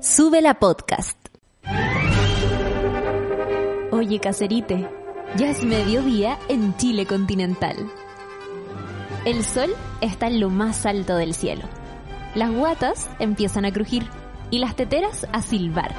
Sube 0.00 0.40
la 0.40 0.54
podcast. 0.54 1.18
Oye, 3.90 4.20
caserite, 4.20 4.88
ya 5.36 5.50
es 5.50 5.64
mediodía 5.64 6.38
en 6.48 6.76
Chile 6.76 7.04
continental. 7.04 7.76
El 9.24 9.44
sol 9.44 9.74
está 10.00 10.28
en 10.28 10.38
lo 10.38 10.50
más 10.50 10.86
alto 10.86 11.16
del 11.16 11.34
cielo. 11.34 11.64
Las 12.36 12.52
guatas 12.52 13.10
empiezan 13.18 13.64
a 13.64 13.72
crujir 13.72 14.08
y 14.52 14.58
las 14.58 14.76
teteras 14.76 15.26
a 15.32 15.42
silbar, 15.42 15.92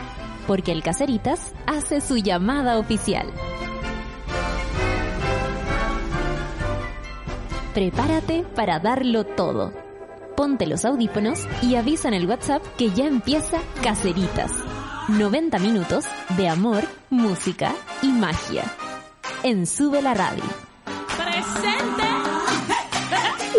porque 0.47 0.71
el 0.71 0.81
Caseritas 0.81 1.53
hace 1.65 1.99
su 1.99 2.15
llamada 2.15 2.79
oficial. 2.79 3.27
Prepárate 7.73 8.45
para 8.55 8.79
darlo 8.79 9.25
todo. 9.25 9.88
Ponte 10.39 10.67
los 10.67 10.85
audífonos 10.85 11.45
y 11.61 11.75
avisa 11.75 12.07
en 12.07 12.13
el 12.13 12.25
WhatsApp 12.25 12.63
que 12.77 12.91
ya 12.91 13.07
empieza 13.07 13.59
Caseritas. 13.83 14.49
90 15.09 15.59
minutos 15.59 16.05
de 16.37 16.47
amor, 16.47 16.85
música 17.09 17.75
y 18.01 18.07
magia. 18.07 18.63
En 19.43 19.67
Sube 19.67 20.01
la 20.01 20.13
Radio. 20.13 20.45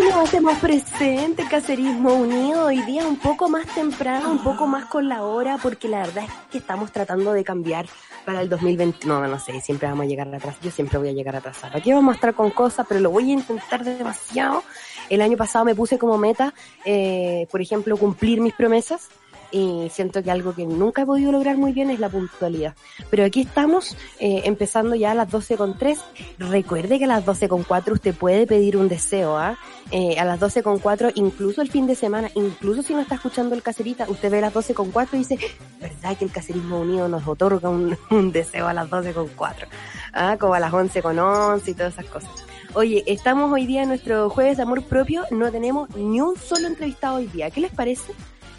Nos 0.01 0.15
hacemos 0.17 0.57
presente, 0.59 1.45
Cacerismo 1.51 2.15
Unido, 2.15 2.65
hoy 2.65 2.81
día 2.85 3.07
un 3.07 3.19
poco 3.19 3.51
más 3.51 3.67
temprano, 3.67 4.31
un 4.31 4.43
poco 4.43 4.67
más 4.67 4.87
con 4.87 5.07
la 5.07 5.23
hora, 5.23 5.59
porque 5.63 5.87
la 5.87 5.99
verdad 5.99 6.25
es 6.25 6.31
que 6.51 6.59
estamos 6.59 6.91
tratando 6.91 7.35
de 7.35 7.45
cambiar 7.45 7.85
para 8.25 8.41
el 8.41 8.49
2020. 8.49 9.07
No, 9.07 9.27
no 9.27 9.39
sé, 9.39 9.61
siempre 9.61 9.87
vamos 9.87 10.07
a 10.07 10.09
llegar 10.09 10.35
atrás. 10.35 10.57
Yo 10.63 10.71
siempre 10.71 10.99
voy 10.99 11.11
a 11.11 11.13
llegar 11.13 11.37
atrasada. 11.37 11.77
Aquí 11.77 11.93
vamos 11.93 12.13
a 12.13 12.15
estar 12.15 12.35
con 12.35 12.51
cosas, 12.51 12.87
pero 12.89 13.01
lo 13.01 13.11
voy 13.11 13.31
a 13.31 13.35
intentar 13.35 13.85
demasiado. 13.85 14.63
El 15.11 15.21
año 15.21 15.37
pasado 15.37 15.65
me 15.65 15.75
puse 15.75 15.99
como 15.99 16.17
meta, 16.17 16.55
eh, 16.85 17.47
por 17.51 17.61
ejemplo, 17.61 17.97
cumplir 17.97 18.41
mis 18.41 18.55
promesas 18.55 19.11
y 19.51 19.89
siento 19.91 20.23
que 20.23 20.31
algo 20.31 20.55
que 20.55 20.65
nunca 20.65 21.03
he 21.03 21.07
podido 21.07 21.33
lograr 21.33 21.57
muy 21.57 21.73
bien 21.73 21.91
es 21.91 21.99
la 21.99 22.09
puntualidad. 22.09 22.75
Pero 23.11 23.25
aquí 23.25 23.43
estamos, 23.43 23.97
eh, 24.21 24.43
empezando 24.45 24.95
ya 24.95 25.11
a 25.11 25.15
las 25.15 25.31
12 25.31 25.57
con 25.57 25.77
3. 25.77 25.99
Recuerde 26.39 26.99
que 26.99 27.05
a 27.05 27.09
las 27.09 27.25
12 27.25 27.49
con 27.49 27.65
4 27.65 27.95
usted 27.95 28.15
puede 28.15 28.47
pedir 28.47 28.77
un 28.77 28.89
deseo, 28.89 29.37
¿ah? 29.37 29.59
Eh, 29.91 30.19
a 30.19 30.25
las 30.25 30.39
12 30.39 30.63
con 30.63 30.79
4, 30.79 31.11
incluso 31.17 31.63
el 31.63 31.71
fin 31.71 31.87
de 31.87 31.97
semana, 31.97 32.31
incluso 32.35 32.83
si 32.83 32.95
no 32.95 33.01
está 33.01 33.17
escuchando 33.17 33.55
el 33.55 33.63
caserita, 33.63 34.07
usted 34.09 34.31
ve 34.31 34.39
a 34.39 34.43
las 34.43 34.55
12 34.55 34.75
con 34.75 34.93
4 34.93 35.17
y 35.17 35.19
dice, 35.19 35.39
¿verdad 35.81 36.17
que 36.17 36.25
el 36.25 36.31
caserismo 36.31 36.81
unido 36.81 37.09
nos 37.09 37.27
otorga 37.27 37.69
un, 37.69 37.99
un 38.11 38.33
deseo 38.33 38.69
a 38.69 38.75
las 38.75 38.89
12 38.89 39.13
con 39.13 39.29
4? 39.29 39.67
¿Ah? 40.13 40.37
Como 40.39 40.55
a 40.55 40.61
las 40.61 40.73
11 40.73 41.03
con 41.03 41.19
11 41.19 41.71
y 41.71 41.75
todas 41.75 41.95
esas 41.95 42.07
cosas. 42.07 42.50
Oye, 42.75 43.03
estamos 43.07 43.53
hoy 43.53 43.67
día 43.67 43.83
en 43.83 43.89
nuestro 43.89 44.31
jueves 44.31 44.57
de 44.57 44.63
amor 44.63 44.83
propio, 44.85 45.25
no 45.31 45.51
tenemos 45.51 45.91
ni 45.97 46.21
un 46.21 46.37
solo 46.37 46.69
entrevistado 46.69 47.17
hoy 47.17 47.27
día. 47.27 47.51
¿Qué 47.51 47.61
les 47.61 47.73
parece? 47.73 48.13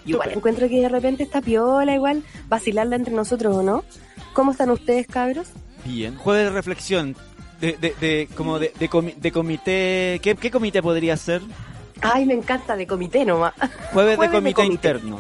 Igual 0.06 0.32
encuentro 0.32 0.68
que 0.68 0.82
de 0.82 0.90
repente 0.90 1.24
está 1.24 1.42
piola, 1.42 1.94
igual 1.96 2.24
vacilarla 2.50 2.96
entre 2.98 3.14
nosotros, 3.14 3.56
¿o 3.56 3.64
no? 3.64 3.84
¿Cómo 4.34 4.52
están 4.52 4.70
ustedes, 4.70 5.08
cabros? 5.08 5.48
Bien. 5.86 6.16
Jueves 6.18 6.46
de 6.46 6.50
reflexión. 6.52 7.16
De, 7.62 7.74
de, 7.74 7.94
de 8.02 8.28
como 8.36 8.58
de, 8.60 8.74
de, 8.80 8.90
comi- 8.90 9.16
de 9.16 9.32
comité. 9.32 10.20
¿Qué, 10.24 10.36
¿Qué 10.36 10.50
comité 10.50 10.82
podría 10.82 11.16
ser? 11.16 11.42
Ay, 12.02 12.26
me 12.26 12.34
encanta, 12.34 12.76
de 12.76 12.88
comité 12.88 13.24
nomás. 13.24 13.54
Jueves, 13.94 14.12
de 14.12 14.16
Jueves 14.18 14.32
de 14.32 14.38
comité, 14.38 14.54
comité. 14.56 14.74
interno. 14.74 15.20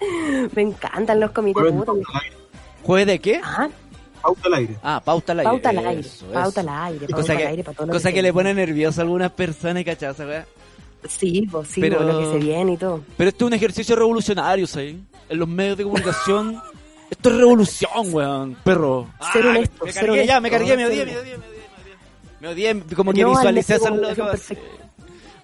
Me 0.56 0.62
encantan 0.62 1.20
los 1.20 1.30
comités. 1.32 1.62
¿Jueves 2.82 3.06
de 3.06 3.18
qué? 3.18 3.40
Ah, 3.44 3.68
Pauta 4.22 4.40
al 4.48 4.54
aire. 4.54 4.76
Ah, 4.82 5.00
pauta 5.04 5.32
al 5.32 5.40
aire. 5.40 5.50
pauta 5.50 5.68
al 5.70 5.78
aire. 5.78 6.00
Eso, 6.00 6.26
Pauta 6.32 6.60
al 6.60 6.68
aire. 6.68 6.98
Pauta 7.06 7.16
cosa 7.16 7.32
al 7.32 7.38
que, 7.38 7.46
aire 7.46 7.64
para 7.64 7.76
todo 7.76 7.86
lo 7.86 7.92
cosa 7.92 8.12
que 8.12 8.22
le 8.22 8.32
pone 8.32 8.54
nervioso 8.54 9.00
a 9.00 9.04
algunas 9.04 9.30
personas, 9.32 9.84
¿cachai? 9.84 10.10
Esa 10.10 10.26
weá? 10.26 10.46
Sí, 11.08 11.48
pues 11.50 11.68
sí, 11.68 11.80
Pero- 11.80 11.96
pues, 11.98 12.08
lo 12.14 12.18
que 12.20 12.26
se 12.32 12.38
viene 12.44 12.72
y 12.72 12.76
todo. 12.76 13.00
Pero 13.16 13.30
esto 13.30 13.44
es 13.44 13.46
un 13.48 13.54
ejercicio 13.54 13.96
revolucionario, 13.96 14.66
¿sabes? 14.66 14.96
En 15.28 15.38
los 15.38 15.48
medios 15.48 15.78
de 15.78 15.84
comunicación. 15.84 16.60
esto 17.10 17.30
es 17.30 17.36
revolución, 17.36 17.90
weón, 18.12 18.56
perro. 18.62 19.08
Ser 19.32 19.42
Ay, 19.44 19.48
honesto, 19.48 19.84
Me 19.86 19.92
cargué 19.92 20.26
ya, 20.26 20.40
me 20.40 20.50
cargué, 20.50 20.76
me 20.76 20.86
odié, 20.86 21.06
me 21.06 21.16
odié, 21.18 21.38
me 21.38 22.48
odié, 22.48 22.74
me 22.74 22.74
odié. 22.82 22.94
Como 22.96 23.12
que 23.12 23.22
No, 23.22 23.28
al 23.30 23.34
visualicé 23.36 23.72
a 23.72 23.76
esos 23.76 23.96
locos. 23.96 24.40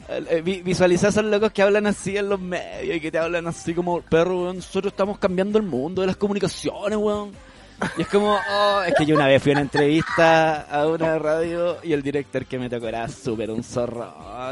Eh, 0.09 0.41
vi- 0.45 0.63
Visualizar 0.63 1.07
a 1.07 1.11
esos 1.11 1.25
locos 1.25 1.51
que 1.51 1.63
hablan 1.63 1.87
así 1.87 2.17
en 2.17 2.29
los 2.29 2.39
medios 2.41 2.97
y 2.97 3.01
que 3.01 3.11
te 3.11 3.19
hablan 3.19 3.47
así 3.49 3.75
como, 3.75 4.03
perro, 4.03 4.43
weón, 4.45 4.57
nosotros 4.57 4.93
estamos 4.93 5.19
cambiando 5.19 5.59
el 5.59 5.65
mundo 5.65 6.03
de 6.03 6.07
las 6.07 6.17
comunicaciones, 6.17 6.97
weón. 6.97 7.33
Y 7.99 8.03
es 8.03 8.09
como, 8.09 8.35
oh, 8.35 8.83
es 8.87 8.95
que 8.95 9.05
yo 9.07 9.15
una 9.17 9.27
vez 9.27 9.43
fui 9.43 9.53
a 9.53 9.55
una 9.55 9.61
entrevista 9.63 10.63
a 10.63 10.87
una 10.87 11.19
radio 11.19 11.77
y 11.83 11.93
el 11.93 12.03
director 12.03 12.47
que 12.47 12.59
me 12.59 12.71
tocó 12.71 12.89
era 12.89 13.07
súper 13.09 13.51
un 13.51 13.63
zorrón. 13.63 14.09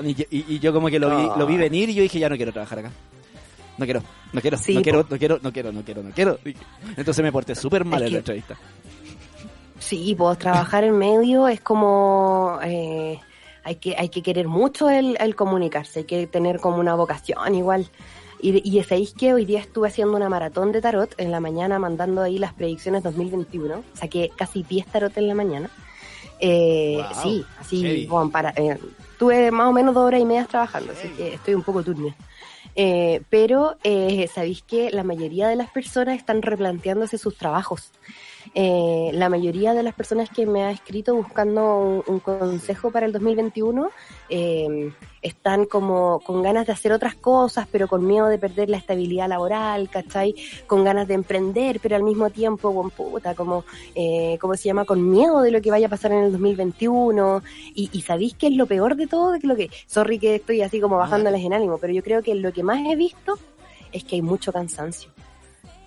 Y, 0.07 0.15
yo- 0.15 0.25
y- 0.31 0.45
y 0.55 0.59
yo 0.59 0.73
como 0.73 0.89
que 0.89 0.99
lo 0.99 1.17
vi, 1.17 1.29
lo 1.39 1.47
vi 1.47 1.57
venir 1.57 1.89
y 1.91 1.95
yo 1.95 2.03
dije, 2.03 2.19
ya 2.19 2.29
no 2.29 2.37
quiero 2.37 2.53
trabajar 2.53 2.81
acá. 2.81 2.91
No 3.79 3.85
quiero, 3.87 4.03
no 4.33 4.41
quiero, 4.41 4.57
Sí, 4.57 4.75
no 4.75 4.83
quiero, 4.83 5.07
no 5.09 5.19
quiero, 5.19 5.39
no 5.43 5.53
quiero, 5.53 5.73
no 5.73 5.83
quiero, 5.83 6.03
no 6.03 6.11
quiero. 6.11 6.39
Entonces 6.97 7.23
me 7.25 7.33
porté 7.33 7.55
súper 7.55 7.85
mal 7.85 8.03
Es 8.03 8.07
en 8.09 8.13
la 8.13 8.19
entrevista. 8.19 8.57
Sí, 9.79 10.15
pues 10.17 10.39
trabajar 10.39 10.85
en 10.85 10.97
medio 10.97 11.49
es 11.49 11.61
como 11.61 12.59
eh, 12.63 13.19
hay 13.65 13.77
que 13.77 13.97
hay 13.99 14.09
que 14.09 14.23
querer 14.23 14.47
mucho 14.49 14.89
el, 14.89 15.17
el 15.21 15.35
comunicarse, 15.35 16.01
hay 16.01 16.05
que 16.05 16.27
tener 16.27 16.61
como 16.61 16.79
una 16.79 16.95
vocación 16.95 17.55
igual. 17.55 17.89
Y, 18.45 18.61
y 18.63 18.83
sabéis 18.83 19.15
que 19.15 19.33
hoy 19.33 19.47
día 19.47 19.61
estuve 19.61 19.89
haciendo 19.89 20.15
una 20.15 20.29
maratón 20.29 20.71
de 20.71 20.83
tarot 20.83 21.15
en 21.17 21.31
la 21.31 21.41
mañana 21.41 21.79
mandando 21.79 22.21
ahí 22.21 22.39
las 22.39 22.53
predicciones 22.53 23.03
2021, 23.03 23.83
saqué 23.95 24.31
casi 24.37 24.63
10 24.63 24.87
tarot 24.89 25.17
en 25.17 25.29
la 25.29 25.35
mañana. 25.35 25.71
Eh, 26.41 26.99
Wow, 26.99 27.23
sí, 27.23 27.45
así, 27.59 28.07
bueno, 28.07 28.31
para, 28.31 28.51
eh, 28.51 28.79
tuve 29.19 29.51
más 29.51 29.67
o 29.67 29.73
menos 29.73 29.95
dos 29.95 30.05
horas 30.05 30.21
y 30.21 30.27
media 30.27 30.45
trabajando, 30.45 30.93
así 30.93 31.09
que 31.17 31.33
estoy 31.33 31.55
un 31.55 31.63
poco 31.63 31.83
turbia. 31.83 32.15
Eh, 32.77 33.23
pero 33.31 33.77
eh, 33.83 34.29
sabéis 34.35 34.61
que 34.63 34.91
la 34.91 35.05
mayoría 35.05 35.49
de 35.49 35.57
las 35.57 35.71
personas 35.71 36.19
están 36.19 36.43
replanteándose 36.43 37.17
sus 37.17 37.39
trabajos. 37.39 37.93
Eh, 38.55 39.11
la 39.13 39.29
mayoría 39.29 39.75
de 39.75 39.83
las 39.83 39.95
personas 39.95 40.31
que 40.31 40.47
me 40.47 40.63
ha 40.63 40.71
escrito 40.71 41.15
buscando 41.15 41.79
un, 41.79 42.05
un 42.07 42.21
consejo 42.21 42.93
para 42.93 43.05
el 43.05 43.13
2021 43.13 43.91
eh, 44.29 44.93
están 45.23 45.65
como 45.65 46.21
con 46.21 46.43
ganas 46.43 46.67
de 46.67 46.73
hacer 46.73 46.93
otras 46.93 47.15
cosas, 47.15 47.67
pero 47.73 47.89
con 47.89 48.07
miedo 48.07 48.27
de 48.27 48.39
perder 48.39 48.69
la 48.69 48.77
estabilidad 48.77 49.29
laboral, 49.29 49.89
¿cachai? 49.89 50.35
Con 50.67 50.85
ganas 50.85 51.09
de 51.09 51.15
emprender, 51.15 51.81
pero 51.81 51.97
al 51.97 52.03
mismo 52.03 52.31
tiempo, 52.31 52.71
buen 52.71 52.91
puta, 52.91 53.35
como, 53.35 53.65
eh, 53.95 54.39
¿cómo 54.41 54.55
se 54.55 54.65
llama? 54.65 54.85
Con 54.85 55.11
miedo 55.11 55.41
de 55.41 55.51
lo 55.51 55.61
que 55.61 55.71
vaya 55.71 55.87
a 55.87 55.91
pasar 55.91 56.13
en 56.13 56.25
el 56.25 56.33
2021. 56.33 57.43
Y, 57.75 57.89
y 57.93 58.03
sabéis 58.03 58.35
que 58.35 58.49
es 58.49 58.53
lo 58.53 58.67
peor 58.67 58.97
de 58.97 59.07
todo, 59.07 59.39
que 59.41 59.47
lo 59.47 59.57
que, 59.57 59.71
sorry 59.87 60.19
que 60.19 60.37
estoy 60.37 60.61
así 60.61 60.81
como 60.81 60.97
bajándoles 60.97 61.43
en 61.43 61.55
ánimo, 61.55 61.79
pero 61.79 61.93
yo 61.93 62.03
creo 62.03 62.23
que 62.23 62.35
lo 62.35 62.53
que 62.53 62.63
más 62.63 62.81
he 62.87 62.95
visto 62.95 63.39
es 63.93 64.05
que 64.05 64.17
hay 64.17 64.23
mucho 64.23 64.53
cansancio. 64.53 65.11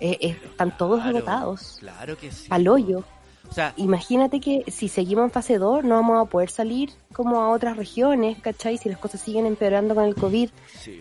Eh, 0.00 0.16
eh, 0.20 0.40
están 0.44 0.76
todos 0.76 1.00
Claro, 1.02 1.16
agotados, 1.18 1.76
Claro 1.80 2.16
que 2.16 2.30
sí. 2.30 2.46
al 2.50 2.68
hoyo. 2.68 3.04
O 3.50 3.54
sea, 3.54 3.72
Imagínate 3.76 4.40
que 4.40 4.64
si 4.70 4.88
seguimos 4.88 5.24
en 5.24 5.30
fase 5.30 5.56
2 5.58 5.82
no 5.82 5.94
vamos 5.96 6.20
a 6.26 6.30
poder 6.30 6.50
salir 6.50 6.90
como 7.12 7.40
a 7.40 7.48
otras 7.50 7.76
regiones, 7.76 8.38
¿cachai? 8.40 8.76
Si 8.78 8.88
las 8.90 8.98
cosas 8.98 9.20
siguen 9.22 9.46
empeorando 9.46 9.94
con 9.94 10.04
el 10.04 10.14
COVID, 10.14 10.50
sí. 10.80 11.00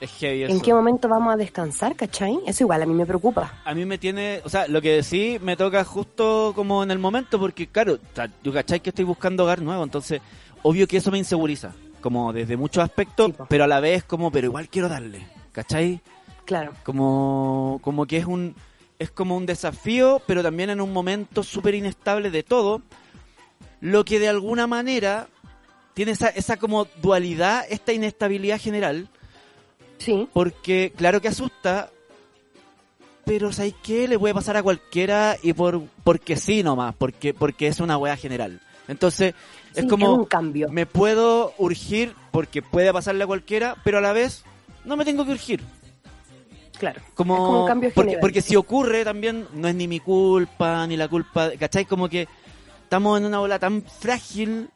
Es 0.00 0.10
heavy 0.12 0.44
¿en 0.44 0.60
qué 0.62 0.72
momento 0.72 1.08
vamos 1.10 1.34
a 1.34 1.36
descansar, 1.36 1.94
¿cachai? 1.94 2.38
Eso 2.46 2.64
igual 2.64 2.80
a 2.80 2.86
mí 2.86 2.94
me 2.94 3.04
preocupa. 3.04 3.52
a 3.66 3.74
mí 3.74 3.84
me 3.84 3.98
tiene, 3.98 4.40
o 4.44 4.48
sea, 4.48 4.66
lo 4.66 4.80
que 4.80 5.02
sí 5.02 5.38
me 5.42 5.58
toca 5.58 5.84
justo 5.84 6.52
como 6.54 6.82
en 6.82 6.90
el 6.90 6.98
momento, 6.98 7.38
porque 7.38 7.66
claro, 7.66 7.98
yo 8.42 8.50
cachai 8.52 8.80
que 8.80 8.88
estoy 8.88 9.04
buscando 9.04 9.44
hogar 9.44 9.60
nuevo, 9.60 9.84
entonces, 9.84 10.22
obvio 10.62 10.86
que 10.88 10.96
eso 10.96 11.10
me 11.10 11.18
inseguriza, 11.18 11.74
como 12.00 12.32
desde 12.32 12.56
muchos 12.56 12.82
aspectos, 12.82 13.32
Sí, 13.36 13.42
pero 13.50 13.64
a 13.64 13.66
la 13.66 13.80
vez 13.80 14.02
como, 14.04 14.32
pero 14.32 14.46
igual 14.46 14.70
quiero 14.70 14.88
darle, 14.88 15.26
¿cachai? 15.52 16.00
Claro. 16.50 16.72
Como, 16.82 17.78
como 17.80 18.06
que 18.06 18.16
es 18.16 18.26
un, 18.26 18.56
es 18.98 19.08
como 19.12 19.36
un 19.36 19.46
desafío, 19.46 20.20
pero 20.26 20.42
también 20.42 20.68
en 20.70 20.80
un 20.80 20.92
momento 20.92 21.44
súper 21.44 21.76
inestable 21.76 22.28
de 22.28 22.42
todo, 22.42 22.82
lo 23.80 24.04
que 24.04 24.18
de 24.18 24.28
alguna 24.28 24.66
manera 24.66 25.28
tiene 25.94 26.10
esa, 26.10 26.26
esa 26.26 26.56
como 26.56 26.88
dualidad, 27.00 27.64
esta 27.70 27.92
inestabilidad 27.92 28.58
general, 28.58 29.08
Sí, 29.98 30.28
porque 30.32 30.92
claro 30.96 31.20
que 31.20 31.28
asusta, 31.28 31.90
pero 33.24 33.52
¿sabes 33.52 33.74
qué? 33.84 34.08
Le 34.08 34.18
puede 34.18 34.34
pasar 34.34 34.56
a 34.56 34.62
cualquiera 34.64 35.36
y 35.40 35.52
por 35.52 35.80
porque 36.02 36.36
sí 36.36 36.64
nomás, 36.64 36.96
porque 36.96 37.32
porque 37.32 37.68
es 37.68 37.78
una 37.78 37.96
wea 37.96 38.16
general. 38.16 38.60
Entonces, 38.88 39.36
sí, 39.72 39.82
es 39.82 39.86
como 39.86 40.14
un 40.14 40.24
cambio. 40.24 40.68
me 40.68 40.84
puedo 40.84 41.54
urgir 41.58 42.12
porque 42.32 42.60
puede 42.60 42.92
pasarle 42.92 43.22
a 43.22 43.28
cualquiera, 43.28 43.76
pero 43.84 43.98
a 43.98 44.00
la 44.00 44.12
vez 44.12 44.42
no 44.84 44.96
me 44.96 45.04
tengo 45.04 45.24
que 45.24 45.30
urgir. 45.30 45.60
Claro. 46.80 47.00
Como, 47.14 47.34
es 47.34 47.40
como 47.40 47.60
un 47.60 47.66
cambio 47.68 47.90
porque, 47.94 48.08
general. 48.10 48.20
porque 48.20 48.40
si 48.42 48.56
ocurre 48.56 49.04
también 49.04 49.46
no 49.54 49.68
es 49.68 49.74
ni 49.76 49.86
mi 49.86 50.00
culpa 50.00 50.86
ni 50.88 50.96
la 50.96 51.06
culpa, 51.08 51.50
¿cachai? 51.58 51.84
Como 51.84 52.08
que 52.08 52.26
estamos 52.82 53.20
en 53.20 53.26
una 53.26 53.38
bola 53.38 53.58
tan 53.58 53.82
frágil 53.82 54.68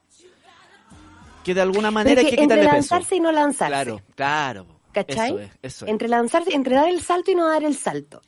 que 1.42 1.54
de 1.54 1.60
alguna 1.62 1.90
manera 1.90 2.16
Pero 2.16 2.26
hay 2.26 2.30
que 2.30 2.36
que 2.36 2.42
entre 2.42 2.58
quitarle 2.60 2.78
peso. 2.80 2.94
lanzarse 2.94 3.16
y 3.16 3.20
no 3.20 3.32
lanzarse. 3.32 3.72
Claro, 3.72 4.00
claro. 4.14 4.66
¿Cachai? 4.92 5.30
Eso 5.30 5.38
es, 5.40 5.50
eso 5.62 5.84
es. 5.86 5.90
Entre 5.90 6.08
lanzarse, 6.08 6.54
entre 6.54 6.74
dar 6.76 6.88
el 6.88 7.00
salto 7.00 7.30
y 7.30 7.34
no 7.34 7.48
dar 7.48 7.64
el 7.64 7.74
salto. 7.76 8.22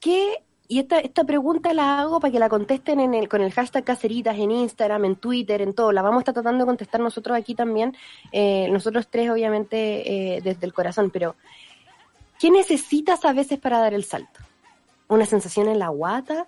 ¿Qué? 0.00 0.42
Y 0.68 0.80
esta, 0.80 0.98
esta 0.98 1.22
pregunta 1.22 1.72
la 1.74 2.00
hago 2.00 2.18
para 2.18 2.32
que 2.32 2.40
la 2.40 2.48
contesten 2.48 2.98
en 2.98 3.14
el, 3.14 3.28
con 3.28 3.40
el 3.40 3.52
hashtag 3.52 3.84
Caceritas 3.84 4.36
en 4.36 4.50
Instagram, 4.50 5.04
en 5.04 5.16
Twitter, 5.16 5.62
en 5.62 5.74
todo. 5.74 5.92
La 5.92 6.02
vamos 6.02 6.16
a 6.16 6.20
estar 6.22 6.34
tratando 6.34 6.64
de 6.64 6.66
contestar 6.66 7.00
nosotros 7.00 7.36
aquí 7.36 7.54
también. 7.54 7.94
eh, 8.32 8.68
nosotros 8.72 9.06
tres, 9.08 9.30
obviamente, 9.30 10.36
eh, 10.36 10.40
desde 10.42 10.66
el 10.66 10.72
corazón. 10.72 11.10
Pero, 11.10 11.36
¿qué 12.40 12.50
necesitas 12.50 13.24
a 13.24 13.32
veces 13.32 13.58
para 13.58 13.78
dar 13.78 13.94
el 13.94 14.04
salto? 14.04 14.40
¿Una 15.08 15.26
sensación 15.26 15.68
en 15.68 15.78
la 15.78 15.88
guata? 15.88 16.46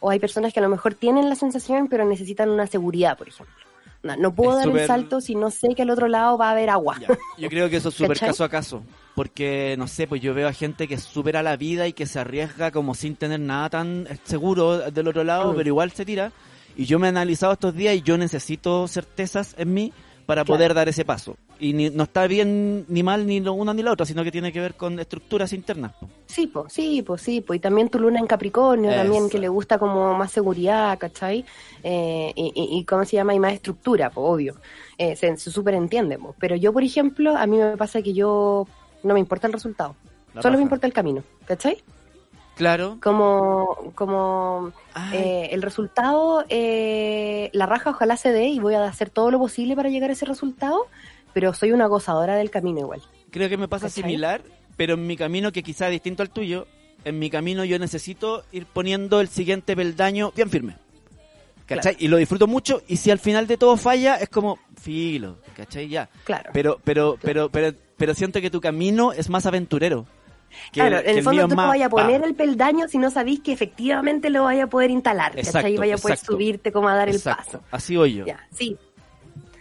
¿O 0.00 0.10
hay 0.10 0.18
personas 0.18 0.52
que 0.52 0.60
a 0.60 0.62
lo 0.62 0.68
mejor 0.68 0.94
tienen 0.94 1.28
la 1.28 1.34
sensación 1.34 1.88
pero 1.88 2.04
necesitan 2.04 2.48
una 2.50 2.66
seguridad, 2.66 3.16
por 3.18 3.28
ejemplo? 3.28 3.54
No, 4.02 4.16
no 4.16 4.32
puedo 4.34 4.58
Es 4.60 4.64
dar 4.66 4.76
el 4.76 4.86
salto 4.86 5.20
si 5.20 5.34
no 5.34 5.50
sé 5.50 5.74
que 5.74 5.82
al 5.82 5.90
otro 5.90 6.06
lado 6.06 6.38
va 6.38 6.48
a 6.48 6.52
haber 6.52 6.70
agua. 6.70 6.96
Ya. 7.00 7.08
Yo 7.36 7.48
creo 7.48 7.68
que 7.68 7.76
eso 7.78 7.88
es 7.88 7.96
súper 7.96 8.18
caso 8.18 8.44
a 8.44 8.48
caso. 8.48 8.82
Porque, 9.16 9.74
no 9.76 9.88
sé, 9.88 10.06
pues 10.06 10.22
yo 10.22 10.32
veo 10.34 10.46
a 10.46 10.52
gente 10.52 10.86
que 10.86 10.96
supera 10.98 11.42
la 11.42 11.56
vida 11.56 11.88
y 11.88 11.92
que 11.92 12.06
se 12.06 12.20
arriesga 12.20 12.70
como 12.70 12.94
sin 12.94 13.16
tener 13.16 13.40
nada 13.40 13.68
tan 13.70 14.06
seguro 14.22 14.90
del 14.92 15.08
otro 15.08 15.24
lado, 15.24 15.52
Mm. 15.52 15.56
pero 15.56 15.68
igual 15.68 15.90
se 15.90 16.04
tira. 16.04 16.30
Y 16.76 16.84
yo 16.84 17.00
me 17.00 17.08
he 17.08 17.10
analizado 17.10 17.52
estos 17.54 17.74
días 17.74 17.96
y 17.96 18.02
yo 18.02 18.16
necesito 18.16 18.86
certezas 18.86 19.56
en 19.58 19.74
mí 19.74 19.92
para 20.26 20.44
Claro. 20.44 20.56
poder 20.56 20.74
dar 20.74 20.88
ese 20.88 21.04
paso. 21.04 21.36
Y 21.60 21.72
ni- 21.72 21.90
no 21.90 22.04
está 22.04 22.26
bien 22.28 22.84
ni 22.88 23.02
mal 23.02 23.26
ni 23.26 23.40
lo 23.40 23.52
una 23.52 23.74
ni 23.74 23.82
la 23.82 23.90
otra, 23.92 24.06
sino 24.06 24.22
que 24.22 24.30
tiene 24.30 24.52
que 24.52 24.60
ver 24.60 24.74
con 24.74 24.98
estructuras 25.00 25.52
internas. 25.52 25.92
po. 25.94 26.08
Sí, 26.26 26.46
pues, 26.46 26.72
sí, 26.72 27.02
pues, 27.02 27.20
sí, 27.22 27.40
pues. 27.40 27.56
Y 27.58 27.60
también 27.60 27.88
tu 27.88 27.98
luna 27.98 28.20
en 28.20 28.26
Capricornio, 28.26 28.94
también 28.94 29.28
que 29.28 29.38
le 29.38 29.48
gusta 29.48 29.78
como 29.78 30.14
más 30.14 30.30
seguridad, 30.30 30.96
¿cachai? 30.98 31.44
Eh, 31.82 32.32
y, 32.36 32.52
y, 32.54 32.78
y 32.78 32.84
¿cómo 32.84 33.04
se 33.04 33.16
llama? 33.16 33.34
Y 33.34 33.40
más 33.40 33.54
estructura, 33.54 34.10
pues, 34.10 34.24
obvio. 34.24 34.54
Eh, 34.98 35.16
se, 35.16 35.36
se 35.36 35.50
súper 35.50 35.74
entiende, 35.74 36.18
pues. 36.18 36.34
Pero 36.38 36.54
yo, 36.54 36.72
por 36.72 36.82
ejemplo, 36.84 37.36
a 37.36 37.46
mí 37.46 37.56
me 37.56 37.76
pasa 37.76 38.02
que 38.02 38.12
yo 38.12 38.66
no 39.02 39.14
me 39.14 39.20
importa 39.20 39.46
el 39.48 39.52
resultado. 39.52 39.96
La 40.34 40.42
Solo 40.42 40.58
me 40.58 40.62
importa 40.62 40.86
el 40.86 40.92
camino, 40.92 41.24
¿cachai? 41.46 41.82
Claro. 42.54 42.98
Como, 43.00 43.92
como 43.94 44.72
eh, 45.12 45.48
el 45.52 45.62
resultado, 45.62 46.44
eh, 46.48 47.50
la 47.52 47.66
raja 47.66 47.90
ojalá 47.90 48.16
se 48.16 48.32
dé 48.32 48.48
y 48.48 48.58
voy 48.58 48.74
a 48.74 48.84
hacer 48.84 49.10
todo 49.10 49.30
lo 49.30 49.38
posible 49.38 49.76
para 49.76 49.90
llegar 49.90 50.10
a 50.10 50.14
ese 50.14 50.26
resultado, 50.26 50.86
pero 51.38 51.54
soy 51.54 51.70
una 51.70 51.86
gozadora 51.86 52.34
del 52.34 52.50
camino 52.50 52.80
igual. 52.80 53.00
creo 53.30 53.48
que 53.48 53.56
me 53.56 53.68
pasa 53.68 53.86
¿Cachai? 53.86 54.02
similar, 54.02 54.42
pero 54.76 54.94
en 54.94 55.06
mi 55.06 55.16
camino, 55.16 55.52
que 55.52 55.62
quizá 55.62 55.86
es 55.86 55.92
distinto 55.92 56.24
al 56.24 56.30
tuyo, 56.30 56.66
en 57.04 57.16
mi 57.20 57.30
camino 57.30 57.64
yo 57.64 57.78
necesito 57.78 58.42
ir 58.50 58.66
poniendo 58.66 59.20
el 59.20 59.28
siguiente 59.28 59.76
peldaño 59.76 60.32
bien 60.34 60.50
firme. 60.50 60.74
¿Cachai? 61.64 61.94
Y 62.00 62.08
lo 62.08 62.16
disfruto 62.16 62.48
mucho, 62.48 62.82
y 62.88 62.96
si 62.96 63.12
al 63.12 63.20
final 63.20 63.46
de 63.46 63.56
todo 63.56 63.76
falla, 63.76 64.16
es 64.16 64.28
como, 64.30 64.58
filo, 64.80 65.36
¿cachai? 65.56 65.88
Ya. 65.88 66.08
Claro. 66.24 66.50
Pero, 66.52 66.80
pero, 66.82 67.16
pero, 67.22 67.50
pero, 67.50 67.72
pero 67.96 68.14
siento 68.14 68.40
que 68.40 68.50
tu 68.50 68.60
camino 68.60 69.12
es 69.12 69.30
más 69.30 69.46
aventurero. 69.46 70.06
Que 70.72 70.80
claro, 70.80 70.96
el- 70.98 71.04
que 71.04 71.10
en 71.12 71.18
el 71.18 71.22
fondo 71.24 71.42
tú 71.42 71.48
no 71.50 71.54
más, 71.54 71.68
vayas 71.68 71.86
a 71.86 71.90
poner 71.90 72.24
el 72.24 72.34
peldaño 72.34 72.88
si 72.88 72.98
no 72.98 73.10
sabís 73.12 73.38
que 73.40 73.52
efectivamente 73.52 74.28
lo 74.28 74.42
vaya 74.42 74.64
a 74.64 74.66
poder 74.66 74.90
instalar, 74.90 75.32
¿cachai? 75.36 75.44
Exacto, 75.44 75.68
Y 75.68 75.76
vaya 75.76 75.94
a 75.94 75.98
poder 75.98 76.14
exacto. 76.14 76.32
subirte 76.32 76.72
como 76.72 76.88
a 76.88 76.96
dar 76.96 77.08
Exacto, 77.10 77.42
el 77.58 77.60
paso. 77.60 77.64
Así 77.70 77.96
voy 77.96 78.14
yo. 78.14 78.26
Ya, 78.26 78.44
sí. 78.50 78.76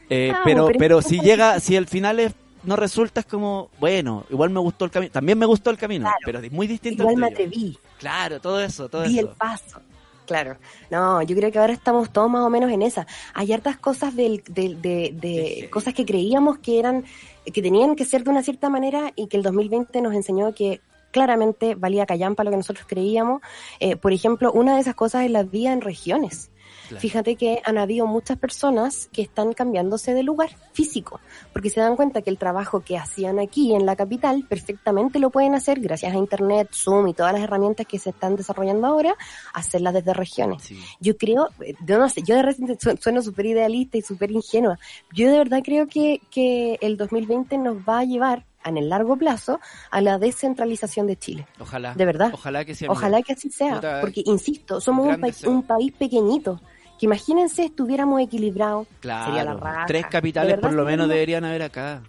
Eh, 0.09 0.31
Ah, 0.33 0.41
pero, 0.43 0.69
pero 0.77 1.01
si 1.01 1.19
llega, 1.19 1.59
si 1.59 1.75
el 1.75 1.87
final 1.87 2.19
es, 2.19 2.33
no 2.63 2.75
resulta, 2.75 3.21
es 3.21 3.25
como, 3.25 3.69
bueno, 3.79 4.25
igual 4.29 4.49
me 4.49 4.59
gustó 4.59 4.85
el 4.85 4.91
camino. 4.91 5.11
También 5.11 5.37
me 5.37 5.45
gustó 5.45 5.69
el 5.69 5.77
camino, 5.77 6.03
Claro. 6.03 6.17
pero 6.25 6.39
es 6.39 6.51
muy 6.51 6.67
distinto 6.67 7.03
Igual 7.03 7.15
al 7.15 7.21
me 7.21 7.27
atreví, 7.27 7.77
Claro, 7.99 8.39
todo 8.39 8.61
eso, 8.61 8.89
todo 8.89 9.03
el 9.03 9.17
eso. 9.17 9.33
paso. 9.37 9.79
Claro. 10.25 10.57
No, 10.91 11.21
yo 11.21 11.35
creo 11.37 11.49
que 11.53 11.57
ahora 11.59 11.71
estamos 11.71 12.11
todos 12.11 12.29
más 12.29 12.41
o 12.41 12.49
menos 12.49 12.69
en 12.69 12.81
esa. 12.81 13.07
Hay 13.33 13.53
hartas 13.53 13.77
cosas 13.77 14.13
del, 14.13 14.43
del- 14.49 14.81
de, 14.81 15.13
de 15.19 15.69
cosas 15.71 15.93
que 15.93 16.05
creíamos 16.05 16.57
que 16.57 16.79
eran, 16.79 17.05
que 17.45 17.61
tenían 17.61 17.95
que 17.95 18.03
ser 18.03 18.25
de 18.25 18.31
una 18.31 18.43
cierta 18.43 18.69
manera 18.69 19.13
y 19.15 19.27
que 19.27 19.37
el 19.37 19.43
2020 19.43 20.01
nos 20.01 20.13
enseñó 20.13 20.53
que 20.53 20.81
claramente 21.11 21.75
valía 21.75 22.05
callampa 22.05 22.43
lo 22.43 22.51
que 22.51 22.57
nosotros 22.57 22.85
creíamos. 22.89 23.41
Eh, 23.79 23.95
por 23.95 24.11
ejemplo, 24.11 24.51
una 24.51 24.75
de 24.75 24.81
esas 24.81 24.95
cosas 24.95 25.23
es 25.23 25.31
la 25.31 25.43
vida 25.43 25.71
en 25.71 25.79
regiones. 25.79 26.51
Claro. 26.87 27.01
Fíjate 27.01 27.35
que 27.35 27.61
han 27.65 27.77
habido 27.77 28.07
muchas 28.07 28.37
personas 28.37 29.09
que 29.11 29.21
están 29.21 29.53
cambiándose 29.53 30.13
de 30.13 30.23
lugar 30.23 30.49
físico, 30.73 31.19
porque 31.53 31.69
se 31.69 31.79
dan 31.81 31.95
cuenta 31.95 32.21
que 32.21 32.29
el 32.29 32.37
trabajo 32.37 32.81
que 32.81 32.97
hacían 32.97 33.39
aquí 33.39 33.73
en 33.73 33.85
la 33.85 33.95
capital 33.95 34.45
perfectamente 34.47 35.19
lo 35.19 35.29
pueden 35.29 35.53
hacer 35.55 35.79
gracias 35.79 36.13
a 36.13 36.17
Internet, 36.17 36.69
Zoom 36.73 37.07
y 37.09 37.13
todas 37.13 37.33
las 37.33 37.41
herramientas 37.41 37.85
que 37.85 37.99
se 37.99 38.11
están 38.11 38.35
desarrollando 38.35 38.87
ahora, 38.87 39.15
hacerlas 39.53 39.93
desde 39.93 40.13
regiones. 40.13 40.63
Sí. 40.63 40.79
Yo 40.99 41.17
creo, 41.17 41.49
yo 41.85 41.97
no 41.99 42.09
sé, 42.09 42.21
yo 42.23 42.35
de 42.35 42.41
repente 42.43 42.77
su- 42.79 42.97
sueno 42.97 43.21
súper 43.21 43.47
idealista 43.47 43.97
y 43.97 44.01
súper 44.01 44.31
ingenua. 44.31 44.77
Yo 45.13 45.31
de 45.31 45.37
verdad 45.37 45.59
creo 45.63 45.87
que, 45.87 46.21
que 46.31 46.77
el 46.81 46.97
2020 46.97 47.57
nos 47.57 47.77
va 47.77 47.99
a 47.99 48.03
llevar 48.03 48.45
en 48.65 48.77
el 48.77 48.89
largo 48.89 49.15
plazo 49.15 49.59
a 49.91 50.01
la 50.01 50.17
descentralización 50.17 51.07
de 51.07 51.15
Chile. 51.17 51.47
Ojalá. 51.59 51.93
De 51.93 52.05
verdad. 52.05 52.31
Ojalá 52.33 52.65
que 52.65 52.73
amigo. 52.73 52.91
Ojalá 52.93 53.21
que 53.21 53.33
así 53.33 53.49
sea, 53.49 53.75
Puta, 53.75 54.01
porque 54.01 54.23
insisto, 54.25 54.81
somos 54.81 55.07
un, 55.07 55.21
deseo. 55.21 55.51
un 55.51 55.63
país 55.63 55.93
pequeñito. 55.93 56.59
Que 56.99 57.05
imagínense 57.05 57.65
estuviéramos 57.65 58.21
equilibrados. 58.21 58.87
Claro. 58.99 59.25
Sería 59.25 59.43
la 59.43 59.53
raja. 59.53 59.85
Tres 59.85 60.05
capitales 60.07 60.55
verdad 60.55 60.69
por 60.69 60.73
lo 60.73 60.85
menos 60.85 61.07
deberían 61.07 61.45
haber 61.45 61.63
acá. 61.63 62.01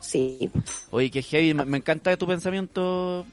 Sí, 0.00 0.50
Oye, 0.90 1.10
qué 1.10 1.22
heavy. 1.22 1.54
Me, 1.54 1.64
me 1.64 1.78
encanta 1.78 2.16
tu 2.16 2.26
pensamiento. 2.26 3.24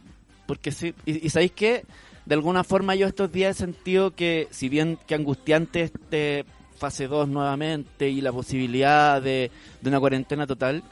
Porque 0.45 0.71
sí. 0.71 0.93
Y, 1.05 1.25
y 1.25 1.29
¿sabéis 1.29 1.51
qué? 1.51 1.85
De 2.25 2.35
alguna 2.35 2.63
forma 2.63 2.95
yo 2.95 3.07
estos 3.07 3.31
días 3.31 3.55
he 3.55 3.59
sentido 3.59 4.11
que, 4.11 4.47
si 4.51 4.69
bien 4.69 4.99
que 5.07 5.15
angustiante 5.15 5.81
este 5.81 6.45
fase 6.77 7.07
2 7.07 7.27
nuevamente 7.27 8.09
y 8.09 8.21
la 8.21 8.31
posibilidad 8.31 9.21
de, 9.21 9.51
de 9.81 9.89
una 9.89 9.99
cuarentena 9.99 10.47
total, 10.47 10.83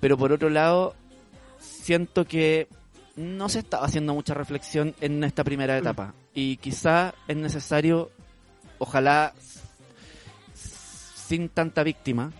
pero 0.00 0.18
por 0.18 0.32
otro 0.32 0.50
lado, 0.50 0.94
siento 1.58 2.24
que 2.24 2.68
no 3.16 3.48
se 3.48 3.60
estaba 3.60 3.86
haciendo 3.86 4.14
mucha 4.14 4.34
reflexión 4.34 4.94
en 5.00 5.24
esta 5.24 5.44
primera 5.44 5.78
etapa. 5.78 6.14
Y 6.34 6.56
quizá 6.58 7.14
es 7.28 7.36
necesario, 7.36 8.10
ojalá, 8.78 9.32
sin 10.54 11.48
tanta 11.48 11.82
víctima, 11.82 12.32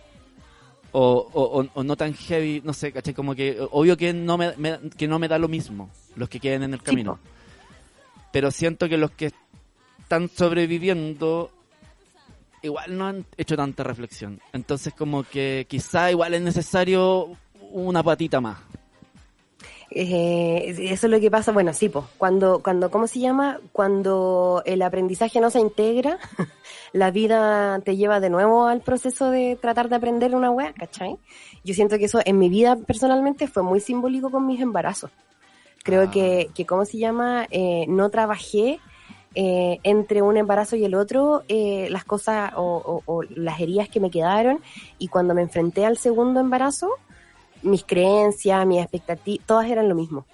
o, 0.91 1.29
o, 1.33 1.67
o- 1.73 1.83
no 1.83 1.95
tan 1.97 2.13
heavy, 2.13 2.61
no 2.63 2.71
sé, 2.73 2.91
¿cachai? 2.91 3.13
Como 3.13 3.35
que, 3.35 3.57
obvio 3.71 3.97
que 3.97 4.13
no 4.13 4.37
me, 4.37 4.55
me- 4.57 4.79
que 4.97 5.07
no 5.07 5.19
me 5.19 5.27
da 5.27 5.37
lo 5.37 5.47
mismo 5.47 5.89
los 6.15 6.29
que 6.29 6.39
queden 6.39 6.63
en 6.63 6.73
el 6.73 6.81
camino. 6.81 7.19
Pero 8.31 8.51
siento 8.51 8.87
que 8.87 8.97
los 8.97 9.11
que 9.11 9.31
están 9.99 10.29
sobreviviendo 10.29 11.51
igual 12.61 12.97
no 12.97 13.07
han 13.07 13.25
hecho 13.37 13.55
tanta 13.57 13.83
reflexión. 13.83 14.39
Entonces 14.53 14.93
como 14.93 15.23
que 15.23 15.65
quizá 15.69 16.11
igual 16.11 16.33
es 16.33 16.41
necesario 16.41 17.29
una 17.71 18.01
patita 18.03 18.39
más. 18.39 18.57
Eh, 19.97 20.75
eso 20.91 21.07
es 21.07 21.11
lo 21.11 21.21
que 21.21 21.31
pasa, 21.31 21.53
bueno, 21.53 21.71
sí, 21.73 21.87
pues, 21.87 22.03
cuando, 22.17 22.61
cuando, 22.61 22.91
¿cómo 22.91 23.07
se 23.07 23.19
llama? 23.21 23.61
Cuando 23.71 24.61
el 24.65 24.81
aprendizaje 24.81 25.39
no 25.39 25.49
se 25.49 25.61
integra, 25.61 26.17
la 26.91 27.11
vida 27.11 27.79
te 27.79 27.95
lleva 27.95 28.19
de 28.19 28.29
nuevo 28.29 28.65
al 28.65 28.81
proceso 28.81 29.31
de 29.31 29.57
tratar 29.59 29.87
de 29.87 29.95
aprender 29.95 30.35
una 30.35 30.51
wea, 30.51 30.73
¿cachai? 30.73 31.15
Yo 31.63 31.73
siento 31.73 31.97
que 31.97 32.05
eso 32.05 32.19
en 32.25 32.37
mi 32.37 32.49
vida 32.49 32.75
personalmente 32.75 33.47
fue 33.47 33.63
muy 33.63 33.79
simbólico 33.79 34.29
con 34.29 34.45
mis 34.45 34.59
embarazos. 34.59 35.11
Creo 35.81 36.03
Ah. 36.03 36.11
que, 36.11 36.49
que, 36.53 36.65
¿cómo 36.65 36.83
se 36.83 36.97
llama? 36.97 37.47
Eh, 37.49 37.85
no 37.87 38.09
trabajé 38.09 38.79
eh, 39.33 39.79
entre 39.83 40.21
un 40.21 40.35
embarazo 40.35 40.75
y 40.75 40.83
el 40.83 40.93
otro 40.95 41.43
eh, 41.47 41.87
las 41.89 42.03
cosas 42.03 42.51
o, 42.57 42.63
o- 43.05 43.13
o 43.13 43.23
las 43.23 43.61
heridas 43.61 43.87
que 43.87 43.99
me 44.01 44.09
quedaron 44.11 44.59
y 44.99 45.07
cuando 45.07 45.33
me 45.33 45.41
enfrenté 45.41 45.85
al 45.85 45.97
segundo 45.97 46.39
embarazo, 46.41 46.89
mis 47.65 47.83
creencias, 47.83 48.65
mis 48.65 48.81
expectativas, 48.81 49.45
todas 49.45 49.69
eran 49.69 49.89
lo 49.89 49.95
mismo. 49.95 50.25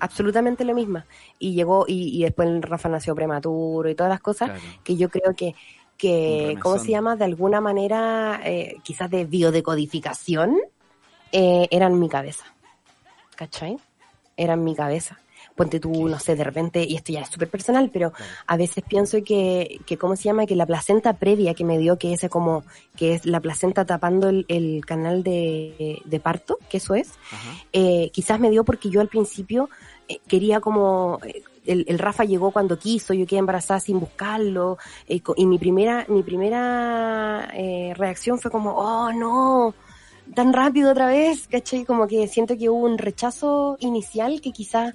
Absolutamente 0.00 0.64
lo 0.64 0.74
mismo. 0.74 1.02
Y 1.38 1.54
llegó, 1.54 1.86
y, 1.88 2.18
y 2.18 2.24
después 2.24 2.48
Rafa 2.60 2.88
nació 2.88 3.14
prematuro 3.14 3.88
y 3.88 3.94
todas 3.94 4.10
las 4.10 4.20
cosas 4.20 4.50
Claro. 4.50 4.62
que 4.82 4.96
yo 4.96 5.08
creo 5.08 5.34
que, 5.34 5.54
que 5.96 6.58
¿cómo 6.60 6.78
se 6.78 6.90
llama? 6.90 7.16
De 7.16 7.24
alguna 7.24 7.60
manera, 7.60 8.40
eh, 8.44 8.76
quizás 8.82 9.08
de 9.10 9.24
biodecodificación, 9.24 10.58
eh, 11.32 11.66
eran 11.70 11.98
mi 11.98 12.08
cabeza. 12.08 12.44
¿Cachai? 13.36 13.78
Eran 14.36 14.62
mi 14.62 14.74
cabeza. 14.74 15.18
Ponte 15.54 15.78
tú, 15.78 16.08
no 16.08 16.18
sé, 16.18 16.34
de 16.34 16.44
repente, 16.44 16.84
y 16.84 16.96
esto 16.96 17.12
ya 17.12 17.20
es 17.20 17.28
súper 17.28 17.48
personal, 17.48 17.90
pero 17.92 18.12
a 18.46 18.56
veces 18.56 18.82
pienso 18.88 19.18
que, 19.24 19.80
que, 19.86 19.96
¿cómo 19.96 20.16
se 20.16 20.24
llama? 20.24 20.46
Que 20.46 20.56
la 20.56 20.66
placenta 20.66 21.12
previa 21.14 21.54
que 21.54 21.64
me 21.64 21.78
dio, 21.78 21.96
que 21.96 22.12
ese 22.12 22.28
como, 22.28 22.64
que 22.96 23.14
es 23.14 23.24
la 23.24 23.40
placenta 23.40 23.84
tapando 23.84 24.28
el, 24.28 24.44
el 24.48 24.84
canal 24.84 25.22
de, 25.22 26.02
de 26.04 26.20
parto, 26.20 26.58
que 26.68 26.78
eso 26.78 26.94
es, 26.94 27.12
eh, 27.72 28.10
quizás 28.12 28.40
me 28.40 28.50
dio 28.50 28.64
porque 28.64 28.90
yo 28.90 29.00
al 29.00 29.08
principio 29.08 29.70
eh, 30.08 30.18
quería 30.26 30.60
como 30.60 31.20
eh, 31.24 31.42
el, 31.66 31.84
el 31.88 31.98
Rafa 31.98 32.24
llegó 32.24 32.50
cuando 32.50 32.78
quiso, 32.78 33.14
yo 33.14 33.26
quedé 33.26 33.38
embarazada 33.38 33.80
sin 33.80 34.00
buscarlo 34.00 34.78
eh, 35.08 35.20
y 35.36 35.46
mi 35.46 35.58
primera 35.58 36.04
mi 36.08 36.22
primera 36.22 37.48
eh, 37.54 37.92
reacción 37.96 38.38
fue 38.38 38.50
como 38.50 38.72
oh 38.72 39.12
no 39.12 39.74
tan 40.34 40.52
rápido 40.52 40.90
otra 40.90 41.06
vez, 41.06 41.46
¿cachai? 41.48 41.84
Como 41.84 42.06
que 42.06 42.26
siento 42.28 42.56
que 42.56 42.70
hubo 42.70 42.86
un 42.86 42.96
rechazo 42.96 43.76
inicial 43.80 44.40
que 44.40 44.52
quizás 44.52 44.94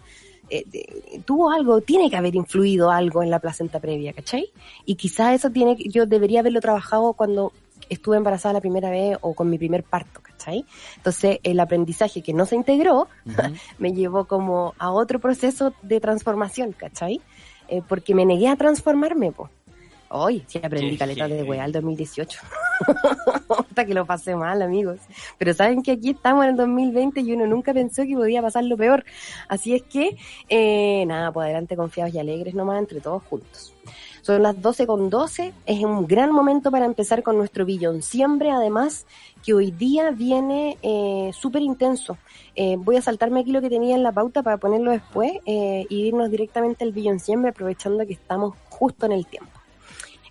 eh, 0.50 1.22
tuvo 1.25 1.51
algo, 1.51 1.82
tiene 1.82 2.10
que 2.10 2.15
haber 2.18 2.36
influido 2.36 2.91
algo 2.91 3.24
en 3.24 3.29
la 3.29 3.39
placenta 3.39 3.79
previa, 3.79 4.13
¿cachai? 4.13 4.50
Y 4.86 4.96
quizás 4.96 5.36
eso 5.36 5.50
tiene, 5.50 5.75
que- 5.77 5.89
yo 5.89 6.06
debería 6.06 6.39
haberlo 6.41 6.60
trabajado 6.62 7.13
cuando 7.13 7.51
estuve 7.89 8.18
embarazada 8.18 8.53
la 8.53 8.62
primera 8.62 8.89
vez 8.89 9.18
o 9.22 9.34
con 9.34 9.50
mi 9.50 9.58
primer 9.58 9.84
parto, 9.84 10.22
¿cachai? 10.22 10.65
Entonces 10.98 11.39
el 11.44 11.60
aprendizaje 11.60 12.22
que 12.22 12.34
no 12.34 12.46
se 12.46 12.56
integró 12.56 13.08
me 13.79 13.94
llevó 13.94 14.25
como 14.25 14.74
a 14.77 14.91
otro 14.91 15.20
proceso 15.20 15.74
de 15.82 16.00
transformación, 16.00 16.74
¿cachai? 16.74 17.20
Eh, 17.68 17.82
porque 17.88 18.15
me 18.15 18.25
negué 18.25 18.48
a 18.48 18.56
transformarme, 18.56 19.32
po. 19.32 19.50
Hoy 20.12 20.44
sí 20.48 20.60
aprendí 20.63 20.98
caleta 20.98 21.28
de 21.28 21.44
weá 21.44 21.66
el 21.66 21.72
2018. 21.72 22.39
Hasta 23.50 23.86
que 23.86 23.94
lo 23.94 24.06
pasé 24.06 24.36
mal, 24.36 24.62
amigos. 24.62 25.00
Pero 25.38 25.54
saben 25.54 25.84
que 25.84 25.92
aquí 25.92 26.12
estamos 26.12 26.46
en 26.46 26.51
el 26.51 26.56
2020 26.58 27.22
y 27.22 27.34
uno 27.34 27.46
nunca 27.46 27.74
pensó 27.74 28.04
que 28.04 28.16
podía 28.16 28.42
pasar 28.42 28.63
lo 28.63 28.75
peor. 28.75 29.06
Así 29.48 29.75
es 29.75 29.84
que, 29.84 30.18
eh, 30.50 31.06
nada, 31.06 31.32
pues 31.32 31.46
adelante 31.46 31.75
confiados 31.75 32.13
y 32.16 32.20
alegres 32.20 32.56
nomás 32.56 32.80
entre 32.80 33.01
todos 33.01 33.22
juntos. 33.24 33.74
Son 34.22 34.42
las 34.42 34.60
12 34.62 34.88
con 34.88 35.10
12. 35.10 35.54
Es 35.66 35.84
un 35.84 36.08
gran 36.08 36.32
momento 36.32 36.72
para 36.72 36.86
empezar 36.86 37.24
con 37.24 37.38
nuestro 37.38 37.66
billón. 37.66 38.01
Siempre, 38.01 38.50
además, 38.50 39.06
que 39.44 39.54
hoy 39.54 39.72
día 39.72 40.12
viene 40.12 40.78
eh, 40.82 41.32
súper 41.34 41.62
intenso. 41.62 42.18
Eh, 42.56 42.75
voy 42.78 42.98
a 42.98 43.01
saltarme 43.01 43.42
aquí 43.42 43.51
lo 43.51 43.62
que 43.62 43.70
tenía 43.70 43.96
en 43.96 44.04
la 44.04 44.12
pauta 44.12 44.44
para 44.44 44.58
ponerlo 44.58 44.92
después 44.92 45.34
eh, 45.46 45.86
y 45.89 46.08
irnos 46.08 46.32
directamente 46.32 46.84
al 46.84 46.92
billón 46.92 47.20
siempre, 47.20 47.51
aprovechando 47.51 48.06
que 48.06 48.13
estamos 48.13 48.56
justo 48.70 49.06
en 49.06 49.12
el 49.13 49.25
tiempo. 49.28 49.59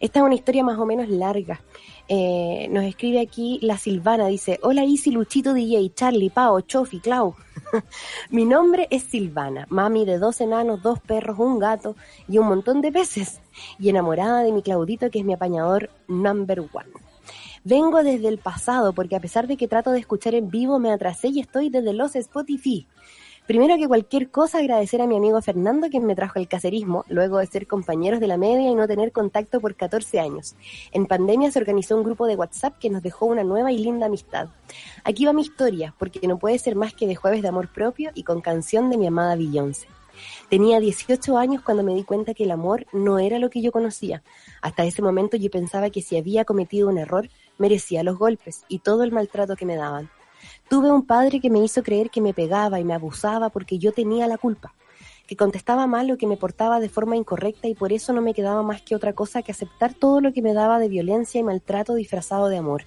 Esta 0.00 0.20
es 0.20 0.24
una 0.24 0.34
historia 0.34 0.62
más 0.62 0.78
o 0.78 0.86
menos 0.86 1.08
larga. 1.08 1.60
Eh, 2.06 2.68
nos 2.70 2.84
escribe 2.84 3.20
aquí 3.20 3.58
la 3.62 3.76
Silvana, 3.76 4.28
dice, 4.28 4.58
hola 4.62 4.84
Isi, 4.84 5.10
Luchito 5.10 5.52
DJ, 5.52 5.92
Charlie, 5.94 6.30
Pao, 6.30 6.60
Chofi, 6.60 7.00
Clau. 7.00 7.34
Mi 8.30 8.44
nombre 8.44 8.86
es 8.90 9.02
Silvana, 9.02 9.66
mami 9.68 10.04
de 10.04 10.18
dos 10.18 10.40
enanos, 10.40 10.82
dos 10.82 11.00
perros, 11.00 11.38
un 11.38 11.58
gato 11.58 11.96
y 12.28 12.38
un 12.38 12.48
montón 12.48 12.80
de 12.80 12.92
peces. 12.92 13.40
Y 13.78 13.88
enamorada 13.88 14.42
de 14.42 14.52
mi 14.52 14.62
Claudito 14.62 15.10
que 15.10 15.18
es 15.18 15.24
mi 15.24 15.34
apañador 15.34 15.90
number 16.06 16.60
one. 16.60 16.90
Vengo 17.64 18.02
desde 18.02 18.28
el 18.28 18.38
pasado 18.38 18.92
porque 18.92 19.16
a 19.16 19.20
pesar 19.20 19.46
de 19.46 19.56
que 19.56 19.68
trato 19.68 19.90
de 19.90 19.98
escuchar 19.98 20.34
en 20.34 20.48
vivo 20.48 20.78
me 20.78 20.92
atrasé 20.92 21.28
y 21.28 21.40
estoy 21.40 21.68
desde 21.70 21.92
los 21.92 22.14
Spotify. 22.16 22.86
Primero 23.48 23.78
que 23.78 23.88
cualquier 23.88 24.30
cosa, 24.30 24.58
agradecer 24.58 25.00
a 25.00 25.06
mi 25.06 25.16
amigo 25.16 25.40
Fernando 25.40 25.88
quien 25.88 26.04
me 26.04 26.14
trajo 26.14 26.38
el 26.38 26.48
caserismo, 26.48 27.06
luego 27.08 27.38
de 27.38 27.46
ser 27.46 27.66
compañeros 27.66 28.20
de 28.20 28.26
la 28.26 28.36
media 28.36 28.68
y 28.68 28.74
no 28.74 28.86
tener 28.86 29.10
contacto 29.10 29.58
por 29.58 29.74
14 29.74 30.20
años. 30.20 30.54
En 30.92 31.06
pandemia 31.06 31.50
se 31.50 31.58
organizó 31.58 31.96
un 31.96 32.04
grupo 32.04 32.26
de 32.26 32.36
WhatsApp 32.36 32.76
que 32.78 32.90
nos 32.90 33.02
dejó 33.02 33.24
una 33.24 33.44
nueva 33.44 33.72
y 33.72 33.78
linda 33.78 34.04
amistad. 34.04 34.48
Aquí 35.02 35.24
va 35.24 35.32
mi 35.32 35.40
historia, 35.40 35.94
porque 35.98 36.28
no 36.28 36.38
puede 36.38 36.58
ser 36.58 36.76
más 36.76 36.92
que 36.92 37.06
de 37.06 37.14
jueves 37.14 37.40
de 37.40 37.48
amor 37.48 37.72
propio 37.72 38.10
y 38.12 38.22
con 38.22 38.42
canción 38.42 38.90
de 38.90 38.98
mi 38.98 39.06
amada 39.06 39.34
Beyoncé. 39.34 39.88
Tenía 40.50 40.78
18 40.78 41.38
años 41.38 41.62
cuando 41.62 41.82
me 41.82 41.94
di 41.94 42.04
cuenta 42.04 42.34
que 42.34 42.44
el 42.44 42.50
amor 42.50 42.84
no 42.92 43.18
era 43.18 43.38
lo 43.38 43.48
que 43.48 43.62
yo 43.62 43.72
conocía. 43.72 44.22
Hasta 44.60 44.84
ese 44.84 45.00
momento 45.00 45.38
yo 45.38 45.50
pensaba 45.50 45.88
que 45.88 46.02
si 46.02 46.18
había 46.18 46.44
cometido 46.44 46.90
un 46.90 46.98
error, 46.98 47.30
merecía 47.56 48.02
los 48.02 48.18
golpes 48.18 48.66
y 48.68 48.80
todo 48.80 49.04
el 49.04 49.12
maltrato 49.12 49.56
que 49.56 49.64
me 49.64 49.76
daban. 49.76 50.10
Tuve 50.68 50.90
un 50.90 51.06
padre 51.06 51.40
que 51.40 51.48
me 51.48 51.60
hizo 51.60 51.82
creer 51.82 52.10
que 52.10 52.20
me 52.20 52.34
pegaba 52.34 52.78
y 52.78 52.84
me 52.84 52.92
abusaba 52.92 53.48
porque 53.48 53.78
yo 53.78 53.92
tenía 53.92 54.26
la 54.26 54.36
culpa, 54.36 54.74
que 55.26 55.34
contestaba 55.34 55.86
mal 55.86 56.10
o 56.10 56.18
que 56.18 56.26
me 56.26 56.36
portaba 56.36 56.78
de 56.78 56.90
forma 56.90 57.16
incorrecta 57.16 57.68
y 57.68 57.74
por 57.74 57.90
eso 57.90 58.12
no 58.12 58.20
me 58.20 58.34
quedaba 58.34 58.62
más 58.62 58.82
que 58.82 58.94
otra 58.94 59.14
cosa 59.14 59.40
que 59.40 59.50
aceptar 59.50 59.94
todo 59.94 60.20
lo 60.20 60.34
que 60.34 60.42
me 60.42 60.52
daba 60.52 60.78
de 60.78 60.90
violencia 60.90 61.40
y 61.40 61.42
maltrato 61.42 61.94
disfrazado 61.94 62.48
de 62.48 62.58
amor. 62.58 62.84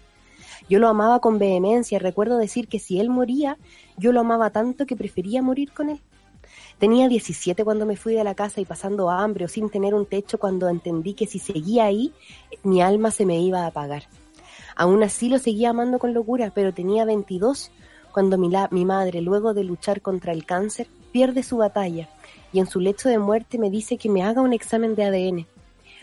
Yo 0.70 0.78
lo 0.78 0.90
amaba 0.90 1.22
con 1.22 1.40
vehemencia 1.40 1.98
recuerdo 1.98 2.38
decir 2.38 2.68
que 2.68 2.78
si 2.78 3.00
él 3.00 3.10
moría, 3.10 3.58
yo 3.98 4.12
lo 4.12 4.20
amaba 4.20 4.52
tanto 4.52 4.86
que 4.86 4.96
prefería 4.96 5.42
morir 5.42 5.74
con 5.74 5.90
él. 5.90 6.00
Tenía 6.78 7.08
17 7.08 7.64
cuando 7.64 7.88
me 7.88 7.98
fui 7.98 8.14
de 8.14 8.24
la 8.24 8.36
casa 8.36 8.62
y 8.62 8.66
pasando 8.66 9.10
hambre 9.10 9.46
o 9.46 9.48
sin 9.48 9.72
tener 9.72 9.96
un 9.96 10.06
techo 10.06 10.38
cuando 10.38 10.70
entendí 10.70 11.16
que 11.16 11.26
si 11.26 11.40
seguía 11.40 11.86
ahí, 11.86 12.14
mi 12.62 12.82
alma 12.84 13.10
se 13.10 13.26
me 13.26 13.40
iba 13.40 13.64
a 13.64 13.68
apagar. 13.68 14.04
Aún 14.82 15.04
así 15.04 15.30
lo 15.30 15.38
seguía 15.38 15.70
amando 15.70 16.00
con 16.00 16.12
locura, 16.12 16.52
pero 16.56 16.74
tenía 16.74 17.06
22 17.06 17.70
cuando 18.12 18.40
mi, 18.40 18.50
la, 18.50 18.68
mi 18.72 18.84
madre, 18.84 19.22
luego 19.22 19.54
de 19.54 19.64
luchar 19.64 20.02
contra 20.02 20.34
el 20.34 20.44
cáncer, 20.44 20.88
pierde 21.12 21.44
su 21.44 21.58
batalla 21.58 22.10
y 22.52 22.58
en 22.62 22.66
su 22.66 22.80
lecho 22.80 23.08
de 23.08 23.20
muerte 23.20 23.60
me 23.60 23.70
dice 23.70 23.98
que 23.98 24.10
me 24.10 24.24
haga 24.24 24.42
un 24.42 24.54
examen 24.54 24.96
de 24.96 25.04
ADN. 25.04 25.46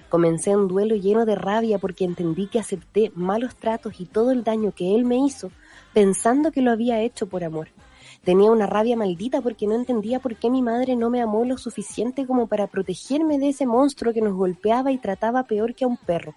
Comencé 0.09 0.55
un 0.55 0.69
duelo 0.69 0.95
lleno 0.95 1.27
de 1.27 1.35
rabia 1.35 1.81
porque 1.81 2.05
entendí 2.05 2.47
que 2.47 2.61
acepté 2.61 3.11
malos 3.17 3.57
tratos 3.57 3.99
y 3.99 4.07
todo 4.07 4.31
el 4.31 4.45
daño 4.45 4.71
que 4.71 4.95
él 4.95 5.05
me 5.05 5.17
hizo 5.17 5.51
pensando 5.93 6.53
que 6.53 6.63
lo 6.63 6.71
había 6.71 7.01
hecho 7.01 7.27
por 7.27 7.43
amor. 7.43 7.71
Tenía 8.23 8.53
una 8.53 8.67
rabia 8.69 8.97
maldita 8.97 9.41
porque 9.41 9.67
no 9.67 9.75
entendía 9.75 10.21
por 10.21 10.37
qué 10.37 10.51
mi 10.51 10.63
madre 10.63 10.95
no 10.95 11.11
me 11.11 11.21
amó 11.21 11.45
lo 11.45 11.59
suficiente 11.59 12.29
como 12.29 12.47
para 12.47 12.69
protegerme 12.69 13.41
de 13.41 13.49
ese 13.49 13.67
monstruo 13.67 14.13
que 14.13 14.21
nos 14.21 14.35
golpeaba 14.35 14.93
y 14.93 14.99
trataba 14.99 15.43
peor 15.43 15.75
que 15.75 15.85
a 15.85 15.89
un 15.89 15.97
perro. 15.97 16.37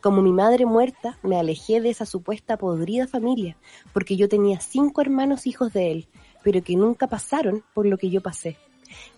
Como 0.00 0.22
mi 0.22 0.32
madre 0.32 0.64
muerta, 0.64 1.18
me 1.24 1.36
alejé 1.36 1.80
de 1.80 1.90
esa 1.90 2.06
supuesta 2.06 2.56
podrida 2.56 3.08
familia, 3.08 3.56
porque 3.92 4.16
yo 4.16 4.28
tenía 4.28 4.60
cinco 4.60 5.00
hermanos 5.00 5.46
hijos 5.46 5.72
de 5.72 5.90
él, 5.90 6.08
pero 6.44 6.62
que 6.62 6.76
nunca 6.76 7.08
pasaron 7.08 7.64
por 7.74 7.84
lo 7.84 7.98
que 7.98 8.08
yo 8.08 8.20
pasé. 8.20 8.56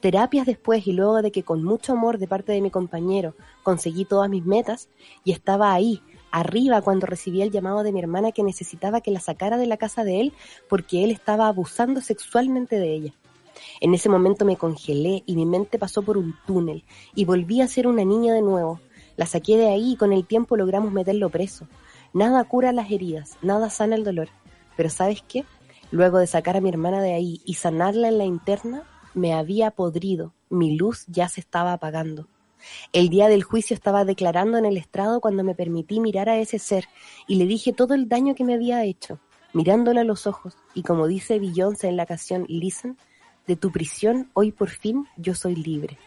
Terapias 0.00 0.46
después 0.46 0.86
y 0.86 0.92
luego 0.92 1.20
de 1.20 1.30
que 1.30 1.42
con 1.42 1.62
mucho 1.62 1.92
amor 1.92 2.18
de 2.18 2.26
parte 2.26 2.52
de 2.52 2.62
mi 2.62 2.70
compañero 2.70 3.34
conseguí 3.62 4.06
todas 4.06 4.30
mis 4.30 4.44
metas 4.44 4.88
y 5.22 5.32
estaba 5.32 5.72
ahí, 5.72 6.02
arriba, 6.30 6.80
cuando 6.80 7.06
recibí 7.06 7.42
el 7.42 7.50
llamado 7.50 7.82
de 7.82 7.92
mi 7.92 8.00
hermana 8.00 8.32
que 8.32 8.42
necesitaba 8.42 9.00
que 9.00 9.10
la 9.10 9.20
sacara 9.20 9.58
de 9.58 9.66
la 9.66 9.76
casa 9.76 10.02
de 10.02 10.20
él 10.20 10.32
porque 10.68 11.04
él 11.04 11.10
estaba 11.10 11.46
abusando 11.46 12.00
sexualmente 12.00 12.78
de 12.78 12.94
ella. 12.94 13.14
En 13.80 13.94
ese 13.94 14.08
momento 14.08 14.44
me 14.44 14.56
congelé 14.56 15.22
y 15.26 15.36
mi 15.36 15.44
mente 15.44 15.78
pasó 15.78 16.02
por 16.02 16.16
un 16.16 16.34
túnel 16.46 16.84
y 17.14 17.24
volví 17.24 17.60
a 17.60 17.68
ser 17.68 17.86
una 17.86 18.04
niña 18.04 18.32
de 18.32 18.42
nuevo, 18.42 18.80
la 19.20 19.26
saqué 19.26 19.58
de 19.58 19.68
ahí 19.68 19.92
y 19.92 19.96
con 19.96 20.14
el 20.14 20.24
tiempo 20.24 20.56
logramos 20.56 20.92
meterlo 20.92 21.28
preso. 21.28 21.68
Nada 22.14 22.42
cura 22.44 22.72
las 22.72 22.90
heridas, 22.90 23.36
nada 23.42 23.68
sana 23.68 23.94
el 23.94 24.02
dolor. 24.02 24.30
Pero 24.78 24.88
¿sabes 24.88 25.22
qué? 25.28 25.44
Luego 25.90 26.16
de 26.16 26.26
sacar 26.26 26.56
a 26.56 26.62
mi 26.62 26.70
hermana 26.70 27.02
de 27.02 27.12
ahí 27.12 27.42
y 27.44 27.52
sanarla 27.52 28.08
en 28.08 28.16
la 28.16 28.24
interna, 28.24 28.82
me 29.12 29.34
había 29.34 29.72
podrido, 29.72 30.32
mi 30.48 30.74
luz 30.74 31.04
ya 31.06 31.28
se 31.28 31.42
estaba 31.42 31.74
apagando. 31.74 32.28
El 32.94 33.10
día 33.10 33.28
del 33.28 33.42
juicio 33.42 33.74
estaba 33.74 34.06
declarando 34.06 34.56
en 34.56 34.64
el 34.64 34.78
estrado 34.78 35.20
cuando 35.20 35.44
me 35.44 35.54
permití 35.54 36.00
mirar 36.00 36.30
a 36.30 36.38
ese 36.38 36.58
ser 36.58 36.86
y 37.28 37.34
le 37.34 37.44
dije 37.44 37.74
todo 37.74 37.92
el 37.92 38.08
daño 38.08 38.34
que 38.34 38.44
me 38.44 38.54
había 38.54 38.84
hecho, 38.84 39.18
mirándole 39.52 40.00
a 40.00 40.04
los 40.04 40.26
ojos, 40.26 40.56
y 40.72 40.82
como 40.82 41.06
dice 41.06 41.38
Beyoncé 41.38 41.88
en 41.88 41.98
la 41.98 42.06
canción 42.06 42.46
Listen, 42.48 42.96
de 43.46 43.56
tu 43.56 43.70
prisión 43.70 44.30
hoy 44.32 44.50
por 44.50 44.70
fin 44.70 45.04
yo 45.18 45.34
soy 45.34 45.56
libre. 45.56 45.98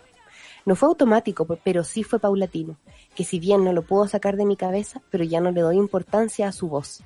No 0.66 0.76
fue 0.76 0.88
automático, 0.88 1.46
pero 1.64 1.84
sí 1.84 2.04
fue 2.04 2.20
paulatino, 2.20 2.78
que 3.16 3.24
si 3.24 3.40
bien 3.40 3.64
no 3.64 3.74
lo 3.74 3.82
puedo 3.82 4.08
sacar 4.08 4.38
de 4.38 4.46
mi 4.46 4.56
cabeza, 4.56 5.02
pero 5.10 5.24
ya 5.24 5.42
no 5.42 5.52
le 5.52 5.62
doy 5.62 5.78
importancia 5.78 6.48
a 6.48 6.54
su 6.54 6.70
voz. 6.70 7.04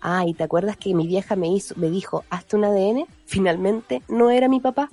Ah, 0.00 0.24
¿y 0.26 0.34
te 0.34 0.42
acuerdas 0.44 0.76
que 0.76 0.94
mi 0.94 1.06
vieja 1.06 1.36
me 1.36 1.48
hizo, 1.48 1.74
me 1.76 1.88
dijo, 1.88 2.24
hazte 2.30 2.56
un 2.56 2.64
ADN? 2.64 3.06
Finalmente, 3.26 4.02
no 4.08 4.30
era 4.30 4.48
mi 4.48 4.60
papá. 4.60 4.90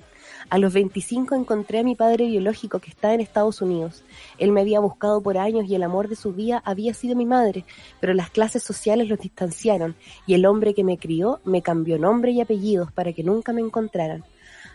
A 0.50 0.58
los 0.58 0.74
25 0.74 1.36
encontré 1.36 1.80
a 1.80 1.84
mi 1.84 1.96
padre 1.96 2.28
biológico 2.28 2.80
que 2.80 2.90
está 2.90 3.14
en 3.14 3.22
Estados 3.22 3.62
Unidos. 3.62 4.04
Él 4.38 4.52
me 4.52 4.62
había 4.62 4.80
buscado 4.80 5.22
por 5.22 5.38
años 5.38 5.66
y 5.68 5.76
el 5.76 5.84
amor 5.84 6.08
de 6.08 6.16
su 6.16 6.34
vida 6.34 6.62
había 6.66 6.94
sido 6.94 7.16
mi 7.16 7.26
madre, 7.26 7.66
pero 8.00 8.14
las 8.14 8.30
clases 8.30 8.62
sociales 8.62 9.10
los 9.10 9.20
distanciaron 9.20 9.96
y 10.28 10.34
el 10.34 10.46
hombre 10.46 10.74
que 10.74 10.84
me 10.84 10.98
crió 10.98 11.40
me 11.44 11.62
cambió 11.62 11.98
nombre 11.98 12.32
y 12.32 12.42
apellidos 12.42 12.92
para 12.92 13.14
que 13.14 13.24
nunca 13.24 13.54
me 13.54 13.62
encontraran. 13.62 14.24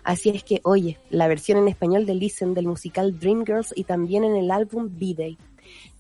Así 0.09 0.31
es 0.31 0.43
que, 0.43 0.63
oye, 0.65 0.97
la 1.11 1.29
versión 1.29 1.59
en 1.59 1.69
español 1.69 2.07
de 2.07 2.15
Listen 2.15 2.55
del 2.55 2.67
musical 2.67 3.19
Dreamgirls 3.21 3.75
y 3.77 3.85
también 3.85 4.25
en 4.25 4.37
el 4.37 4.51
álbum 4.51 4.89
B-Day. 4.91 5.37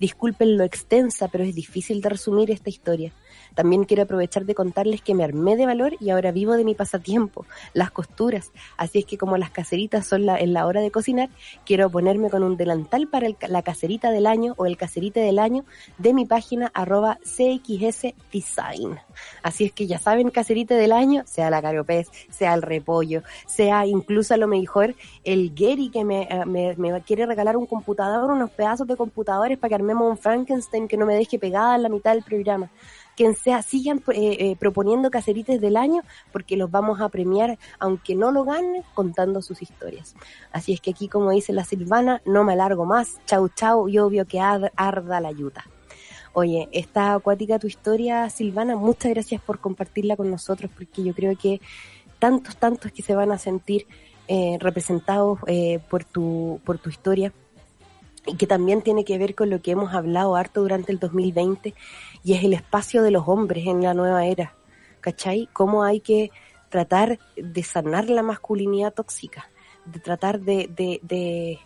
Disculpen 0.00 0.56
lo 0.56 0.64
extensa, 0.64 1.28
pero 1.28 1.44
es 1.44 1.54
difícil 1.54 2.00
de 2.00 2.08
resumir 2.08 2.50
esta 2.50 2.70
historia. 2.70 3.12
También 3.54 3.84
quiero 3.84 4.04
aprovechar 4.04 4.44
de 4.44 4.54
contarles 4.54 5.02
que 5.02 5.14
me 5.14 5.24
armé 5.24 5.56
de 5.56 5.66
valor 5.66 5.94
y 6.00 6.10
ahora 6.10 6.32
vivo 6.32 6.54
de 6.54 6.64
mi 6.64 6.74
pasatiempo, 6.74 7.46
las 7.72 7.90
costuras. 7.90 8.52
Así 8.76 9.00
es 9.00 9.04
que 9.04 9.18
como 9.18 9.36
las 9.36 9.50
caseritas 9.50 10.06
son 10.06 10.26
la, 10.26 10.38
en 10.38 10.52
la 10.52 10.66
hora 10.66 10.80
de 10.80 10.90
cocinar, 10.90 11.28
quiero 11.64 11.90
ponerme 11.90 12.30
con 12.30 12.42
un 12.42 12.56
delantal 12.56 13.08
para 13.08 13.26
el, 13.26 13.36
la 13.48 13.62
caserita 13.62 14.10
del 14.10 14.26
año 14.26 14.54
o 14.56 14.66
el 14.66 14.76
caserite 14.76 15.20
del 15.20 15.38
año 15.38 15.64
de 15.98 16.14
mi 16.14 16.26
página 16.26 16.70
arroba 16.74 17.18
CXS 17.24 18.14
Design. 18.32 18.98
Así 19.42 19.64
es 19.64 19.72
que 19.72 19.86
ya 19.86 19.98
saben, 19.98 20.30
caserite 20.30 20.74
del 20.74 20.92
año, 20.92 21.22
sea 21.26 21.50
la 21.50 21.62
caropez, 21.62 22.08
sea 22.30 22.54
el 22.54 22.62
repollo, 22.62 23.22
sea 23.46 23.86
incluso 23.86 24.34
a 24.34 24.36
lo 24.36 24.46
mejor 24.46 24.94
el 25.24 25.52
Gary 25.54 25.90
que 25.90 26.04
me, 26.04 26.28
me, 26.46 26.74
me 26.76 27.00
quiere 27.02 27.26
regalar 27.26 27.56
un 27.56 27.66
computador, 27.66 28.30
unos 28.30 28.50
pedazos 28.50 28.86
de 28.86 28.96
computadores 28.96 29.58
para 29.58 29.70
que 29.70 29.74
armemos 29.74 30.10
un 30.10 30.18
Frankenstein 30.18 30.88
que 30.88 30.96
no 30.96 31.06
me 31.06 31.14
deje 31.14 31.38
pegada 31.38 31.76
en 31.76 31.82
la 31.82 31.88
mitad 31.88 32.14
del 32.14 32.22
programa 32.22 32.70
quien 33.18 33.34
sea, 33.34 33.62
sigan 33.62 33.98
eh, 34.14 34.36
eh, 34.38 34.56
proponiendo 34.60 35.10
caserites 35.10 35.60
del 35.60 35.76
año 35.76 36.02
porque 36.30 36.56
los 36.56 36.70
vamos 36.70 37.00
a 37.00 37.08
premiar, 37.08 37.58
aunque 37.80 38.14
no 38.14 38.30
lo 38.30 38.44
ganen, 38.44 38.84
contando 38.94 39.42
sus 39.42 39.60
historias. 39.60 40.14
Así 40.52 40.72
es 40.72 40.80
que 40.80 40.92
aquí, 40.92 41.08
como 41.08 41.32
dice 41.32 41.52
la 41.52 41.64
Silvana, 41.64 42.22
no 42.24 42.44
me 42.44 42.52
alargo 42.52 42.84
más, 42.84 43.18
chau 43.26 43.48
chau 43.48 43.88
y 43.88 43.98
obvio 43.98 44.24
que 44.24 44.38
arda 44.38 45.20
la 45.20 45.32
yuta. 45.32 45.64
Oye, 46.32 46.68
está 46.70 47.14
acuática 47.14 47.58
tu 47.58 47.66
historia, 47.66 48.30
Silvana, 48.30 48.76
muchas 48.76 49.10
gracias 49.10 49.42
por 49.42 49.58
compartirla 49.58 50.16
con 50.16 50.30
nosotros 50.30 50.70
porque 50.72 51.02
yo 51.02 51.12
creo 51.12 51.36
que 51.36 51.60
tantos, 52.20 52.56
tantos 52.56 52.92
que 52.92 53.02
se 53.02 53.16
van 53.16 53.32
a 53.32 53.38
sentir 53.38 53.88
eh, 54.28 54.58
representados 54.60 55.40
eh, 55.48 55.80
por, 55.90 56.04
tu, 56.04 56.60
por 56.64 56.78
tu 56.78 56.88
historia 56.88 57.32
y 58.28 58.36
que 58.36 58.46
también 58.46 58.82
tiene 58.82 59.04
que 59.04 59.18
ver 59.18 59.34
con 59.34 59.50
lo 59.50 59.60
que 59.60 59.72
hemos 59.72 59.94
hablado 59.94 60.36
harto 60.36 60.60
durante 60.62 60.92
el 60.92 60.98
2020 60.98 61.74
y 62.22 62.32
es 62.34 62.44
el 62.44 62.52
espacio 62.52 63.02
de 63.02 63.10
los 63.10 63.26
hombres 63.26 63.66
en 63.66 63.82
la 63.82 63.94
nueva 63.94 64.26
era. 64.26 64.54
¿Cachai? 65.00 65.48
Cómo 65.52 65.84
hay 65.84 66.00
que 66.00 66.30
tratar 66.68 67.18
de 67.36 67.62
sanar 67.62 68.10
la 68.10 68.22
masculinidad 68.22 68.92
tóxica, 68.92 69.48
de 69.84 70.00
tratar 70.00 70.40
de, 70.40 70.68
de, 70.74 71.00
de, 71.02 71.58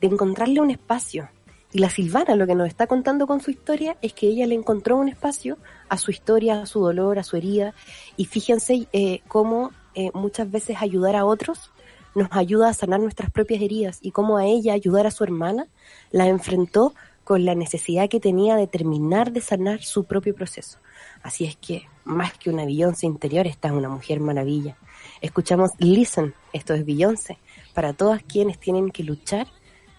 de 0.00 0.06
encontrarle 0.06 0.60
un 0.60 0.70
espacio. 0.70 1.28
Y 1.72 1.78
la 1.80 1.90
Silvana 1.90 2.36
lo 2.36 2.46
que 2.46 2.54
nos 2.54 2.68
está 2.68 2.86
contando 2.86 3.26
con 3.26 3.40
su 3.40 3.50
historia 3.50 3.96
es 4.00 4.14
que 4.14 4.28
ella 4.28 4.46
le 4.46 4.54
encontró 4.54 4.96
un 4.96 5.08
espacio 5.08 5.58
a 5.88 5.98
su 5.98 6.10
historia, 6.10 6.62
a 6.62 6.66
su 6.66 6.80
dolor, 6.80 7.18
a 7.18 7.24
su 7.24 7.36
herida. 7.36 7.74
Y 8.16 8.24
fíjense 8.24 8.86
eh, 8.92 9.20
cómo 9.28 9.72
eh, 9.94 10.10
muchas 10.14 10.50
veces 10.50 10.76
ayudar 10.80 11.16
a 11.16 11.26
otros 11.26 11.72
nos 12.16 12.28
ayuda 12.30 12.70
a 12.70 12.74
sanar 12.74 12.98
nuestras 12.98 13.30
propias 13.30 13.60
heridas 13.62 13.98
y 14.00 14.10
cómo 14.10 14.38
a 14.38 14.46
ella 14.46 14.72
ayudar 14.72 15.06
a 15.06 15.10
su 15.10 15.22
hermana 15.22 15.68
la 16.10 16.26
enfrentó 16.26 16.94
con 17.24 17.44
la 17.44 17.54
necesidad 17.54 18.08
que 18.08 18.20
tenía 18.20 18.56
de 18.56 18.66
terminar 18.66 19.32
de 19.32 19.42
sanar 19.42 19.82
su 19.82 20.04
propio 20.04 20.34
proceso. 20.34 20.78
Así 21.22 21.44
es 21.44 21.56
que, 21.56 21.86
más 22.04 22.32
que 22.38 22.48
una 22.50 22.64
Beyoncé 22.64 23.06
interior, 23.06 23.46
esta 23.46 23.68
es 23.68 23.74
una 23.74 23.90
mujer 23.90 24.20
maravilla. 24.20 24.78
Escuchamos 25.20 25.72
Listen, 25.78 26.34
esto 26.52 26.72
es 26.72 26.86
Beyoncé, 26.86 27.38
para 27.74 27.92
todas 27.92 28.22
quienes 28.22 28.58
tienen 28.58 28.90
que 28.90 29.02
luchar 29.02 29.46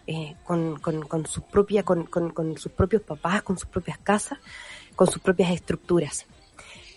eh, 0.08 0.36
con, 0.44 0.80
con, 0.80 1.26
sus 1.28 1.44
propios 1.44 1.84
papás, 3.04 3.44
con 3.44 3.60
sus 3.60 3.70
propias 3.70 4.00
casas, 4.00 4.40
con 4.96 5.06
sus 5.06 5.22
propias 5.22 5.52
estructuras, 5.52 6.26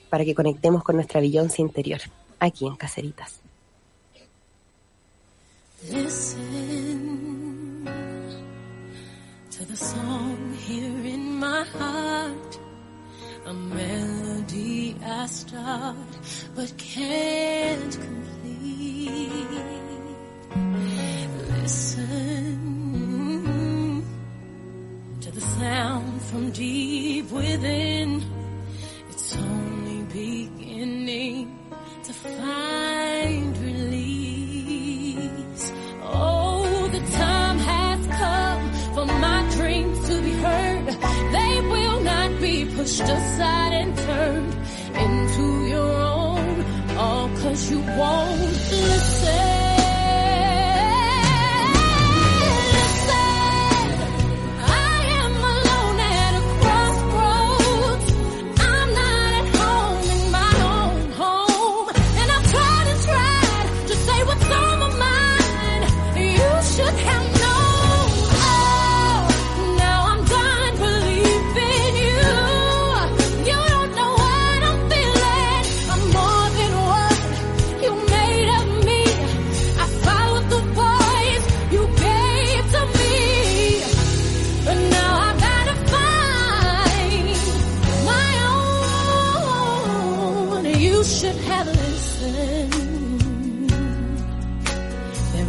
para 0.08 0.24
que 0.24 0.34
conectemos 0.34 0.82
con 0.82 0.96
nuestra 0.96 1.20
Beyoncé 1.20 1.60
interior, 1.60 2.00
aquí 2.38 2.66
en 2.66 2.76
Caceritas. 2.76 3.42
Listen 5.88 7.08
to 9.50 9.64
the 9.64 9.76
song 9.76 10.54
here 10.58 11.06
in 11.06 11.38
my 11.38 11.64
heart, 11.64 12.58
a 13.46 13.54
melody 13.54 14.94
I 15.02 15.24
start 15.24 15.96
but 16.54 16.70
can't 16.76 17.98
complete. 17.98 19.30
Listen 21.62 22.44
to 25.22 25.30
the 25.30 25.40
sound 25.40 26.20
from 26.22 26.50
deep 26.50 27.30
within. 27.30 28.22
It's 29.08 29.34
only 29.34 30.02
beginning 30.12 31.58
to 32.04 32.12
find 32.12 32.79
pushed 42.80 43.02
aside 43.02 43.72
and 43.74 43.94
turned 43.94 44.54
into 45.04 45.66
your 45.66 45.92
own. 45.92 46.64
All 46.96 47.28
cause 47.40 47.70
you 47.70 47.80
won't 47.80 48.40
listen. 48.40 49.59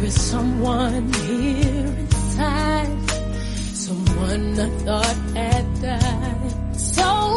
There 0.02 0.08
is 0.08 0.20
someone 0.20 1.12
here 1.12 1.94
inside, 2.02 3.10
someone 3.72 4.58
I 4.58 4.68
thought 4.82 5.16
had 5.36 5.80
died. 5.80 6.76
So 6.76 7.31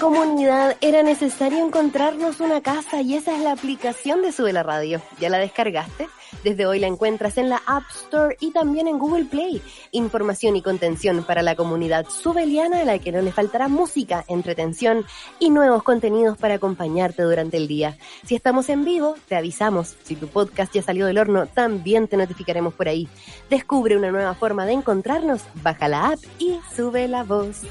comunidad, 0.00 0.78
era 0.80 1.02
necesario 1.02 1.62
encontrarnos 1.64 2.40
una 2.40 2.62
casa 2.62 3.02
y 3.02 3.16
esa 3.16 3.36
es 3.36 3.42
la 3.42 3.52
aplicación 3.52 4.22
de 4.22 4.32
Sube 4.32 4.50
la 4.52 4.62
Radio. 4.62 5.02
¿Ya 5.20 5.28
la 5.28 5.36
descargaste? 5.36 6.08
Desde 6.42 6.64
hoy 6.64 6.78
la 6.78 6.86
encuentras 6.86 7.36
en 7.36 7.50
la 7.50 7.62
App 7.66 7.84
Store 7.90 8.34
y 8.40 8.50
también 8.50 8.88
en 8.88 8.98
Google 8.98 9.26
Play. 9.26 9.60
Información 9.90 10.56
y 10.56 10.62
contención 10.62 11.22
para 11.22 11.42
la 11.42 11.54
comunidad 11.54 12.06
subeliana 12.08 12.80
a 12.80 12.84
la 12.84 12.98
que 12.98 13.12
no 13.12 13.20
le 13.20 13.30
faltará 13.30 13.68
música, 13.68 14.24
entretención 14.26 15.04
y 15.38 15.50
nuevos 15.50 15.82
contenidos 15.82 16.38
para 16.38 16.54
acompañarte 16.54 17.22
durante 17.22 17.58
el 17.58 17.68
día. 17.68 17.98
Si 18.24 18.34
estamos 18.34 18.70
en 18.70 18.86
vivo, 18.86 19.16
te 19.28 19.36
avisamos. 19.36 19.96
Si 20.02 20.16
tu 20.16 20.28
podcast 20.28 20.74
ya 20.74 20.82
salió 20.82 21.04
del 21.04 21.18
horno, 21.18 21.46
también 21.46 22.08
te 22.08 22.16
notificaremos 22.16 22.72
por 22.72 22.88
ahí. 22.88 23.06
Descubre 23.50 23.98
una 23.98 24.10
nueva 24.10 24.34
forma 24.34 24.64
de 24.64 24.72
encontrarnos, 24.72 25.42
baja 25.62 25.88
la 25.88 26.12
app 26.12 26.20
y 26.38 26.58
sube 26.74 27.06
la 27.06 27.22
voz. 27.22 27.64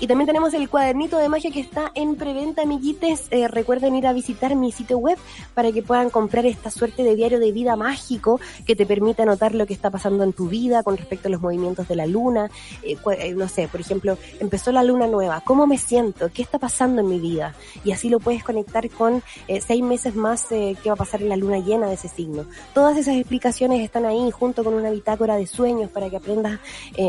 Y 0.00 0.06
también 0.06 0.26
tenemos 0.26 0.54
el 0.54 0.68
cuadernito 0.68 1.18
de 1.18 1.28
magia 1.28 1.50
que 1.50 1.58
está 1.58 1.90
en 1.92 2.14
preventa, 2.14 2.62
amiguites. 2.62 3.24
Eh, 3.32 3.48
recuerden 3.48 3.96
ir 3.96 4.06
a 4.06 4.12
visitar 4.12 4.54
mi 4.54 4.70
sitio 4.70 4.96
web 4.96 5.18
para 5.54 5.72
que 5.72 5.82
puedan 5.82 6.08
comprar 6.08 6.46
esta 6.46 6.70
suerte 6.70 7.02
de 7.02 7.16
diario 7.16 7.40
de 7.40 7.50
vida 7.50 7.74
mágico 7.74 8.38
que 8.64 8.76
te 8.76 8.86
permite 8.86 9.22
anotar 9.22 9.56
lo 9.56 9.66
que 9.66 9.74
está 9.74 9.90
pasando 9.90 10.22
en 10.22 10.32
tu 10.32 10.48
vida 10.48 10.84
con 10.84 10.96
respecto 10.96 11.26
a 11.26 11.32
los 11.32 11.40
movimientos 11.40 11.88
de 11.88 11.96
la 11.96 12.06
luna. 12.06 12.48
Eh, 12.84 12.96
eh, 13.18 13.34
no 13.34 13.48
sé, 13.48 13.66
por 13.66 13.80
ejemplo, 13.80 14.16
empezó 14.38 14.70
la 14.70 14.84
luna 14.84 15.08
nueva. 15.08 15.42
¿Cómo 15.44 15.66
me 15.66 15.78
siento? 15.78 16.30
¿Qué 16.32 16.42
está 16.42 16.60
pasando 16.60 17.00
en 17.00 17.08
mi 17.08 17.18
vida? 17.18 17.56
Y 17.82 17.90
así 17.90 18.08
lo 18.08 18.20
puedes 18.20 18.44
conectar 18.44 18.88
con 18.90 19.20
seis 19.60 19.82
meses 19.82 20.14
más 20.14 20.46
que 20.46 20.76
va 20.86 20.92
a 20.92 20.96
pasar 20.96 21.22
en 21.22 21.28
la 21.28 21.36
luna 21.36 21.58
llena 21.58 21.88
de 21.88 21.94
ese 21.94 22.08
signo. 22.08 22.44
Todas 22.72 22.96
esas 22.96 23.16
explicaciones 23.16 23.82
están 23.82 24.04
ahí 24.06 24.30
junto 24.30 24.62
con 24.62 24.74
una 24.74 24.90
bitácora 24.90 25.34
de 25.36 25.48
sueños 25.48 25.90
para 25.90 26.08
que 26.08 26.18
aprendas, 26.18 26.60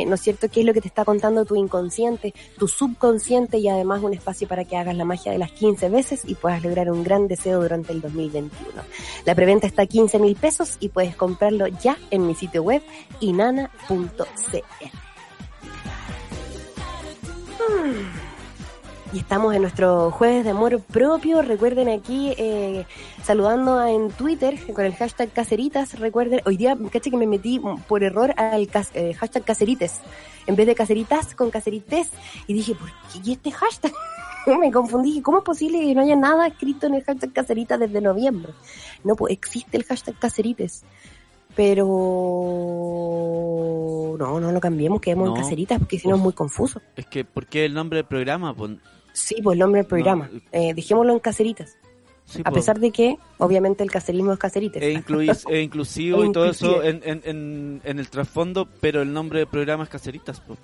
¿no 0.08 0.15
es 0.15 0.21
cierto?, 0.21 0.49
qué 0.49 0.62
es 0.62 0.65
lo 0.65 0.73
que 0.73 0.82
te 0.82 0.88
está 0.88 1.06
contando 1.06 1.45
tu 1.45 1.56
inconsciente, 1.56 2.34
tu 2.58 2.67
subconsciente 2.80 3.58
y 3.58 3.68
además 3.68 4.02
un 4.02 4.13
espacio 4.13 4.48
para 4.48 4.63
que 4.63 4.78
hagas 4.78 4.96
la 4.96 5.04
magia 5.04 5.34
de 5.34 5.38
las 5.38 5.52
15 5.52 5.89
veces 5.89 6.22
y 6.26 6.36
puedas 6.36 6.63
lograr 6.63 6.89
un 6.89 7.04
gran 7.04 7.28
deseo 7.28 7.62
durante 7.62 7.92
el 7.92 8.00
2021. 8.00 8.50
La 9.26 9.36
preventa 9.36 9.68
está 9.68 9.82
a 9.82 9.86
15 9.86 10.18
mil 10.18 10.38
pesos 10.38 10.78
y 10.80 10.88
puedes 10.88 11.13
comprarlo 11.18 11.68
ya 11.68 11.98
en 12.10 12.26
mi 12.26 12.36
sitio 12.36 12.63
web 12.63 12.82
inana.cl. 13.20 14.63
Y 19.12 19.17
estamos 19.19 19.56
en 19.56 19.63
nuestro 19.63 20.12
jueves 20.12 20.43
de 20.43 20.52
amor 20.52 20.80
propio. 20.82 21.41
Recuerden 21.41 21.89
aquí 21.89 22.32
eh, 22.38 22.86
saludando 23.24 23.84
en 23.84 24.12
Twitter 24.12 24.56
con 24.74 24.86
el 24.86 24.93
hashtag 24.93 25.32
caseritas. 25.32 25.98
Recuerden, 26.00 26.41
hoy 26.45 26.58
día, 26.58 26.78
caché 26.91 27.10
que 27.10 27.17
me 27.17 27.26
metí 27.26 27.60
por 27.88 28.04
error 28.04 28.36
al 28.38 28.67
cas- 28.67 28.91
eh, 28.93 29.15
hashtag 29.15 29.43
caserites. 29.43 30.00
En 30.45 30.56
vez 30.56 30.67
de 30.67 30.76
caseritas 30.76 31.34
con 31.34 31.50
caserites. 31.50 32.10
Y 32.45 32.54
dije, 32.54 32.76
¿por 32.76 32.88
qué 33.12 33.19
¿Y 33.24 33.32
este 33.34 33.50
hashtag? 33.52 33.91
me 34.60 34.72
confundí. 34.72 35.22
¿Cómo 35.22 35.39
es 35.39 35.43
posible 35.43 35.80
que 35.80 35.95
no 35.95 36.02
haya 36.02 36.15
nada 36.15 36.45
escrito 36.45 36.86
en 36.86 36.93
el 36.93 37.04
hashtag 37.04 37.34
caseritas 37.34 37.80
desde 37.80 38.02
noviembre? 38.02 38.54
No, 39.04 39.15
pues 39.15 39.34
existe 39.34 39.76
el 39.76 39.86
hashtag 39.86 40.19
caserites. 40.19 40.84
Pero 41.56 41.88
no, 44.19 44.39
no 44.39 44.52
lo 44.52 44.60
cambiemos, 44.60 45.02
quedemos 45.02 45.30
No. 45.30 45.36
en 45.36 45.41
caseritas 45.41 45.80
porque 45.80 45.98
si 45.98 46.08
no 46.08 46.15
es 46.15 46.22
muy 46.22 46.34
confuso. 46.34 46.80
Es 46.95 47.08
que, 47.08 47.26
¿por 47.26 47.48
qué 47.48 47.65
el 47.65 47.74
nombre 47.74 47.98
del 47.98 48.06
programa? 48.06 48.54
Sí, 49.13 49.36
pues 49.43 49.54
el 49.56 49.60
nombre 49.60 49.82
del 49.82 49.88
programa. 49.88 50.30
No. 50.32 50.39
Eh, 50.52 50.74
dejémoslo 50.74 51.13
en 51.13 51.19
caseritas. 51.19 51.78
sí, 52.26 52.41
A 52.45 52.52
pues, 52.52 52.62
pesar 52.62 52.80
de 52.80 52.91
que, 52.91 53.17
obviamente, 53.39 53.84
el 53.84 53.91
caserismo 53.91 54.32
es 54.34 54.39
caserites. 54.39 54.82
es, 54.82 54.95
incluis- 55.06 55.45
es 55.50 55.63
inclusivo 55.63 56.24
Es 56.24 56.30
y 56.30 56.32
todo 56.32 56.45
eso 56.50 56.84
en, 56.84 57.02
en, 57.04 57.22
en, 57.26 57.82
en 57.84 58.00
el 58.00 58.10
trasfondo, 58.10 58.67
pero 58.82 59.02
el 59.02 59.12
nombre 59.12 59.39
del 59.39 59.48
programa 59.48 59.84
es 59.84 59.89
Caseritas, 59.89 60.39
pues, 60.41 60.60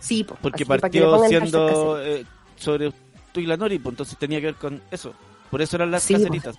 Sí, 0.00 0.24
pues, 0.24 0.38
porque 0.42 0.64
así 0.64 0.70
que 0.70 0.74
que 0.76 0.80
partió 0.80 1.10
hashtag 1.18 1.28
siendo 1.40 2.02
eh, 2.02 2.24
sobre 2.56 2.92
tú 3.32 3.40
y 3.40 3.46
la 3.46 3.56
Nori, 3.56 3.78
pues, 3.78 3.92
entonces 3.92 4.18
tenía 4.18 4.38
que 4.40 4.46
ver 4.46 4.54
con 4.56 4.82
eso. 4.90 5.12
Por 5.50 5.62
eso 5.62 5.76
eran 5.76 5.90
las 5.90 6.02
Sí. 6.02 6.14
Caseritas. 6.14 6.56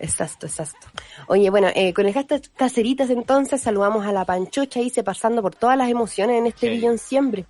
Exacto, 0.00 0.46
exacto. 0.46 0.88
Oye, 1.28 1.48
bueno, 1.50 1.68
eh, 1.74 1.94
con 1.94 2.06
el 2.06 2.12
hashtag 2.12 2.42
caseritas 2.56 3.08
entonces 3.10 3.60
saludamos 3.62 4.04
a 4.04 4.12
la 4.12 4.24
Panchocha 4.24 4.80
hice 4.80 5.04
pasando 5.04 5.40
por 5.40 5.54
todas 5.54 5.78
las 5.78 5.88
emociones 5.88 6.38
en 6.38 6.46
este 6.46 6.66
Sí. 6.68 6.74
Billón 6.74 6.98
Siempre. 6.98 7.46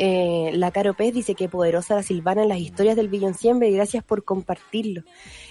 Eh, 0.00 0.52
la 0.54 0.70
Caro 0.70 0.94
Pez 0.94 1.12
dice 1.12 1.34
que 1.34 1.48
poderosa 1.48 1.96
la 1.96 2.04
Silvana 2.04 2.42
en 2.42 2.48
las 2.48 2.58
historias 2.58 2.94
del 2.94 3.08
Billón 3.08 3.34
Siempre 3.34 3.68
y 3.68 3.72
gracias 3.72 4.04
por 4.04 4.22
compartirlo. 4.22 5.02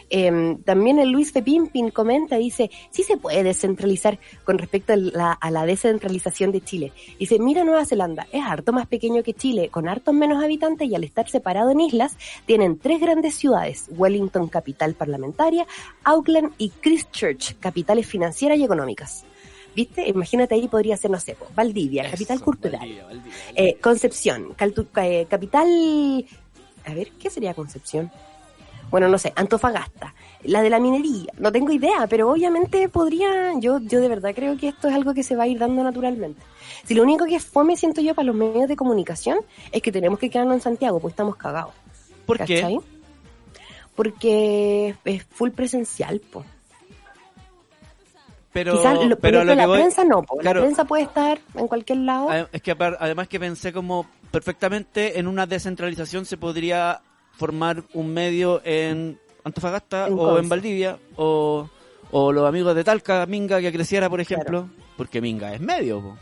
Eh, 0.09 0.57
también 0.63 0.99
el 0.99 1.09
Luis 1.09 1.33
Fepimpin 1.33 1.91
comenta, 1.91 2.37
dice, 2.37 2.71
sí 2.89 3.03
se 3.03 3.17
puede 3.17 3.43
descentralizar 3.43 4.19
con 4.45 4.57
respecto 4.57 4.93
a 4.93 4.95
la, 4.95 5.33
a 5.33 5.51
la 5.51 5.65
descentralización 5.65 6.53
de 6.53 6.61
Chile. 6.61 6.93
Dice, 7.19 7.39
mira 7.39 7.65
Nueva 7.65 7.85
Zelanda, 7.85 8.25
es 8.31 8.41
harto 8.41 8.71
más 8.71 8.87
pequeño 8.87 9.21
que 9.21 9.33
Chile, 9.33 9.67
con 9.67 9.89
hartos 9.89 10.13
menos 10.13 10.41
habitantes 10.41 10.87
y 10.87 10.95
al 10.95 11.03
estar 11.03 11.29
separado 11.29 11.71
en 11.71 11.81
islas, 11.81 12.15
tienen 12.45 12.79
tres 12.79 13.01
grandes 13.01 13.35
ciudades, 13.35 13.87
Wellington, 13.89 14.47
capital 14.47 14.93
parlamentaria, 14.93 15.67
Auckland 16.05 16.53
y 16.57 16.69
Christchurch, 16.69 17.59
capitales 17.59 18.07
financieras 18.07 18.57
y 18.59 18.63
económicas. 18.63 19.25
¿Viste? 19.77 20.09
Imagínate 20.09 20.55
ahí 20.55 20.67
podría 20.67 20.97
ser, 20.97 21.11
no 21.11 21.19
sé, 21.19 21.37
Valdivia, 21.53 22.09
capital 22.09 22.37
Eso, 22.37 22.45
cultural. 22.45 22.79
Valdivia, 22.79 23.03
Valdivia, 23.03 23.31
Valdivia. 23.31 23.69
Eh, 23.69 23.77
Concepción, 23.79 24.55
eh, 25.03 25.27
capital... 25.29 26.25
A 26.83 26.93
ver, 26.95 27.11
¿qué 27.19 27.29
sería 27.29 27.53
Concepción? 27.53 28.11
Bueno, 28.89 29.07
no 29.07 29.19
sé, 29.19 29.33
Antofagasta, 29.35 30.15
la 30.45 30.63
de 30.63 30.71
la 30.71 30.79
minería, 30.79 31.31
no 31.37 31.51
tengo 31.51 31.71
idea, 31.71 32.07
pero 32.09 32.31
obviamente 32.31 32.89
podría, 32.89 33.53
yo, 33.59 33.79
yo 33.79 34.01
de 34.01 34.07
verdad 34.07 34.33
creo 34.33 34.57
que 34.57 34.69
esto 34.69 34.87
es 34.87 34.95
algo 34.95 35.13
que 35.13 35.21
se 35.21 35.35
va 35.35 35.43
a 35.43 35.47
ir 35.47 35.59
dando 35.59 35.83
naturalmente. 35.83 36.41
Si 36.83 36.95
lo 36.95 37.03
único 37.03 37.25
que 37.25 37.35
es 37.35 37.45
fome, 37.45 37.77
siento 37.77 38.01
yo, 38.01 38.15
para 38.15 38.25
los 38.25 38.35
medios 38.35 38.67
de 38.67 38.75
comunicación, 38.75 39.37
es 39.71 39.83
que 39.83 39.91
tenemos 39.91 40.17
que 40.17 40.31
quedarnos 40.31 40.55
en 40.55 40.61
Santiago, 40.61 40.99
pues 40.99 41.11
estamos 41.11 41.35
cagados. 41.35 41.75
¿Por 42.25 42.37
qué? 42.39 42.61
¿cachai? 42.61 42.79
Porque 43.95 44.95
es 45.05 45.23
full 45.25 45.51
presencial, 45.51 46.19
pues. 46.31 46.47
Pero, 48.57 48.71
Quizás 48.77 49.05
lo, 49.05 49.19
pero 49.19 49.43
lo 49.43 49.51
que 49.51 49.55
la 49.55 49.67
voy- 49.67 49.77
prensa 49.79 50.03
no, 50.03 50.23
po. 50.23 50.35
claro. 50.37 50.61
la 50.61 50.65
prensa 50.65 50.85
puede 50.85 51.03
estar 51.03 51.37
en 51.53 51.67
cualquier 51.67 51.99
lado. 51.99 52.29
Es 52.51 52.61
que 52.63 52.71
además 52.79 53.27
que 53.27 53.39
pensé 53.39 53.71
como 53.71 54.07
perfectamente 54.31 55.19
en 55.19 55.27
una 55.27 55.45
descentralización 55.45 56.25
se 56.25 56.37
podría 56.37 57.01
formar 57.33 57.83
un 57.93 58.11
medio 58.13 58.61
en 58.65 59.19
Antofagasta 59.43 60.07
En 60.07 60.13
o 60.13 60.17
Conce. 60.17 60.41
en 60.41 60.49
Valdivia 60.49 60.97
o, 61.17 61.69
o 62.09 62.31
los 62.31 62.47
amigos 62.49 62.73
de 62.75 62.83
Talca, 62.83 63.25
Minga 63.27 63.61
que 63.61 63.71
creciera 63.71 64.09
por 64.09 64.19
ejemplo, 64.21 64.67
porque 64.97 65.21
Minga 65.21 65.53
es 65.53 65.61
medio. 65.61 66.01
po. 66.01 66.17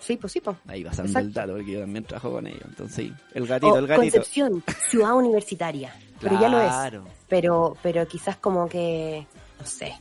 Sí, 0.00 0.16
pues 0.16 0.32
sí, 0.32 0.40
pues. 0.40 0.56
Ahí 0.66 0.82
pasando 0.82 1.08
Exacto. 1.10 1.28
el 1.28 1.32
dato 1.34 1.52
porque 1.52 1.72
yo 1.72 1.80
también 1.80 2.04
trabajo 2.04 2.32
con 2.32 2.46
ellos. 2.48 2.62
Entonces 2.64 2.96
sí, 2.96 3.12
el 3.34 3.46
gatito, 3.46 3.74
O 3.74 3.78
el 3.78 3.86
gatito. 3.86 4.16
Concepción, 4.16 4.64
ciudad 4.88 5.14
universitaria. 5.14 5.94
Pero 6.20 6.40
ya 6.40 6.48
lo 6.48 6.58
es. 6.60 6.66
Claro. 6.68 7.04
Pero, 7.28 7.76
pero 7.82 8.08
quizás 8.08 8.36
como 8.38 8.68
que, 8.68 9.24
no 9.60 9.66
sé. 9.66 9.92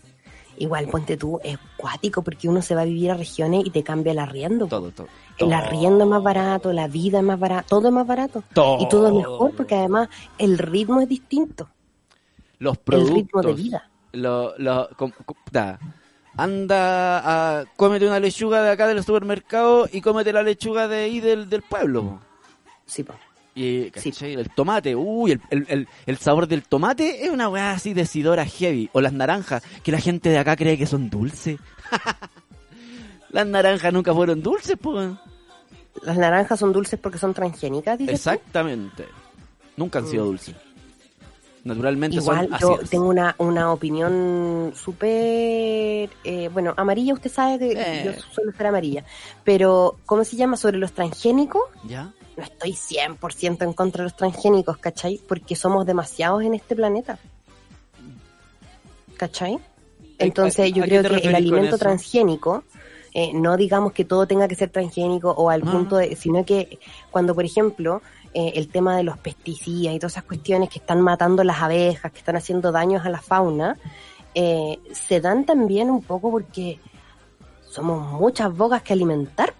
Igual, 0.60 0.88
ponte 0.88 1.16
tú, 1.18 1.40
es 1.44 1.58
cuático 1.78 2.22
porque 2.22 2.48
uno 2.50 2.62
se 2.62 2.76
va 2.76 2.82
a 2.82 2.86
vivir 2.86 3.10
a 3.12 3.16
regiones 3.16 3.66
y 3.66 3.70
te 3.70 3.82
cambia 3.82 4.12
el 4.12 4.20
arriendo. 4.20 4.68
Todo, 4.68 4.92
todo. 4.92 5.08
El 5.38 5.54
arriendo 5.54 6.04
es 6.04 6.10
más 6.10 6.22
barato, 6.22 6.72
la 6.74 6.88
vida 6.88 7.20
es 7.20 7.24
más 7.24 7.40
barata, 7.40 7.66
todo 7.68 7.88
es 7.88 7.94
más 7.94 8.06
barato. 8.06 8.44
Todo. 8.54 8.78
Y 8.82 8.90
todo 8.90 9.08
es 9.08 9.14
mejor 9.14 9.56
porque 9.56 9.76
además 9.76 10.10
el 10.38 10.58
ritmo 10.58 11.00
es 11.02 11.08
distinto. 11.08 11.70
Los 12.60 12.74
El 12.76 12.80
productos. 12.84 13.16
ritmo 13.16 13.42
de 13.42 13.54
vida. 13.54 13.90
Lo, 14.12 14.54
lo, 14.58 14.90
com- 14.98 15.12
com- 15.26 15.38
da. 15.52 15.80
Anda 16.36 17.60
a 17.60 17.66
cómete 17.76 18.08
una 18.08 18.20
lechuga 18.20 18.62
de 18.62 18.72
acá 18.72 18.88
del 18.88 19.04
supermercado 19.04 19.88
y 19.92 20.02
cómete 20.02 20.32
la 20.34 20.44
lechuga 20.44 20.88
de 20.88 20.98
ahí 21.04 21.20
del, 21.20 21.50
del 21.50 21.62
pueblo. 21.64 22.20
Sí, 22.86 23.04
pues. 23.04 23.18
Y 23.62 23.92
el 24.22 24.50
tomate, 24.52 24.96
uy, 24.96 25.34
el, 25.34 25.42
el, 25.50 25.66
el, 25.68 25.88
el 26.06 26.18
sabor 26.18 26.48
del 26.48 26.64
tomate 26.64 27.26
es 27.26 27.30
una 27.30 27.50
weá 27.50 27.72
así 27.72 27.94
decidora 27.94 28.46
heavy. 28.46 28.90
O 28.94 29.02
las 29.02 29.12
naranjas, 29.12 29.64
que 29.84 29.92
la 29.92 30.00
gente 30.00 30.30
de 30.30 30.38
acá 30.38 30.56
cree 30.56 30.78
que 30.78 30.86
son 30.88 31.10
dulces. 31.10 31.60
las 33.32 33.46
naranjas 33.48 33.92
nunca 33.94 34.14
fueron 34.14 34.42
dulces, 34.42 34.78
pues. 34.82 35.12
Las 36.04 36.18
naranjas 36.18 36.58
son 36.60 36.72
dulces 36.72 37.00
porque 37.00 37.18
son 37.18 37.34
transgénicas, 37.34 37.98
dices 37.98 38.24
tú? 38.24 38.30
Exactamente. 38.30 39.06
Nunca 39.76 40.00
han 40.00 40.08
sido 40.08 40.24
Mm. 40.24 40.28
dulces. 40.28 40.56
Naturalmente 41.66 42.16
Igual 42.16 42.48
son 42.48 42.60
yo 42.60 42.74
ácidas. 42.76 42.90
tengo 42.90 43.10
una, 43.10 43.36
una 43.38 43.74
opinión 43.74 44.72
súper, 44.76 46.10
eh, 46.24 46.50
bueno, 46.54 46.74
amarilla, 46.78 47.14
usted 47.14 47.30
sabe 47.30 47.60
que 47.60 47.72
Eh. 47.74 48.04
yo 48.06 48.14
suelo 48.34 48.54
ser 48.54 48.68
amarilla, 48.68 49.04
pero 49.44 49.98
¿cómo 50.06 50.24
se 50.24 50.38
llama? 50.38 50.56
Sobre 50.56 50.78
los 50.78 50.94
transgénicos, 50.94 51.62
¿Ya? 51.86 52.14
No 52.40 52.46
estoy 52.46 52.72
100% 52.74 53.64
en 53.64 53.74
contra 53.74 54.04
de 54.04 54.10
los 54.10 54.16
transgénicos, 54.18 54.78
¿cachai? 54.78 55.20
Porque 55.28 55.56
somos 55.56 55.86
demasiados 55.86 56.42
en 56.44 56.54
este 56.56 56.76
planeta. 56.76 57.20
¿Cachai? 59.18 59.60
Entonces 60.18 60.66
¿A- 60.72 60.76
yo 60.76 60.84
a 60.84 60.88
creo 60.88 61.04
que 61.04 61.28
el 61.28 61.36
alimento 61.36 61.78
transgénico, 61.78 62.64
eh, 63.14 63.32
no 63.34 63.58
digamos 63.58 63.92
que 63.94 64.06
todo 64.06 64.28
tenga 64.28 64.48
que 64.48 64.56
ser 64.56 64.70
transgénico 64.70 65.32
o 65.32 65.50
al 65.50 65.64
Ah. 65.68 65.72
punto 65.72 65.98
de, 65.98 66.16
sino 66.16 66.46
que 66.46 66.80
cuando, 67.12 67.36
por 67.36 67.46
ejemplo, 67.46 68.02
eh, 68.34 68.54
el 68.56 68.70
tema 68.70 68.96
de 68.96 69.04
los 69.04 69.18
pesticidas 69.18 69.94
y 69.96 70.00
todas 70.00 70.14
esas 70.14 70.24
cuestiones 70.24 70.70
que 70.70 70.80
están 70.80 71.02
matando 71.02 71.44
las 71.44 71.62
abejas, 71.62 72.12
que 72.12 72.20
están 72.20 72.36
haciendo 72.36 72.72
daños 72.72 73.06
a 73.06 73.10
la 73.10 73.20
fauna, 73.22 73.78
eh, 74.36 74.78
se 74.94 75.20
dan 75.20 75.46
también 75.46 75.90
un 75.90 76.04
poco 76.04 76.30
porque 76.32 76.80
somos 77.68 78.12
muchas 78.20 78.56
bocas 78.56 78.84
que 78.84 78.94
alimentar, 78.94 79.54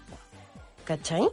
¿cachai? 0.84 1.28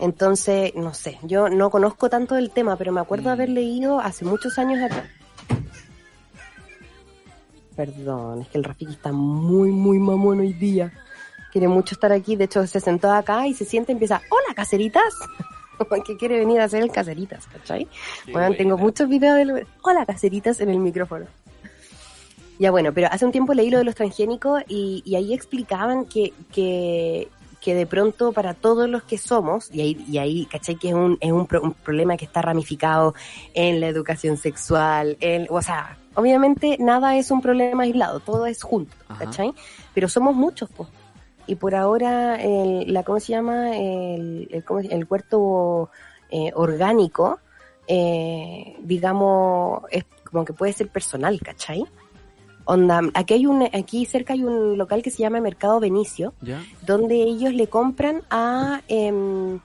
Entonces, 0.00 0.74
no 0.74 0.94
sé, 0.94 1.18
yo 1.22 1.48
no 1.48 1.70
conozco 1.70 2.08
tanto 2.08 2.34
del 2.34 2.50
tema, 2.50 2.76
pero 2.76 2.90
me 2.90 3.00
acuerdo 3.00 3.28
Mm. 3.28 3.32
haber 3.32 3.48
leído 3.50 4.00
hace 4.00 4.24
muchos 4.24 4.58
años 4.58 4.82
atrás. 4.82 5.04
Perdón, 7.76 8.42
es 8.42 8.48
que 8.48 8.58
el 8.58 8.64
Rafiki 8.64 8.92
está 8.92 9.12
muy, 9.12 9.70
muy 9.70 9.98
mamón 9.98 10.40
hoy 10.40 10.52
día. 10.52 10.92
Quiere 11.52 11.68
mucho 11.68 11.94
estar 11.94 12.12
aquí, 12.12 12.36
de 12.36 12.44
hecho 12.44 12.66
se 12.66 12.80
sentó 12.80 13.10
acá 13.12 13.46
y 13.46 13.54
se 13.54 13.64
siente 13.64 13.92
y 13.92 13.94
empieza, 13.94 14.20
hola 14.30 14.54
caseritas, 14.54 15.14
que 16.06 16.16
quiere 16.16 16.38
venir 16.38 16.60
a 16.60 16.64
hacer 16.64 16.82
el 16.82 16.90
caseritas, 16.90 17.46
¿cachai? 17.46 17.88
Bueno, 18.32 18.54
tengo 18.56 18.76
muchos 18.76 19.08
videos 19.08 19.36
de 19.36 19.66
hola 19.82 20.04
caseritas 20.06 20.60
en 20.60 20.68
el 20.70 20.78
micrófono. 20.78 21.26
Ya 22.58 22.70
bueno, 22.70 22.92
pero 22.92 23.08
hace 23.10 23.24
un 23.24 23.32
tiempo 23.32 23.54
leí 23.54 23.70
lo 23.70 23.78
de 23.78 23.84
los 23.84 23.94
transgénicos 23.94 24.62
y, 24.68 25.02
y 25.06 25.16
ahí 25.16 25.32
explicaban 25.32 26.04
que, 26.04 26.34
que, 26.52 27.28
que 27.60 27.74
de 27.74 27.86
pronto 27.86 28.32
para 28.32 28.54
todos 28.54 28.88
los 28.88 29.02
que 29.02 29.18
somos, 29.18 29.70
y 29.72 29.80
ahí, 29.82 30.04
y 30.10 30.18
ahí 30.18 30.46
¿cachai? 30.46 30.76
Que 30.76 30.88
es 30.88 30.94
un, 30.94 31.18
es 31.20 31.30
un, 31.30 31.46
pro- 31.46 31.62
un 31.62 31.74
problema 31.74 32.16
que 32.16 32.24
está 32.24 32.40
ramificado 32.42 33.14
en 33.54 33.80
la 33.80 33.88
educación 33.88 34.36
sexual, 34.36 35.16
en, 35.20 35.46
o 35.50 35.60
sea, 35.60 35.96
obviamente 36.14 36.76
nada 36.80 37.16
es 37.16 37.30
un 37.30 37.40
problema 37.42 37.82
aislado, 37.84 38.20
todo 38.20 38.46
es 38.46 38.62
junto, 38.62 38.94
Ajá. 39.08 39.24
¿cachai? 39.26 39.52
Pero 39.94 40.08
somos 40.08 40.34
muchos, 40.34 40.68
pues. 40.74 40.88
Y 41.46 41.56
por 41.56 41.74
ahora, 41.74 42.36
el, 42.40 42.92
la, 42.92 43.02
¿cómo 43.02 43.18
se 43.20 43.32
llama? 43.32 43.76
El, 43.76 44.48
el, 44.52 44.64
¿cómo 44.64 44.80
se- 44.82 44.94
el 44.94 45.04
huerto 45.08 45.90
eh, 46.30 46.52
orgánico, 46.54 47.40
eh, 47.88 48.76
digamos, 48.80 49.82
es 49.90 50.04
como 50.30 50.44
que 50.44 50.52
puede 50.52 50.72
ser 50.72 50.88
personal, 50.88 51.40
¿cachai? 51.42 51.84
Onda, 52.64 53.00
aquí 53.14 53.34
hay 53.34 53.46
un, 53.46 53.62
aquí 53.72 54.04
cerca 54.06 54.34
hay 54.34 54.44
un 54.44 54.76
local 54.78 55.02
que 55.02 55.10
se 55.10 55.18
llama 55.18 55.40
Mercado 55.40 55.80
Benicio, 55.80 56.34
¿Ya? 56.40 56.62
donde 56.86 57.16
ellos 57.22 57.52
le 57.54 57.66
compran 57.68 58.22
a 58.30 58.82
em, 58.88 59.58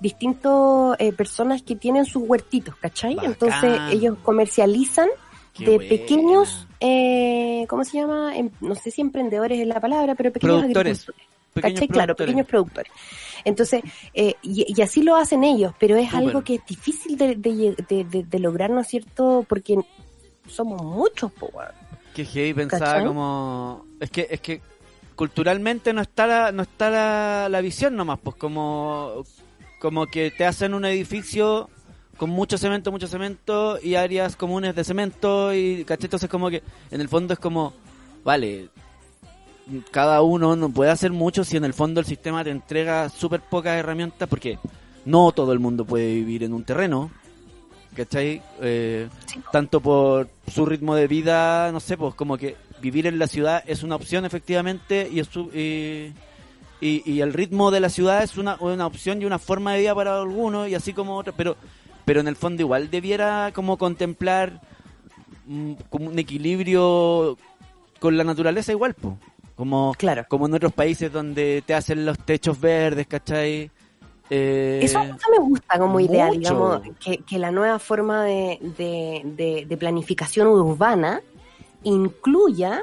distintos 0.00 0.96
eh, 0.98 1.12
personas 1.12 1.62
que 1.62 1.76
tienen 1.76 2.04
sus 2.04 2.22
huertitos, 2.26 2.74
¿cachai? 2.76 3.14
Bacán. 3.14 3.30
Entonces 3.32 3.80
ellos 3.90 4.16
comercializan 4.22 5.08
Qué 5.52 5.64
de 5.64 5.74
buena. 5.76 5.88
pequeños, 5.88 6.66
eh, 6.80 7.64
¿cómo 7.68 7.84
se 7.84 7.98
llama? 7.98 8.36
Em- 8.36 8.50
no 8.60 8.74
sé 8.74 8.90
si 8.90 9.00
emprendedores 9.00 9.58
es 9.60 9.66
la 9.66 9.80
palabra, 9.80 10.14
pero 10.14 10.32
pequeños 10.32 10.58
Productores. 10.60 10.98
agricultores. 10.98 11.30
Pequeños 11.52 11.80
¿Cachai? 11.80 11.88
Claro, 11.88 12.14
pequeños 12.14 12.46
productores. 12.46 12.92
Entonces, 13.44 13.82
eh, 14.14 14.34
y, 14.42 14.64
y 14.74 14.82
así 14.82 15.02
lo 15.02 15.16
hacen 15.16 15.42
ellos, 15.42 15.72
pero 15.80 15.96
es 15.96 16.14
algo 16.14 16.42
que 16.42 16.54
es 16.56 16.66
difícil 16.66 17.16
de, 17.16 17.34
de, 17.34 18.24
de- 18.24 18.38
lograr, 18.38 18.70
¿no 18.70 18.80
es 18.80 18.86
cierto? 18.86 19.44
Porque 19.48 19.76
somos 20.46 20.80
muchos, 20.82 21.32
po. 21.32 21.50
Que 22.24 22.26
heavy 22.26 22.54
pensaba 22.54 22.92
¿Cachai? 22.92 23.06
como 23.06 23.86
es 23.98 24.10
que 24.10 24.26
es 24.30 24.40
que 24.40 24.60
culturalmente 25.16 25.92
no 25.92 26.02
está 26.02 26.26
la, 26.26 26.52
no 26.52 26.62
está 26.62 26.90
la, 26.90 27.48
la 27.48 27.60
visión 27.60 27.96
nomás, 27.96 28.18
pues 28.22 28.36
como 28.36 29.24
como 29.78 30.06
que 30.06 30.30
te 30.30 30.44
hacen 30.44 30.74
un 30.74 30.84
edificio 30.84 31.70
con 32.18 32.28
mucho 32.28 32.58
cemento, 32.58 32.92
mucho 32.92 33.06
cemento 33.06 33.78
y 33.82 33.94
áreas 33.94 34.36
comunes 34.36 34.74
de 34.74 34.84
cemento 34.84 35.54
y 35.54 35.84
¿cachai? 35.84 36.06
entonces 36.06 36.28
como 36.28 36.50
que 36.50 36.62
en 36.90 37.00
el 37.00 37.08
fondo 37.08 37.32
es 37.32 37.40
como 37.40 37.72
vale, 38.22 38.68
cada 39.90 40.20
uno 40.20 40.56
no 40.56 40.68
puede 40.68 40.90
hacer 40.90 41.12
mucho 41.12 41.44
si 41.44 41.56
en 41.56 41.64
el 41.64 41.72
fondo 41.72 42.00
el 42.00 42.06
sistema 42.06 42.44
te 42.44 42.50
entrega 42.50 43.08
súper 43.08 43.40
pocas 43.40 43.78
herramientas 43.78 44.28
porque 44.28 44.58
no 45.06 45.32
todo 45.32 45.52
el 45.52 45.58
mundo 45.58 45.86
puede 45.86 46.14
vivir 46.14 46.44
en 46.44 46.52
un 46.52 46.64
terreno, 46.64 47.10
¿cachai? 47.94 48.42
Eh, 48.60 49.08
tanto 49.52 49.80
por 49.80 50.28
su 50.52 50.64
ritmo 50.66 50.94
de 50.94 51.06
vida, 51.08 51.70
no 51.72 51.80
sé, 51.80 51.96
pues 51.96 52.14
como 52.14 52.36
que 52.38 52.56
vivir 52.80 53.06
en 53.06 53.18
la 53.18 53.26
ciudad 53.26 53.62
es 53.66 53.82
una 53.82 53.96
opción 53.96 54.24
efectivamente 54.24 55.08
y, 55.12 55.20
es 55.20 55.28
su- 55.28 55.50
y, 55.54 56.12
y- 56.80 57.02
y 57.04 57.20
el 57.20 57.32
ritmo 57.34 57.70
de 57.70 57.80
la 57.80 57.88
ciudad 57.90 58.22
es 58.22 58.38
una, 58.38 58.56
una 58.60 58.86
opción 58.86 59.20
y 59.20 59.26
una 59.26 59.38
forma 59.38 59.74
de 59.74 59.80
vida 59.80 59.94
para 59.94 60.18
algunos 60.20 60.68
y 60.68 60.74
así 60.74 60.92
como 60.94 61.16
otros, 61.16 61.34
pero, 61.36 61.56
pero 62.04 62.20
en 62.20 62.28
el 62.28 62.36
fondo 62.36 62.62
igual 62.62 62.90
debiera 62.90 63.50
como 63.54 63.76
contemplar 63.76 64.60
mm, 65.46 65.72
como 65.90 66.06
un 66.08 66.18
equilibrio 66.18 67.36
con 67.98 68.16
la 68.16 68.24
naturaleza 68.24 68.72
igual, 68.72 68.94
pues. 68.94 69.14
Como, 69.56 69.94
Claro. 69.98 70.24
como 70.26 70.46
en 70.46 70.54
otros 70.54 70.72
países 70.72 71.12
donde 71.12 71.62
te 71.66 71.74
hacen 71.74 72.06
los 72.06 72.18
techos 72.18 72.58
verdes, 72.58 73.06
¿cachai? 73.06 73.70
Eh, 74.30 74.80
Eso, 74.82 75.00
eso 75.00 75.26
me 75.36 75.38
gusta 75.44 75.78
como 75.78 75.98
idea, 76.00 76.26
mucho. 76.28 76.38
digamos, 76.38 76.80
que, 77.04 77.18
que 77.18 77.38
la 77.38 77.50
nueva 77.50 77.78
forma 77.80 78.24
de, 78.24 78.58
de, 78.78 79.22
de- 79.24 79.66
de 79.68 79.76
planificación 79.76 80.46
urbana 80.46 81.20
incluya 81.82 82.82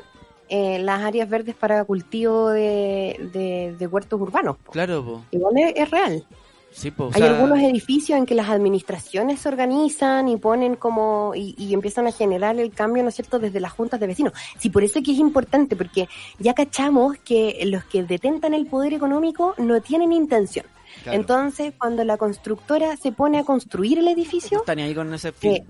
eh, 0.50 0.80
las 0.80 1.02
áreas 1.04 1.30
verdes 1.30 1.56
para 1.56 1.84
cultivo 1.86 2.50
de, 2.50 3.88
huertos 3.92 4.20
urbanos. 4.20 4.58
po. 4.58 4.72
Claro, 4.72 5.04
po. 5.04 5.22
Igual 5.32 5.58
es, 5.58 5.74
es 5.76 5.92
real. 5.92 6.26
Sí, 6.72 6.92
po, 6.92 7.06
o 7.06 7.08
Hay 7.14 7.22
sea, 7.22 7.32
algunos 7.32 7.60
edificios 7.60 8.20
en 8.20 8.26
que 8.26 8.36
las 8.36 8.50
administraciones 8.50 9.40
se 9.40 9.50
organizan 9.50 10.28
y 10.28 10.38
ponen 10.38 10.76
como 10.76 11.32
y, 11.34 11.56
y 11.58 11.74
empiezan 11.74 12.08
a 12.08 12.12
generar 12.12 12.60
el 12.60 12.72
cambio, 12.72 13.04
¿no 13.04 13.10
es 13.10 13.16
cierto?, 13.16 13.40
desde 13.40 13.60
las 13.60 13.72
juntas 13.72 14.00
de 14.00 14.08
vecinos. 14.08 14.34
Sí, 14.60 14.70
por 14.70 14.84
eso 14.84 15.00
es 15.00 15.06
que 15.06 15.12
es 15.14 15.18
importante, 15.18 15.76
porque 15.76 16.08
ya 16.40 16.54
cachamos 16.54 17.18
que 17.24 17.60
los 17.66 17.84
que 17.86 18.04
detentan 18.04 18.54
el 18.54 18.68
poder 18.68 18.94
económico 18.94 19.56
no 19.58 19.82
tienen 19.82 20.12
intención. 20.12 20.66
Claro, 21.04 21.20
Entonces, 21.20 21.74
cuando 21.78 22.04
la 22.04 22.18
constructora 22.18 22.96
se 22.98 23.12
pone 23.12 23.40
a 23.40 23.44
construir 23.44 24.00
el 24.00 24.08
edificio, 24.08 24.60
están 24.60 24.80
ahí 24.80 24.94
con 24.96 25.14
ese 25.14 25.34
eh, 25.42 25.64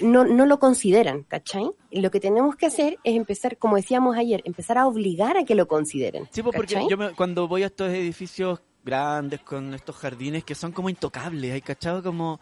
no, 0.00 0.24
no 0.24 0.46
lo 0.46 0.58
consideran, 0.58 1.22
¿cachai? 1.24 1.70
Y 1.90 2.00
lo 2.00 2.10
que 2.10 2.18
tenemos 2.18 2.56
que 2.56 2.66
hacer 2.66 2.98
es 3.04 3.14
empezar, 3.14 3.56
como 3.58 3.76
decíamos 3.76 4.16
ayer, 4.16 4.42
empezar 4.44 4.78
a 4.78 4.86
obligar 4.86 5.36
a 5.36 5.44
que 5.44 5.54
lo 5.54 5.68
consideren. 5.68 6.28
Sí, 6.30 6.42
pues 6.42 6.56
porque 6.56 6.74
¿cachai? 6.74 6.88
yo 6.90 6.96
me- 6.96 7.12
cuando 7.12 7.46
voy 7.46 7.62
a 7.62 7.66
estos 7.66 7.90
edificios 7.90 8.60
grandes 8.84 9.40
con 9.40 9.74
estos 9.74 9.94
jardines 9.96 10.44
que 10.44 10.54
son 10.54 10.72
como 10.72 10.88
intocables, 10.88 11.52
¿hay 11.52 11.60
cachado? 11.60 12.02
Como, 12.02 12.40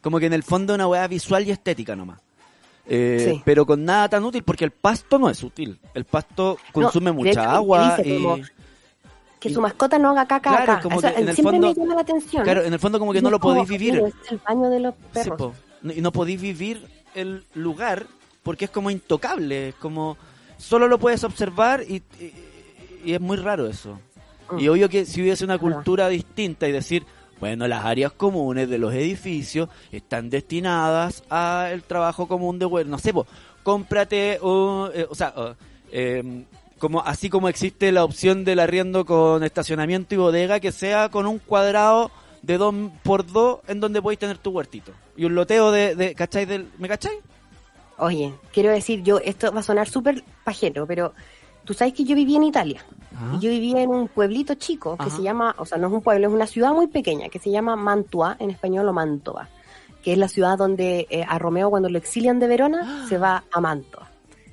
como 0.00 0.18
que 0.20 0.26
en 0.26 0.32
el 0.32 0.42
fondo 0.42 0.72
es 0.72 0.76
una 0.76 0.86
weá 0.86 1.06
visual 1.08 1.46
y 1.46 1.50
estética 1.50 1.94
nomás. 1.96 2.20
Eh, 2.86 3.32
Sí. 3.34 3.42
Pero 3.44 3.66
con 3.66 3.84
nada 3.84 4.08
tan 4.08 4.24
útil 4.24 4.42
porque 4.42 4.64
el 4.64 4.70
pasto 4.70 5.18
no 5.18 5.28
es 5.28 5.42
útil. 5.42 5.78
El 5.94 6.04
pasto 6.04 6.56
consume 6.72 7.12
mucha 7.12 7.30
hecho, 7.30 7.40
agua 7.42 7.96
dice 7.96 8.08
y... 8.08 8.22
como 8.22 8.38
Que 9.42 9.48
y- 9.48 9.54
su 9.54 9.60
mascota 9.60 9.98
no 9.98 10.10
haga 10.10 10.26
caca 10.26 10.50
Claro, 10.50 10.72
acá. 10.74 10.82
como 10.82 10.98
Eso, 11.00 11.08
que 11.14 11.20
en 11.20 11.28
el 11.28 11.34
siempre 11.34 11.58
fondo- 11.58 11.68
me 11.68 11.74
llama 11.74 11.94
la 11.96 12.00
atención. 12.02 12.44
Claro, 12.44 12.62
en 12.62 12.72
el 12.72 12.78
fondo 12.78 12.98
como 12.98 13.12
que 13.12 13.20
no 13.22 13.30
lo 13.30 13.40
podéis 13.40 13.68
vivir. 13.68 13.94
"Mira, 13.94 14.08
Es 14.08 14.32
el 14.32 14.38
baño 14.46 14.70
de 14.70 14.80
los 14.80 14.94
perros. 15.12 15.54
No- 15.82 15.92
Y 15.92 16.00
no 16.00 16.12
podéis 16.12 16.40
vivir 16.40 16.86
el 17.14 17.44
lugar 17.54 18.06
porque 18.44 18.66
es 18.66 18.70
como 18.70 18.90
intocable, 18.90 19.70
es 19.70 19.74
como 19.74 20.16
solo 20.58 20.86
lo 20.86 20.98
puedes 20.98 21.24
observar 21.24 21.82
y, 21.82 21.96
y- 22.20 22.32
y 23.04 23.12
es 23.14 23.20
muy 23.20 23.36
raro 23.36 23.66
eso. 23.66 23.98
Mm. 24.52 24.60
Y 24.60 24.68
obvio 24.68 24.88
que 24.88 25.04
si 25.06 25.20
hubiese 25.22 25.44
una 25.44 25.58
Claro. 25.58 25.74
cultura 25.76 26.08
distinta 26.08 26.68
y 26.68 26.72
decir, 26.72 27.04
bueno, 27.40 27.66
las 27.66 27.84
áreas 27.84 28.12
comunes 28.12 28.68
de 28.70 28.78
los 28.78 28.94
edificios 28.94 29.68
están 29.90 30.30
destinadas 30.30 31.24
al 31.28 31.82
trabajo 31.82 32.28
común 32.28 32.60
de 32.60 32.84
no 32.84 32.98
sé, 32.98 33.12
po, 33.12 33.26
cómprate, 33.64 34.38
un- 34.40 34.90
eh, 34.94 35.06
o 35.10 35.14
sea, 35.16 35.34
uh, 35.36 35.54
em, 35.90 36.44
como 36.82 37.00
así 37.02 37.30
como 37.30 37.48
existe 37.48 37.92
la 37.92 38.02
opción 38.02 38.42
del 38.44 38.58
arriendo 38.58 39.04
con 39.04 39.44
estacionamiento 39.44 40.16
y 40.16 40.18
bodega, 40.18 40.58
que 40.58 40.72
sea 40.72 41.10
con 41.10 41.28
un 41.28 41.38
cuadrado 41.38 42.10
de 42.42 42.58
dos 42.58 42.74
por 43.04 43.24
dos 43.24 43.60
en 43.68 43.78
donde 43.78 44.02
podéis 44.02 44.18
tener 44.18 44.36
tu 44.38 44.50
huertito. 44.50 44.90
Y 45.16 45.24
un 45.24 45.36
loteo 45.36 45.70
de, 45.70 45.94
de. 45.94 46.16
Del, 46.44 46.68
¿Me 46.78 46.88
cachai? 46.88 47.12
Oye, 47.98 48.34
quiero 48.52 48.72
decir, 48.72 49.00
yo 49.04 49.18
esto 49.18 49.52
va 49.52 49.60
a 49.60 49.62
sonar 49.62 49.88
súper 49.88 50.24
pajero, 50.42 50.84
pero 50.84 51.14
tú 51.64 51.72
sabes 51.72 51.94
que 51.94 52.02
yo 52.02 52.16
viví 52.16 52.34
en 52.34 52.42
Italia. 52.42 52.84
Ajá. 53.14 53.36
Y 53.36 53.38
yo 53.38 53.50
vivía 53.50 53.80
en 53.80 53.90
un 53.90 54.08
pueblito 54.08 54.54
chico 54.56 54.96
que 54.96 55.04
Ajá. 55.04 55.16
se 55.16 55.22
llama, 55.22 55.54
o 55.58 55.64
sea, 55.64 55.78
no 55.78 55.86
es 55.86 55.92
un 55.92 56.02
pueblo, 56.02 56.26
es 56.26 56.34
una 56.34 56.48
ciudad 56.48 56.72
muy 56.72 56.88
pequeña 56.88 57.28
que 57.28 57.38
se 57.38 57.52
llama 57.52 57.76
Mantua, 57.76 58.36
en 58.40 58.50
español 58.50 58.88
o 58.88 58.92
Mantova, 58.92 59.48
que 60.02 60.14
es 60.14 60.18
la 60.18 60.26
ciudad 60.26 60.58
donde 60.58 61.06
eh, 61.10 61.24
a 61.28 61.38
Romeo 61.38 61.70
cuando 61.70 61.88
lo 61.88 61.98
exilian 61.98 62.40
de 62.40 62.48
Verona 62.48 63.06
se 63.08 63.18
va 63.18 63.44
a 63.52 63.60
Mantua. 63.60 64.11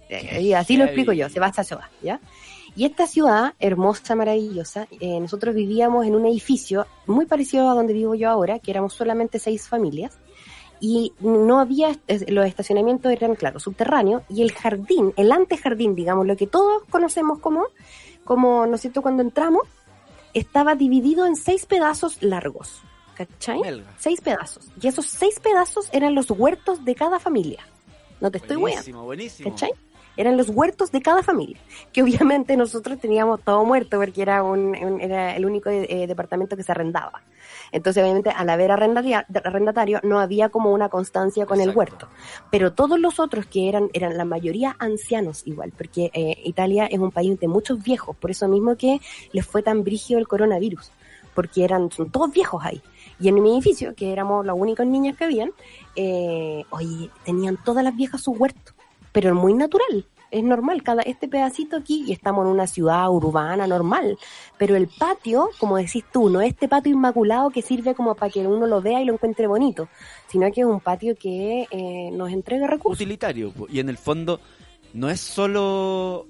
Eh, 0.10 0.42
y 0.42 0.54
así 0.54 0.76
lo 0.76 0.86
explico 0.86 1.14
yo, 1.14 1.30
se 1.30 1.40
va 1.40 1.48
a 1.48 1.50
esa 1.50 1.64
ciudad, 1.64 1.86
¿ya? 2.02 2.20
Y 2.76 2.86
esta 2.86 3.08
ciudad, 3.08 3.54
hermosa, 3.60 4.16
maravillosa, 4.16 4.88
eh, 5.00 5.20
nosotros 5.20 5.56
vivíamos 5.56 6.06
en 6.06 6.16
un 6.16 6.26
edificio 6.26 6.86
muy 7.08 7.26
parecido 7.26 7.70
a 7.70 7.74
donde 7.74 7.94
vivo 7.94 8.16
yo 8.16 8.30
ahora, 8.30 8.60
que 8.60 8.72
éramos 8.72 8.94
solamente 8.94 9.40
seis 9.40 9.68
familias, 9.68 10.18
y 10.80 11.14
no 11.20 11.60
había, 11.60 11.98
los 12.28 12.46
estacionamientos 12.46 13.12
eran, 13.12 13.36
claro, 13.36 13.60
subterráneos, 13.60 14.24
y 14.30 14.42
el 14.42 14.52
jardín, 14.54 15.14
el 15.18 15.32
antejardín, 15.32 15.94
digamos, 15.94 16.26
lo 16.26 16.38
que 16.38 16.48
todos 16.48 16.84
conocemos 16.90 17.40
como, 17.40 17.66
como, 18.24 18.66
¿no 18.66 18.76
es 18.76 18.82
cierto?, 18.82 19.02
cuando 19.02 19.22
entramos, 19.22 19.64
estaba 20.34 20.76
dividido 20.76 21.26
en 21.26 21.36
seis 21.36 21.66
pedazos 21.66 22.22
largos, 22.22 22.82
¿cachai? 23.16 23.60
Melga. 23.60 23.94
Seis 23.98 24.22
pedazos. 24.22 24.72
Y 24.82 24.88
esos 24.88 25.06
seis 25.08 25.40
pedazos 25.40 25.90
eran 25.92 26.16
los 26.16 26.32
huertos 26.32 26.86
de 26.86 26.96
cada 26.96 27.20
familia. 27.20 27.68
No 28.22 28.32
te 28.32 28.38
estoy 28.38 28.58
weando. 28.58 28.72
buenísimo, 28.76 29.04
buenísimo. 29.06 29.50
¿Cachai? 29.50 29.72
Eran 30.18 30.36
los 30.36 30.50
huertos 30.50 30.92
de 30.92 31.02
cada 31.02 31.24
familia, 31.24 31.58
que 31.94 32.02
obviamente 32.04 32.58
nosotros 32.58 33.00
teníamos 33.00 33.42
todo 33.42 33.64
muerto 33.64 33.98
porque 34.00 34.22
era 34.22 34.44
un, 34.44 34.76
un- 34.76 35.02
era 35.02 35.36
el 35.36 35.46
único 35.46 35.70
eh, 35.70 36.06
departamento 36.08 36.56
que 36.58 36.64
se 36.64 36.72
arrendaba. 36.72 37.22
Entonces, 37.72 38.02
obviamente, 38.04 38.32
al 38.32 38.50
haber 38.50 38.72
arrendatario, 38.72 40.00
no 40.04 40.20
había 40.20 40.50
como 40.50 40.74
una 40.74 40.90
constancia 40.90 41.46
con 41.46 41.62
el 41.62 41.70
huerto. 41.76 42.08
Pero 42.52 42.74
todos 42.74 43.00
los 43.00 43.20
otros 43.20 43.46
que 43.46 43.70
eran, 43.70 43.90
eran 43.94 44.18
la 44.18 44.26
mayoría 44.26 44.76
ancianos 44.80 45.44
igual, 45.46 45.72
porque 45.78 46.10
eh, 46.14 46.38
Italia 46.44 46.86
es 46.88 47.00
un 47.00 47.12
país 47.12 47.40
de 47.40 47.48
muchos 47.48 47.82
viejos, 47.84 48.16
por 48.18 48.32
eso 48.32 48.48
mismo 48.48 48.76
que 48.76 49.00
les 49.32 49.46
fue 49.46 49.62
tan 49.64 49.84
brígido 49.84 50.20
el 50.20 50.28
coronavirus, 50.28 50.92
porque 51.36 51.64
eran, 51.64 51.92
son 51.92 52.10
todos 52.10 52.32
viejos 52.32 52.64
ahí. 52.66 52.82
Y 53.20 53.28
en 53.28 53.42
mi 53.42 53.52
edificio, 53.54 53.94
que 53.96 54.12
éramos 54.12 54.46
los 54.46 54.58
únicos 54.58 54.86
niños 54.86 55.16
que 55.18 55.26
habían, 55.26 55.52
eh, 55.96 56.64
oye, 56.72 57.10
tenían 57.24 57.58
todas 57.64 57.84
las 57.84 57.96
viejas 57.96 58.22
su 58.22 58.32
huerto, 58.32 58.74
pero 59.12 59.36
muy 59.36 59.54
natural. 59.54 60.06
Es 60.32 60.44
normal, 60.44 60.84
cada 60.84 61.02
este 61.02 61.28
pedacito 61.28 61.76
aquí, 61.76 62.04
y 62.08 62.12
estamos 62.12 62.46
en 62.46 62.52
una 62.52 62.68
ciudad 62.68 63.10
urbana 63.10 63.66
normal, 63.66 64.16
pero 64.60 64.76
el 64.76 64.88
patio, 64.88 65.50
como 65.58 65.78
decís 65.78 66.04
tú, 66.12 66.30
no 66.30 66.40
es 66.40 66.50
este 66.50 66.68
patio 66.68 66.94
inmaculado 66.94 67.50
que 67.50 67.64
sirve 67.64 67.96
como 67.96 68.14
para 68.14 68.32
que 68.32 68.46
uno 68.46 68.68
lo 68.68 68.80
vea 68.80 69.02
y 69.02 69.06
lo 69.06 69.14
encuentre 69.14 69.48
bonito, 69.48 69.90
sino 70.28 70.52
que 70.52 70.62
es 70.62 70.68
un 70.68 70.82
patio 70.82 71.16
que 71.16 71.68
eh, 71.72 72.12
nos 72.12 72.32
entrega 72.32 72.68
recursos. 72.68 73.02
Utilitario. 73.02 73.52
Y 73.70 73.80
en 73.80 73.90
el 73.90 73.98
fondo 73.98 74.40
no 74.94 75.10
es 75.10 75.20
solo 75.20 76.28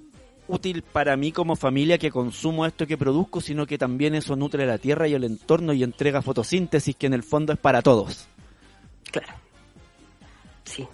útil 0.48 0.82
para 0.82 1.16
mí 1.16 1.30
como 1.30 1.54
familia 1.54 1.98
que 1.98 2.10
consumo 2.10 2.66
esto 2.66 2.86
que 2.86 2.96
produzco, 2.96 3.40
sino 3.40 3.66
que 3.66 3.78
también 3.78 4.14
eso 4.14 4.34
nutre 4.34 4.66
la 4.66 4.78
tierra 4.78 5.08
y 5.08 5.14
el 5.14 5.24
entorno 5.24 5.72
y 5.72 5.82
entrega 5.82 6.22
fotosíntesis 6.22 6.96
que 6.96 7.06
en 7.06 7.14
el 7.14 7.22
fondo 7.22 7.52
es 7.52 7.58
para 7.58 7.82
todos. 7.82 8.26
Claro. 9.10 9.34
Sí, 10.64 10.86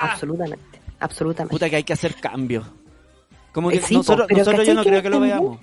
absolutamente. 0.00 0.81
Absolutamente. 1.02 1.52
Puta 1.52 1.68
que 1.68 1.76
hay 1.76 1.84
que 1.84 1.92
hacer 1.92 2.14
cambios. 2.14 2.64
Como 3.52 3.68
que 3.70 3.76
Eh, 3.76 3.82
sí, 3.82 3.94
nosotros, 3.94 4.26
pero 4.28 4.38
nosotros 4.38 4.66
yo 4.66 4.74
¿cachai 4.74 4.74
no 4.76 4.82
que 4.82 4.88
creo 4.88 5.02
que 5.02 5.10
lo 5.10 5.20
veamos. 5.20 5.60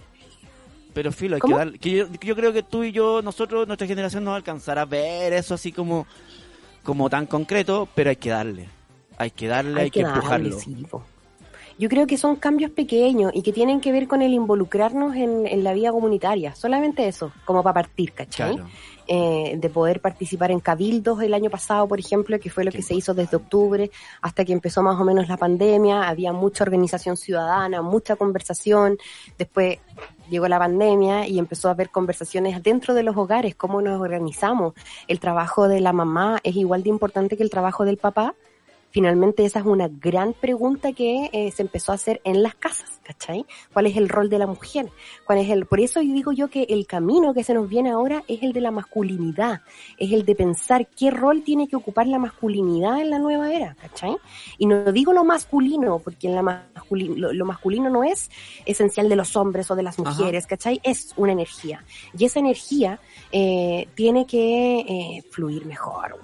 Pero 0.94 1.12
filo, 1.12 1.36
hay 1.36 1.40
que 1.40 1.46
¿Cómo? 1.46 1.58
darle. 1.58 1.80
Que 1.80 1.92
yo, 1.92 2.12
que 2.12 2.28
yo 2.28 2.36
creo 2.36 2.52
que 2.52 2.64
tú 2.64 2.84
y 2.84 2.92
yo, 2.92 3.22
nosotros, 3.22 3.68
nuestra 3.68 3.88
generación 3.88 4.24
no 4.24 4.32
va 4.32 4.42
a 4.82 4.86
ver 4.86 5.34
eso 5.34 5.54
así 5.54 5.72
como, 5.72 6.06
como 6.84 7.10
tan 7.10 7.26
concreto, 7.26 7.88
pero 7.96 8.10
hay 8.10 8.16
que 8.16 8.30
darle. 8.30 8.70
Hay 9.18 9.32
que 9.32 9.48
darle, 9.48 9.82
hay, 9.82 9.92
que, 9.92 10.02
darle, 10.04 10.18
empujarlo. 10.18 10.60
sí, 10.60 10.86
po. 10.90 11.04
Yo 11.78 11.88
creo 11.88 12.08
que 12.08 12.18
son 12.18 12.36
cambios 12.36 12.72
pequeños 12.72 13.32
y 13.34 13.42
que 13.42 13.54
tienen 13.54 13.80
que 13.80 13.92
ver 13.94 14.08
con 14.08 14.22
el 14.22 14.34
involucrarnos 14.34 15.16
en, 15.16 15.48
en 15.48 15.64
la 15.64 15.74
vida 15.74 15.92
comunitaria. 15.92 16.54
Solamente 16.54 17.08
eso, 17.08 17.32
como 17.46 17.64
para 17.64 17.76
partir, 17.76 18.12
¿cachai? 18.12 18.56
Claro. 18.56 18.70
Eh, 19.12 19.56
de 19.58 19.70
poder 19.72 20.02
participar 20.02 20.52
en 20.52 20.60
cabildos 20.60 21.20
el 21.24 21.34
año 21.34 21.50
pasado, 21.50 21.88
por 21.88 22.00
ejemplo, 22.00 22.40
que 22.40 22.52
fue 22.52 22.64
lo 22.64 22.72
que 22.72 22.84
se 22.84 22.94
hizo 22.94 23.16
desde 23.16 23.38
octubre 23.38 23.90
hasta 24.22 24.46
que 24.46 24.54
empezó 24.54 24.84
más 24.84 25.02
o 25.02 25.04
menos 25.04 25.28
la 25.28 25.36
pandemia. 25.36 26.08
Había 26.08 26.32
mucha 26.32 26.64
organización 26.64 27.18
ciudadana, 27.18 27.82
mucha 27.82 28.16
conversación. 28.16 29.00
Después 29.36 29.80
llegó 30.30 30.48
la 30.48 30.60
pandemia 30.60 31.28
y 31.28 31.40
empezó 31.40 31.70
a 31.70 31.72
haber 31.72 31.90
conversaciones 31.90 32.62
dentro 32.62 32.94
de 32.94 33.02
los 33.02 33.18
hogares, 33.18 33.56
cómo 33.56 33.82
nos 33.82 34.00
organizamos. 34.00 34.76
El 35.08 35.20
trabajo 35.20 35.68
de 35.68 35.82
la 35.82 35.92
mamá 35.92 36.38
es 36.44 36.56
igual 36.56 36.84
de 36.84 36.90
importante 36.90 37.36
que 37.36 37.42
el 37.42 37.50
trabajo 37.50 37.86
del 37.86 37.98
papá. 37.98 38.36
Finalmente 38.92 39.46
esa 39.46 39.60
es 39.60 39.66
una 39.66 39.88
gran 39.88 40.34
pregunta 40.34 40.94
que 40.94 41.30
eh, 41.32 41.52
se 41.52 41.62
empezó 41.62 41.92
a 41.92 41.96
hacer 41.96 42.22
en 42.24 42.42
las 42.42 42.56
casas, 42.56 43.00
¿cachai? 43.04 43.46
¿Cuál 43.72 43.86
es 43.86 43.96
el 43.98 44.10
rol 44.10 44.30
de 44.30 44.40
la 44.40 44.48
mujer? 44.48 44.90
¿Cuál 45.26 45.40
es 45.40 45.50
el? 45.50 45.66
Por 45.66 45.80
eso 45.80 46.00
digo 46.00 46.32
yo 46.32 46.48
que 46.50 46.64
el 46.64 46.88
camino 46.88 47.34
que 47.34 47.44
se 47.44 47.54
nos 47.54 47.70
viene 47.70 47.92
ahora 47.92 48.24
es 48.28 48.42
el 48.42 48.52
de 48.52 48.62
la 48.62 48.72
masculinidad, 48.72 49.62
es 49.98 50.12
el 50.12 50.26
de 50.26 50.34
pensar 50.36 50.88
qué 50.88 51.12
rol 51.12 51.44
tiene 51.44 51.68
que 51.68 51.76
ocupar 51.76 52.08
la 52.08 52.18
masculinidad 52.18 53.00
en 53.00 53.12
la 53.12 53.20
nueva 53.20 53.54
era, 53.54 53.76
¿cachai? 53.76 54.16
Y 54.58 54.66
no 54.66 54.92
digo 54.92 55.14
lo 55.14 55.24
masculino, 55.24 56.00
porque 56.00 56.28
en 56.28 56.36
la 56.36 56.42
masculi- 56.42 57.16
lo, 57.16 57.32
lo 57.32 57.46
masculino 57.46 57.90
no 57.90 58.04
es 58.04 58.32
esencial 58.66 59.08
de 59.08 59.16
los 59.16 59.36
hombres 59.36 59.70
o 59.70 59.76
de 59.76 59.84
las 59.84 60.00
Ajá. 60.00 60.10
mujeres, 60.10 60.48
¿cachai? 60.48 60.80
Es 60.84 61.14
una 61.16 61.32
energía. 61.32 61.84
Y 62.18 62.26
esa 62.26 62.40
energía 62.40 63.00
eh, 63.32 63.88
tiene 63.94 64.26
que 64.26 64.80
eh, 64.80 65.24
fluir 65.30 65.66
mejor, 65.66 66.20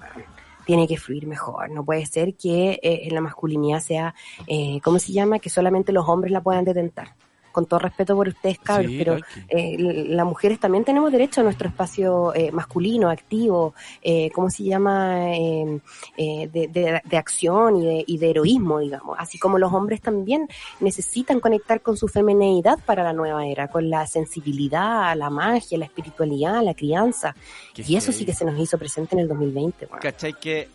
tiene 0.66 0.86
que 0.86 0.98
fluir 0.98 1.26
mejor. 1.26 1.70
No 1.70 1.84
puede 1.84 2.04
ser 2.04 2.34
que 2.34 2.72
eh, 2.82 3.02
en 3.04 3.14
la 3.14 3.22
masculinidad 3.22 3.80
sea, 3.80 4.14
eh, 4.46 4.80
¿cómo 4.82 4.98
se 4.98 5.12
llama? 5.12 5.38
Que 5.38 5.48
solamente 5.48 5.92
los 5.92 6.06
hombres 6.08 6.32
la 6.32 6.42
puedan 6.42 6.64
detentar. 6.64 7.14
Con 7.56 7.64
todo 7.64 7.80
respeto 7.80 8.14
por 8.14 8.28
ustedes, 8.28 8.58
cabros, 8.58 8.90
Sí, 8.90 8.98
pero 8.98 9.16
eh, 9.48 10.04
las 10.10 10.26
mujeres 10.26 10.60
también 10.60 10.84
tenemos 10.84 11.10
derecho 11.10 11.40
a 11.40 11.44
nuestro 11.44 11.68
espacio 11.70 12.34
eh, 12.34 12.52
masculino, 12.52 13.08
activo, 13.08 13.72
eh, 14.02 14.30
¿cómo 14.34 14.50
se 14.50 14.64
llama? 14.64 15.34
Eh, 15.34 15.80
eh, 16.18 16.50
de, 16.52 16.68
de- 16.68 17.00
de 17.02 17.16
acción 17.16 17.76
y 17.78 17.86
de, 17.86 18.04
y 18.06 18.18
de 18.18 18.28
heroísmo, 18.30 18.80
digamos. 18.80 19.16
Así 19.18 19.38
como 19.38 19.56
los 19.58 19.72
hombres 19.72 20.02
también 20.02 20.46
necesitan 20.80 21.40
conectar 21.40 21.80
con 21.80 21.96
su 21.96 22.08
femineidad 22.08 22.78
para 22.84 23.02
la 23.02 23.14
nueva 23.14 23.46
era, 23.46 23.68
con 23.68 23.88
la 23.88 24.06
sensibilidad, 24.06 25.16
la 25.16 25.30
magia, 25.30 25.78
la 25.78 25.86
espiritualidad, 25.86 26.62
la 26.62 26.74
crianza. 26.74 27.34
Qué 27.72 27.84
y 27.88 27.96
eso 27.96 28.12
sí 28.12 28.26
que 28.26 28.34
se 28.34 28.44
nos 28.44 28.58
hizo 28.60 28.76
presente 28.76 29.14
en 29.14 29.20
el 29.22 29.28
2020. 29.28 29.86
weón. 29.86 29.98
¿Cachai? 30.00 30.34
Que 30.34 30.68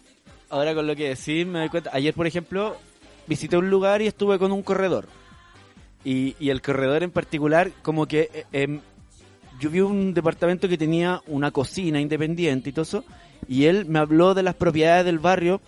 ahora 0.50 0.74
con 0.74 0.88
lo 0.88 0.96
que 0.96 1.10
decís 1.10 1.46
me 1.46 1.60
doy 1.60 1.70
cuenta. 1.70 1.92
Ayer, 1.94 2.16
por 2.16 2.26
ejemplo, 2.26 2.76
visité 3.28 3.56
un 3.56 3.70
lugar 3.70 4.02
y 4.02 4.08
estuve 4.08 4.40
con 4.40 4.52
un 4.52 4.64
corredor. 4.64 5.06
Y, 6.04 6.36
y 6.40 6.50
el 6.50 6.62
corredor 6.62 7.04
en 7.04 7.12
particular, 7.12 7.72
como 7.84 8.08
que 8.08 8.30
eh, 8.34 8.46
em, 8.54 8.80
yo 9.60 9.70
vi 9.70 9.82
un 9.82 10.14
departamento 10.14 10.68
que 10.68 10.78
tenía 10.78 11.22
una 11.28 11.52
cocina 11.52 12.00
independiente 12.02 12.70
y 12.70 12.74
todo 12.74 12.84
eso. 12.84 13.04
Y 13.48 13.66
él 13.66 13.86
me 13.86 14.00
habló 14.00 14.34
de 14.34 14.44
las 14.44 14.56
propiedades 14.56 15.06
del 15.06 15.20
barrio. 15.20 15.62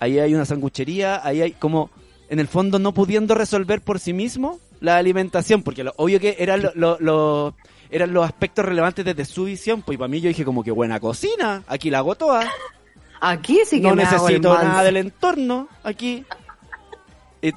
Ahí 0.00 0.18
hay 0.18 0.34
una 0.34 0.44
sanguchería, 0.46 1.20
ahí 1.26 1.42
hay 1.42 1.52
como, 1.52 1.90
en 2.28 2.38
el 2.40 2.48
fondo, 2.48 2.78
no 2.78 2.92
pudiendo 2.92 3.34
resolver 3.34 3.80
por 3.82 3.98
sí 4.00 4.12
mismo 4.12 4.58
la 4.80 4.96
alimentación. 4.96 5.62
Porque 5.62 5.84
lo, 5.84 5.92
obvio 5.96 6.18
que 6.20 6.36
eran 6.38 6.62
lo- 6.62 6.72
lo- 6.74 6.96
lo- 7.00 7.54
eran 7.90 8.12
los 8.12 8.24
aspectos 8.24 8.64
relevantes 8.64 9.04
desde 9.04 9.24
su 9.24 9.44
visión. 9.44 9.82
Pues 9.82 9.96
y 9.96 9.98
para 9.98 10.08
mí 10.08 10.20
yo 10.20 10.28
dije 10.28 10.44
como 10.44 10.64
que 10.64 10.70
buena 10.70 10.98
cocina, 11.00 11.62
aquí 11.66 11.90
la 11.90 11.98
hago 11.98 12.14
toda 12.14 12.50
Aquí 13.20 13.60
sí 13.64 13.80
que 13.80 13.88
no 13.88 13.94
me 13.94 14.02
hago 14.04 14.28
el 14.28 14.34
necesito 14.34 14.62
nada 14.62 14.82
del 14.82 14.96
entorno 14.98 15.68
aquí. 15.82 16.24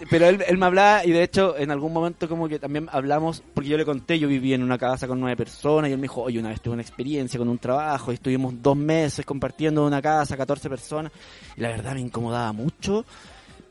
Pero 0.09 0.27
él, 0.27 0.43
él 0.47 0.57
me 0.57 0.65
hablaba 0.65 1.05
y 1.05 1.11
de 1.11 1.23
hecho 1.23 1.57
en 1.57 1.71
algún 1.71 1.93
momento 1.93 2.27
como 2.27 2.49
que 2.49 2.59
también 2.59 2.89
hablamos, 2.91 3.41
porque 3.53 3.69
yo 3.69 3.77
le 3.77 3.85
conté, 3.85 4.19
yo 4.19 4.27
vivía 4.27 4.55
en 4.55 4.63
una 4.63 4.77
casa 4.77 5.07
con 5.07 5.19
nueve 5.19 5.37
personas 5.37 5.89
y 5.89 5.93
él 5.93 5.97
me 5.97 6.03
dijo, 6.03 6.23
oye, 6.23 6.39
una 6.39 6.49
vez 6.49 6.61
tuve 6.61 6.73
una 6.73 6.81
experiencia 6.81 7.37
con 7.37 7.47
un 7.47 7.57
trabajo 7.57 8.11
y 8.11 8.15
estuvimos 8.15 8.53
dos 8.61 8.75
meses 8.75 9.25
compartiendo 9.25 9.85
una 9.85 10.01
casa, 10.01 10.35
14 10.35 10.69
personas 10.69 11.11
y 11.55 11.61
la 11.61 11.69
verdad 11.69 11.93
me 11.93 12.01
incomodaba 12.01 12.51
mucho. 12.51 13.05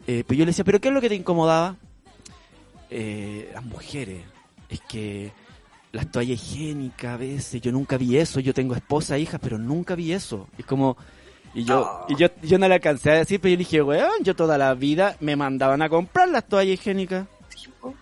Eh, 0.06 0.24
pero 0.26 0.38
yo 0.38 0.44
le 0.44 0.50
decía, 0.50 0.64
¿pero 0.64 0.80
qué 0.80 0.88
es 0.88 0.94
lo 0.94 1.00
que 1.00 1.08
te 1.08 1.16
incomodaba? 1.16 1.76
Eh, 2.90 3.50
las 3.52 3.64
mujeres. 3.64 4.22
Es 4.68 4.80
que 4.88 5.32
las 5.92 6.10
toallas 6.10 6.40
higiénicas 6.40 7.14
a 7.14 7.16
veces, 7.16 7.60
yo 7.60 7.72
nunca 7.72 7.96
vi 7.96 8.16
eso, 8.16 8.40
yo 8.40 8.54
tengo 8.54 8.74
esposa, 8.74 9.18
hija, 9.18 9.38
pero 9.38 9.58
nunca 9.58 9.94
vi 9.94 10.12
eso. 10.12 10.48
Es 10.56 10.64
como... 10.64 10.96
Y 11.56 11.64
yo, 11.64 12.04
y 12.06 12.16
yo, 12.16 12.28
yo 12.42 12.58
no 12.58 12.68
le 12.68 12.74
alcancé 12.74 13.12
a 13.12 13.14
decir, 13.14 13.40
pero 13.40 13.50
yo 13.52 13.54
le 13.56 13.64
dije, 13.64 13.80
weón, 13.80 14.22
yo 14.22 14.36
toda 14.36 14.58
la 14.58 14.74
vida 14.74 15.16
me 15.20 15.36
mandaban 15.36 15.80
a 15.80 15.88
comprar 15.88 16.28
las 16.28 16.46
toallas 16.46 16.74
higiénicas. 16.74 17.26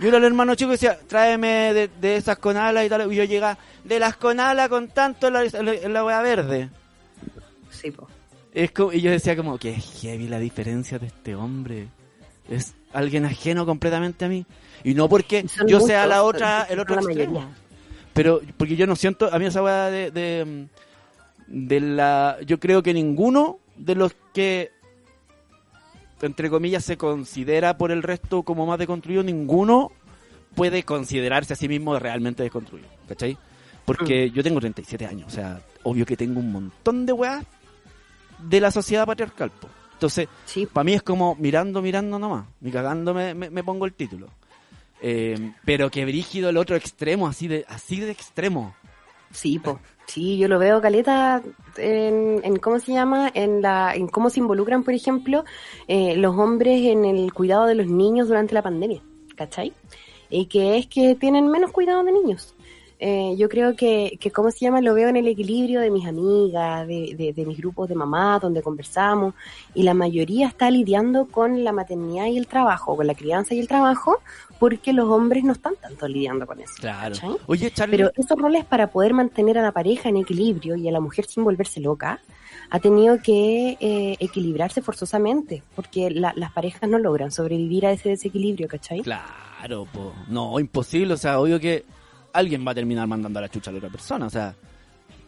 Yo 0.01 0.09
era 0.09 0.17
el 0.17 0.25
hermano 0.25 0.57
chico 0.57 0.71
y 0.71 0.73
decía, 0.73 0.99
tráeme 1.07 1.73
de, 1.73 1.89
de 2.01 2.17
esas 2.17 2.37
con 2.39 2.57
alas 2.57 2.85
y 2.85 2.89
tal. 2.89 3.13
Y 3.13 3.15
yo 3.15 3.23
llegaba, 3.23 3.57
de 3.85 4.01
las 4.01 4.17
con 4.17 4.41
alas 4.41 4.69
con 4.69 4.89
tanto 4.89 5.31
la, 5.31 5.45
la, 5.45 5.89
la 5.89 6.05
wea 6.05 6.21
verde. 6.21 6.69
Sí, 7.71 7.93
po. 7.93 8.09
Es 8.53 8.73
como, 8.73 8.93
y 8.93 9.01
yo 9.01 9.13
decía 9.13 9.37
como, 9.37 9.57
que 9.57 9.75
heavy 9.75 10.27
la 10.27 10.41
diferencia 10.41 10.99
de 10.99 11.07
este 11.07 11.37
hombre. 11.37 11.87
Es 12.51 12.75
alguien 12.93 13.25
ajeno 13.25 13.67
completamente 13.67 14.25
a 14.25 14.29
mí. 14.29 14.45
Y 14.83 14.95
no 14.95 15.09
porque 15.09 15.47
Son 15.47 15.69
yo 15.69 15.79
sea 15.79 16.09
la 16.09 16.25
otra, 16.25 16.67
el 16.69 16.81
otro 16.81 16.97
extremo. 16.97 17.33
mayoría. 17.35 17.57
Pero, 18.15 18.41
porque 18.57 18.75
yo 18.75 18.89
no 18.89 18.97
siento, 18.97 19.33
a 19.33 19.39
mí 19.39 19.47
esa 19.47 19.63
weá 19.63 19.91
de, 19.91 20.11
de, 20.11 20.67
de 21.47 21.81
la, 21.81 22.39
yo 22.47 22.59
creo 22.59 22.83
que 22.83 22.95
ninguno 22.95 23.59
de 23.77 23.95
los 23.95 24.15
que, 24.33 24.71
entre 26.23 26.51
comillas, 26.51 26.85
se 26.85 26.97
considera 26.97 27.77
por 27.77 27.91
el 27.91 28.03
resto 28.03 28.43
como 28.43 28.67
más 28.67 28.79
deconstruido, 28.79 29.23
ninguno 29.23 29.93
puede 30.55 30.83
considerarse 30.85 31.53
a 31.53 31.57
sí 31.57 31.69
mismo 31.69 31.99
realmente 31.99 32.43
desconstruido, 32.43 32.89
¿cachai? 33.09 33.37
Porque 33.85 34.31
yo 34.31 34.43
tengo 34.43 34.61
37 34.61 35.07
años, 35.07 35.27
o 35.27 35.35
sea, 35.35 35.61
obvio 35.83 36.07
que 36.07 36.17
tengo 36.17 36.41
un 36.41 36.53
montón 36.53 37.05
de 37.05 37.13
weas 37.13 37.45
de 38.39 38.61
la 38.61 38.71
sociedad 38.71 39.07
patriarcal, 39.07 39.51
po. 39.51 39.69
Entonces, 39.93 40.29
Sí, 40.45 40.67
para 40.67 40.85
mí 40.85 40.95
es 40.95 41.03
como 41.03 41.35
mirando, 41.37 41.81
mirando 41.81 42.19
nomás. 42.19 42.47
Ni 42.61 42.71
cagando 42.71 43.15
me, 43.15 43.35
me, 43.35 43.49
me 43.51 43.63
pongo 43.63 43.87
el 43.87 43.93
título. 43.93 44.29
Eh, 45.01 45.53
pero 45.65 45.91
que 45.91 46.05
brígido 46.05 46.49
el 46.49 46.57
otro 46.57 46.77
extremo, 46.77 47.29
así 47.29 47.47
de, 47.47 47.65
así 47.69 48.01
de 48.01 48.11
extremo. 48.11 48.75
sí, 49.31 49.59
po. 49.59 49.81
Sí, 50.07 50.39
yo 50.39 50.49
lo 50.49 50.59
veo, 50.59 50.81
Caleta, 50.81 51.43
en, 51.77 52.41
en 52.45 52.57
cómo 52.57 52.79
se 52.79 52.93
llama, 52.93 53.31
en 53.35 53.63
la, 53.63 53.95
en 53.95 54.07
cómo 54.07 54.31
se 54.31 54.41
involucran, 54.41 54.85
por 54.85 54.95
ejemplo, 54.95 55.45
eh, 55.89 56.17
los 56.17 56.37
hombres 56.37 56.83
en 56.83 57.05
el 57.05 57.33
cuidado 57.33 57.67
de 57.67 57.75
los 57.75 57.87
niños 57.87 58.29
durante 58.29 58.55
la 58.55 58.63
pandemia, 58.63 59.01
¿cachai? 59.35 59.73
Y 60.31 60.47
que 60.47 60.79
es 60.79 60.87
que 60.87 61.15
tienen 61.15 61.49
menos 61.49 61.73
cuidado 61.73 62.05
de 62.05 62.13
niños. 62.13 62.55
Eh, 63.07 63.35
yo 63.37 63.51
creo 63.51 63.77
que, 63.77 64.17
que, 64.19 64.31
¿cómo 64.31 64.51
se 64.51 64.61
llama? 64.61 64.81
Lo 64.81 64.95
veo 64.95 65.11
en 65.11 65.17
el 65.17 65.29
equilibrio 65.29 65.81
de 65.83 65.91
mis 65.91 66.07
amigas, 66.07 66.87
de, 66.89 67.15
de, 67.19 67.35
de 67.35 67.45
mis 67.45 67.59
grupos 67.59 67.87
de 67.91 67.95
mamá, 67.95 68.39
donde 68.41 68.63
conversamos, 68.63 69.35
y 69.75 69.83
la 69.83 69.93
mayoría 69.93 70.47
está 70.47 70.71
lidiando 70.71 71.27
con 71.27 71.65
la 71.65 71.73
maternidad 71.73 72.27
y 72.29 72.39
el 72.39 72.47
trabajo, 72.47 72.97
con 72.97 73.07
la 73.07 73.15
crianza 73.15 73.53
y 73.55 73.59
el 73.61 73.69
trabajo, 73.69 74.17
porque 74.59 74.95
los 74.95 75.07
hombres 75.11 75.45
no 75.45 75.53
están 75.53 75.75
tanto 75.77 76.09
lidiando 76.09 76.47
con 76.47 76.61
eso. 76.61 76.73
Claro. 76.81 77.15
¿cachai? 77.15 77.37
Oye, 77.47 77.71
Charlie, 77.73 77.99
Pero 77.99 78.11
esos 78.17 78.39
roles 78.39 78.65
para 78.65 78.87
poder 78.91 79.13
mantener 79.13 79.59
a 79.59 79.63
la 79.63 79.73
pareja 79.73 80.09
en 80.09 80.17
equilibrio 80.17 80.75
y 80.75 80.89
a 80.89 80.93
la 80.93 81.01
mujer 81.01 81.27
sin 81.27 81.45
volverse 81.45 81.81
loca, 81.81 82.21
ha 82.71 82.81
tenido 82.81 83.19
que 83.21 83.77
eh, 83.81 84.17
equilibrarse 84.19 84.81
forzosamente, 84.81 85.63
porque 85.77 86.11
la- 86.11 86.33
las 86.37 86.53
parejas 86.53 86.89
no 86.89 86.99
logran 86.99 87.31
sobrevivir 87.31 87.85
a 87.85 87.93
ese 87.93 88.09
desequilibrio, 88.09 88.67
¿cachai? 88.67 89.03
claro, 89.03 89.87
po. 89.93 90.15
No, 90.29 90.59
imposible. 90.59 91.13
O 91.13 91.17
sea, 91.19 91.39
obvio 91.39 91.61
que 91.61 91.85
alguien 92.35 92.67
va 92.67 92.73
a 92.73 92.75
terminar 92.75 93.07
mandando 93.07 93.39
a 93.39 93.43
la 93.43 93.49
chucha 93.49 93.71
a 93.71 93.73
la 93.73 93.79
otra 93.79 93.89
persona. 93.91 94.27
O 94.27 94.31
sea, 94.31 94.55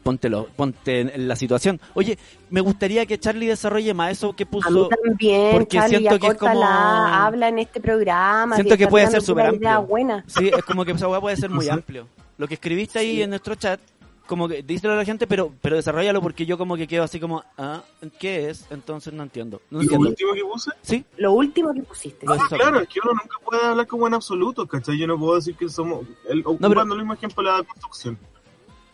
póntelo, 0.03 0.49
ponte 0.55 1.01
en, 1.01 1.27
la 1.27 1.35
situación. 1.35 1.81
Oye, 1.95 2.19
me 2.51 2.61
gustaría 2.61 3.07
que 3.07 3.19
Charlie 3.19 3.47
desarrolle 3.47 3.93
más 3.95 4.13
eso 4.13 4.35
que 4.35 4.45
A 4.45 4.47
mí 4.47 4.51
puso. 4.53 4.89
también, 4.89 5.53
porque 5.53 5.79
Charlie, 5.79 5.99
siento 5.99 6.19
que 6.19 6.27
es 6.29 6.35
como- 6.35 6.63
habla 6.65 7.49
en 7.49 7.59
este 7.61 7.81
programa. 7.81 8.55
Siento 8.57 8.77
que 8.77 8.87
puede 8.89 9.07
ser 9.09 9.23
súper 9.23 9.47
amplio. 9.47 9.83
buena. 9.83 10.25
Sí, 10.29 10.49
es 10.55 10.63
como 10.65 10.85
que 10.85 10.93
esa 10.93 11.09
weá 11.09 11.21
puede 11.21 11.37
ser 11.37 11.51
muy 11.51 11.69
amplio. 11.71 12.07
Lo 12.39 12.47
que 12.47 12.55
escribiste 12.55 12.99
ahí 12.99 13.17
Sí. 13.17 13.23
en 13.23 13.31
nuestro 13.31 13.55
chat 13.55 13.81
como 14.27 14.49
que 14.49 14.63
díselo 14.63 14.93
a 14.93 14.97
la 14.97 15.05
gente, 15.05 15.27
pero 15.27 15.53
pero 15.63 15.77
desarrollalo 15.77 16.21
porque 16.21 16.45
yo 16.47 16.59
como 16.59 16.77
que 16.77 16.87
quedo 16.87 17.05
así 17.05 17.19
como, 17.21 17.45
ah, 17.59 17.83
¿qué 18.19 18.49
es? 18.51 18.67
Entonces 18.71 19.13
no 19.15 19.23
entiendo. 19.23 19.61
No 19.71 19.83
¿Y 19.83 19.87
lo 19.87 19.99
último 19.99 20.33
que 20.35 20.43
puse? 20.45 20.71
Sí, 20.83 21.05
Lo 21.17 21.33
último 21.33 21.73
que 21.73 21.83
pusiste. 21.83 22.27
Ah, 22.29 22.37
claro, 22.49 22.81
es 22.81 22.89
que 22.89 23.01
uno 23.03 23.13
nunca 23.13 23.37
puede 23.45 23.65
hablar 23.65 23.87
como 23.87 24.07
en 24.07 24.15
absoluto, 24.15 24.67
¿cachai? 24.67 24.99
Yo 24.99 25.07
no 25.07 25.19
puedo 25.19 25.37
decir 25.37 25.55
que 25.57 25.69
somos, 25.69 26.07
el, 26.29 26.41
ocupando 26.41 26.69
pero- 26.69 26.93
el 26.93 26.99
mismo 26.99 27.15
ejemplo 27.15 27.43
de 27.43 27.57
la 27.57 27.63
construcción, 27.65 28.19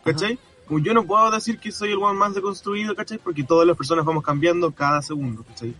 ¿cachai? 0.03 0.37
Como 0.67 0.79
yo 0.79 0.93
no 0.93 1.03
puedo 1.05 1.29
decir 1.31 1.59
que 1.59 1.71
soy 1.71 1.91
el 1.91 1.97
one 1.97 2.17
más 2.17 2.33
deconstruido, 2.33 2.95
¿cachai? 2.95 3.17
Porque 3.17 3.43
todas 3.43 3.67
las 3.67 3.75
personas 3.75 4.05
vamos 4.05 4.23
cambiando 4.23 4.71
cada 4.71 5.01
segundo, 5.01 5.43
¿cachai? 5.43 5.73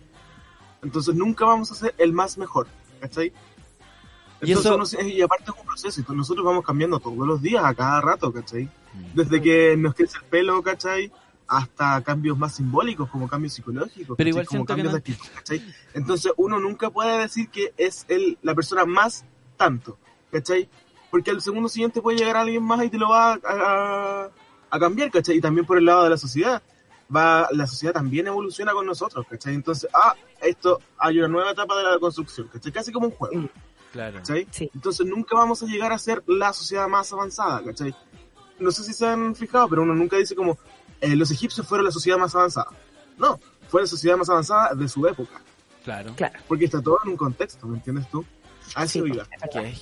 Entonces 0.82 1.14
nunca 1.14 1.46
vamos 1.46 1.70
a 1.70 1.74
ser 1.74 1.94
el 1.96 2.12
más 2.12 2.36
mejor, 2.36 2.66
¿cachai? 3.00 3.32
Y 4.42 4.52
Entonces 4.52 4.92
eso- 4.92 4.98
uno 5.00 5.08
y 5.08 5.22
aparte 5.22 5.44
es 5.50 5.56
un 5.58 5.64
proceso, 5.66 6.00
y 6.06 6.16
nosotros 6.16 6.44
vamos 6.44 6.64
cambiando 6.64 7.00
todos 7.00 7.26
los 7.26 7.40
días, 7.40 7.64
a 7.64 7.72
cada 7.74 8.00
rato, 8.02 8.30
¿cachai? 8.32 8.68
Desde 9.14 9.40
que 9.42 9.76
nos 9.76 9.94
crece 9.94 10.18
el 10.18 10.24
pelo, 10.24 10.62
¿cachai? 10.62 11.10
Hasta 11.46 12.02
cambios 12.02 12.38
más 12.38 12.54
simbólicos, 12.54 13.08
como 13.10 13.28
cambios 13.28 13.52
psicológicos, 13.54 14.16
Pero 14.16 14.30
igual 14.30 14.46
como 14.46 14.58
siento 14.58 14.66
que 14.66 14.82
cambios 14.82 14.86
no- 14.86 14.92
de 14.92 14.98
actitud, 14.98 15.26
¿cachai? 15.34 15.74
Entonces 15.94 16.32
uno 16.36 16.58
nunca 16.58 16.90
puede 16.90 17.18
decir 17.18 17.48
que 17.50 17.72
es 17.76 18.06
el, 18.08 18.38
la 18.42 18.54
persona 18.54 18.84
más 18.86 19.24
tanto, 19.56 19.98
¿cachai? 20.32 20.68
Porque 21.10 21.30
al 21.30 21.40
segundo 21.40 21.68
siguiente 21.68 22.00
puede 22.00 22.18
llegar 22.18 22.36
alguien 22.36 22.62
más 22.62 22.82
y 22.84 22.88
te 22.88 22.98
lo 22.98 23.08
va 23.10 23.34
a, 23.34 23.38
a- 23.44 24.30
a 24.70 24.78
cambiar, 24.80 25.10
¿cachai? 25.10 25.36
Y 25.36 25.40
también 25.40 25.66
por 25.66 25.78
el 25.78 25.84
lado 25.84 26.04
de 26.04 26.10
la 26.10 26.16
sociedad. 26.16 26.62
Va, 27.14 27.46
la 27.52 27.66
sociedad 27.66 27.92
también 27.92 28.26
evoluciona 28.26 28.72
con 28.72 28.86
nosotros, 28.86 29.26
¿cachai? 29.28 29.54
Entonces, 29.54 29.88
ah, 29.92 30.14
esto 30.40 30.80
hay 30.98 31.18
una 31.18 31.28
nueva 31.28 31.50
etapa 31.52 31.76
de 31.76 31.82
la 31.84 31.98
construcción, 31.98 32.48
¿cachai? 32.48 32.72
Casi 32.72 32.90
como 32.90 33.08
un 33.08 33.12
juego. 33.12 33.48
Claro. 33.92 34.16
¿cachai? 34.16 34.48
Sí. 34.50 34.68
Entonces 34.74 35.06
nunca 35.06 35.36
vamos 35.36 35.62
a 35.62 35.66
llegar 35.66 35.92
a 35.92 35.98
ser 35.98 36.24
la 36.26 36.52
sociedad 36.52 36.88
más 36.88 37.12
avanzada, 37.12 37.62
¿cachai? 37.62 37.94
No 38.58 38.70
sé 38.70 38.84
si 38.84 38.92
se 38.92 39.06
han 39.06 39.34
fijado, 39.34 39.68
pero 39.68 39.82
uno 39.82 39.94
nunca 39.94 40.16
dice 40.16 40.34
como 40.34 40.56
eh, 41.00 41.14
los 41.16 41.30
egipcios 41.30 41.66
fueron 41.66 41.84
la 41.86 41.92
sociedad 41.92 42.18
más 42.18 42.34
avanzada. 42.34 42.68
No, 43.18 43.38
fue 43.68 43.82
la 43.82 43.86
sociedad 43.86 44.16
más 44.16 44.28
avanzada 44.28 44.74
de 44.74 44.88
su 44.88 45.06
época, 45.06 45.40
Claro. 45.84 46.12
Claro. 46.16 46.38
porque 46.48 46.64
está 46.66 46.80
todo 46.80 46.98
en 47.04 47.10
un 47.10 47.16
contexto, 47.16 47.66
¿me 47.66 47.76
entiendes 47.76 48.08
tú? 48.10 48.24
A 48.74 48.86
Sí, 48.86 48.98
eso 49.00 49.06
iba. 49.06 49.24
es 49.24 49.40
verdad. 49.54 49.72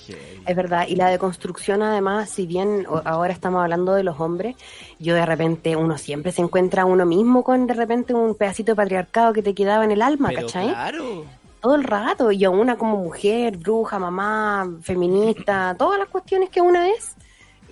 Es 0.46 0.56
verdad, 0.56 0.86
y 0.88 0.96
la 0.96 1.08
deconstrucción 1.08 1.82
además, 1.82 2.28
si 2.30 2.46
bien 2.46 2.84
ahora 3.04 3.32
estamos 3.32 3.62
hablando 3.62 3.94
de 3.94 4.02
los 4.02 4.18
hombres, 4.18 4.56
yo 4.98 5.14
de 5.14 5.24
repente, 5.24 5.76
uno 5.76 5.96
siempre 5.98 6.32
se 6.32 6.42
encuentra 6.42 6.82
a 6.82 6.84
uno 6.86 7.06
mismo 7.06 7.44
con 7.44 7.66
de 7.68 7.74
repente 7.74 8.12
un 8.12 8.34
pedacito 8.34 8.72
de 8.72 8.76
patriarcado 8.76 9.32
que 9.32 9.42
te 9.42 9.54
quedaba 9.54 9.84
en 9.84 9.92
el 9.92 10.02
alma, 10.02 10.30
Pero 10.30 10.40
¿cachai? 10.42 10.68
claro. 10.70 11.24
Todo 11.60 11.76
el 11.76 11.84
rato, 11.84 12.32
y 12.32 12.44
a 12.44 12.50
una 12.50 12.76
como 12.76 12.96
mujer, 12.96 13.56
bruja, 13.56 14.00
mamá, 14.00 14.68
feminista, 14.82 15.76
todas 15.78 15.96
las 16.00 16.08
cuestiones 16.08 16.50
que 16.50 16.60
una 16.60 16.88
es, 16.90 17.14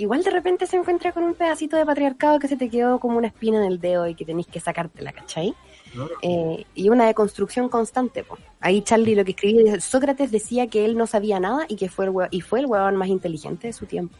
igual 0.00 0.22
de 0.22 0.30
repente 0.30 0.66
se 0.66 0.76
encuentra 0.76 1.12
con 1.12 1.24
un 1.24 1.34
pedacito 1.34 1.76
de 1.76 1.84
patriarcado 1.84 2.38
que 2.38 2.48
se 2.48 2.56
te 2.56 2.70
quedó 2.70 2.98
como 2.98 3.18
una 3.18 3.26
espina 3.26 3.58
en 3.58 3.64
el 3.64 3.80
dedo 3.80 4.06
y 4.08 4.14
que 4.14 4.24
tenés 4.24 4.46
que 4.46 4.58
sacártela, 4.58 5.12
¿cachai? 5.12 5.54
¿no? 5.94 6.08
Eh, 6.22 6.64
y 6.74 6.88
una 6.88 7.06
deconstrucción 7.06 7.68
constante. 7.68 8.24
po. 8.24 8.38
Ahí 8.60 8.82
Charlie 8.82 9.14
lo 9.14 9.24
que 9.24 9.32
escribí, 9.32 9.80
Sócrates 9.80 10.30
decía 10.30 10.68
que 10.68 10.84
él 10.84 10.96
no 10.96 11.06
sabía 11.06 11.38
nada 11.38 11.66
y 11.68 11.76
que 11.76 11.88
fue 11.88 12.06
el 12.06 12.12
y 12.30 12.40
fue 12.40 12.60
el 12.60 12.66
huevón 12.66 12.96
más 12.96 13.08
inteligente 13.08 13.66
de 13.66 13.72
su 13.72 13.86
tiempo, 13.86 14.16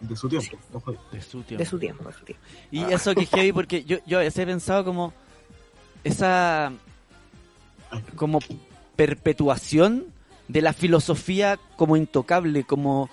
De 0.00 0.16
su 0.16 0.28
tiempo. 0.28 0.56
ojo. 0.72 0.92
De 1.12 1.20
su 1.20 1.42
tiempo. 1.42 1.62
de 1.62 1.64
su 1.64 1.78
tiempo, 1.78 2.04
de 2.04 2.12
su 2.12 2.24
tiempo. 2.24 2.44
Y 2.70 2.82
eso 2.92 3.14
que 3.14 3.22
es 3.22 3.30
heavy 3.30 3.52
porque 3.52 3.84
yo, 3.84 3.98
yo 4.06 4.18
a 4.18 4.22
veces 4.22 4.38
he 4.38 4.46
pensado 4.46 4.84
como 4.84 5.12
esa 6.04 6.72
como 8.16 8.40
perpetuación 8.96 10.06
de 10.48 10.62
la 10.62 10.72
filosofía 10.72 11.58
como 11.76 11.96
intocable, 11.96 12.64
como 12.64 13.08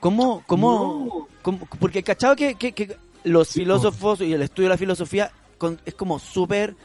como 0.00 0.42
como, 0.46 0.70
No. 1.06 1.28
como- 1.42 1.58
porque 1.80 2.02
cachado 2.02 2.36
que, 2.36 2.54
que, 2.54 2.72
que 2.72 2.96
los 3.24 3.48
Sí, 3.48 3.60
filósofos 3.60 4.20
y 4.20 4.32
el 4.32 4.42
estudio 4.42 4.68
de 4.68 4.74
la 4.74 4.78
filosofía 4.78 5.30
con- 5.58 5.80
es 5.84 5.94
como 5.94 6.18
súper 6.18 6.76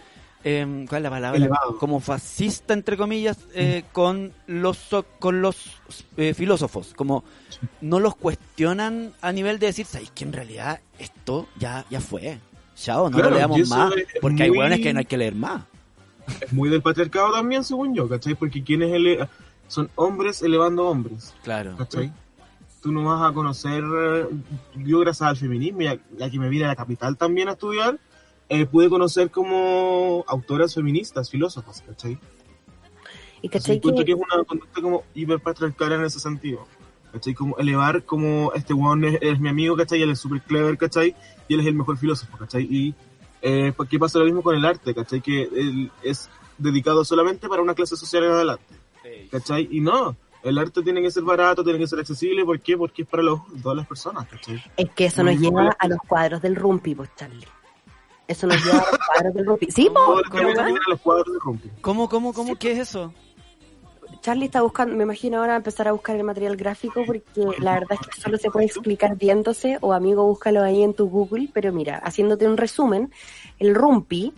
em, 0.45 0.85
¿cuál 0.87 0.99
es 0.99 1.03
la 1.03 1.09
palabra? 1.09 1.37
Elevado. 1.37 1.77
Como 1.77 1.99
fascista 2.01 2.73
entre 2.73 2.97
comillas 2.97 3.37
eh, 3.53 3.83
con 3.93 4.33
los 4.47 4.77
con 5.19 5.41
los 5.41 5.57
eh, 6.17 6.33
filósofos, 6.33 6.93
como 6.95 7.23
no 7.81 7.99
los 7.99 8.15
cuestionan 8.15 9.13
a 9.21 9.31
nivel 9.31 9.57
de 9.59 9.67
decir, 9.67 9.85
¿sabéis 9.85 10.11
que 10.11 10.25
en 10.25 10.33
realidad 10.33 10.81
esto 10.99 11.47
ya 11.57 11.85
ya 11.89 12.01
fue? 12.01 12.39
Chao, 12.75 13.09
no 13.09 13.15
Claro, 13.17 13.29
lo 13.29 13.35
leamos 13.37 13.69
más, 13.69 13.93
es 13.95 14.05
porque 14.19 14.43
hay 14.43 14.49
hueones 14.49 14.79
que 14.81 14.91
no 14.91 14.99
hay 14.99 15.05
que 15.05 15.15
leer 15.17 15.35
más. 15.35 15.63
Es 16.41 16.51
muy 16.51 16.69
del 16.69 16.81
patriarcado 16.81 17.31
también, 17.33 17.63
según 17.63 17.93
yo, 17.93 18.09
¿cachai? 18.09 18.33
Porque 18.33 18.63
quienes 18.63 18.91
ele- 18.91 19.27
son 19.67 19.89
hombres 19.95 20.41
elevando 20.41 20.87
hombres, 20.87 21.33
Claro. 21.43 21.75
¿cachai? 21.77 22.11
Tú 22.83 22.91
no 22.91 23.05
vas 23.05 23.31
a 23.31 23.33
conocer, 23.33 23.81
eh, 23.81 24.27
yo 24.75 24.99
gracias 24.99 25.29
al 25.29 25.37
feminismo, 25.37 25.81
ya, 25.81 25.97
ya 26.17 26.29
que 26.29 26.37
me 26.37 26.49
vine 26.49 26.65
a 26.65 26.67
la 26.67 26.75
capital 26.75 27.17
también 27.17 27.47
a 27.47 27.53
estudiar, 27.53 27.97
eh, 28.49 28.65
pude 28.65 28.89
conocer 28.89 29.31
como 29.31 30.25
autoras 30.27 30.75
feministas, 30.75 31.29
filósofas, 31.29 31.81
¿cachai? 31.87 32.19
Y 33.41 33.47
cachai 33.47 33.79
que, 33.79 34.05
que 34.05 34.11
es 34.11 34.17
una 34.17 34.43
conducta 34.43 34.81
como 34.81 35.03
hiperpatriarcal 35.13 35.93
en 35.93 36.03
ese 36.03 36.19
sentido. 36.19 36.67
¿Cachai? 37.13 37.33
Como 37.33 37.57
elevar 37.57 38.03
como 38.03 38.51
este 38.53 38.73
weón 38.73 39.05
es, 39.05 39.17
es 39.21 39.39
mi 39.39 39.47
amigo, 39.47 39.77
¿cachai? 39.77 40.01
Él 40.01 40.09
es 40.09 40.19
súper 40.19 40.41
clever, 40.41 40.77
¿cachai? 40.77 41.15
Y 41.47 41.53
él 41.53 41.61
es 41.61 41.67
el 41.67 41.75
mejor 41.75 41.97
filósofo, 41.97 42.37
¿cachai? 42.37 42.63
Y 42.63 42.95
eh, 43.41 43.73
¿qué 43.89 43.99
pasa 43.99 44.19
lo 44.19 44.25
mismo 44.25 44.41
con 44.41 44.55
el 44.55 44.65
arte, 44.65 44.93
¿cachai? 44.93 45.21
Que 45.21 45.43
él 45.43 45.91
es 46.01 46.29
dedicado 46.57 47.05
solamente 47.05 47.47
para 47.47 47.61
una 47.61 47.75
clase 47.75 47.95
social 47.95 48.23
en 48.23 48.31
adelante, 48.31 48.75
¿cachai? 49.29 49.67
Y 49.71 49.79
no, 49.79 50.15
el 50.43 50.57
arte 50.57 50.81
tiene 50.81 51.01
que 51.01 51.09
ser 51.09 51.23
barato, 51.23 51.63
tiene 51.63 51.79
que 51.79 51.87
ser 51.87 51.99
accesible, 51.99 52.43
¿por 52.43 52.59
qué? 52.59 52.77
Porque 52.77 53.03
es 53.03 53.07
para 53.07 53.23
los, 53.23 53.39
todas 53.61 53.77
las 53.77 53.87
personas, 53.87 54.27
¿cachai? 54.27 54.61
es 54.75 54.89
que 54.91 55.05
eso 55.05 55.23
nos 55.23 55.39
lleva 55.39 55.75
a 55.77 55.87
los 55.87 55.99
cuadros 56.07 56.41
del 56.41 56.55
rumpi, 56.55 56.95
pues 56.95 57.09
Charlie. 57.15 57.47
Eso 58.27 58.47
nos 58.47 58.63
lleva 58.63 58.79
a 58.79 58.91
los 58.91 58.99
cuadros 59.07 59.33
del 59.33 59.45
rumpi. 59.45 59.71
Sí, 59.71 59.89
po, 59.93 60.21
los 60.87 61.01
cuadros. 61.01 61.37
¿Cómo, 61.81 62.09
cómo, 62.09 62.33
cómo? 62.33 62.55
¿Qué 62.55 62.73
es 62.73 62.79
eso? 62.79 63.13
Charlie 64.21 64.45
está 64.45 64.61
buscando, 64.61 64.95
me 64.95 65.03
imagino 65.03 65.39
ahora 65.39 65.57
empezar 65.57 65.87
a 65.89 65.91
buscar 65.91 66.15
el 66.15 66.23
material 66.23 66.55
gráfico 66.55 67.03
porque 67.05 67.45
la 67.59 67.73
verdad 67.73 67.97
es 67.99 68.07
que 68.07 68.21
solo 68.21 68.37
se 68.37 68.49
puede 68.49 68.67
explicar 68.67 69.17
viéndose 69.17 69.77
o 69.81 69.91
amigo 69.91 70.25
búscalo 70.25 70.63
ahí 70.63 70.81
en 70.81 70.93
tu 70.93 71.09
Google, 71.09 71.49
pero 71.53 71.73
mira, 71.73 71.97
haciéndote 71.97 72.47
un 72.47 72.55
resumen, 72.55 73.11
el 73.59 73.75
Rumpi 73.75 74.33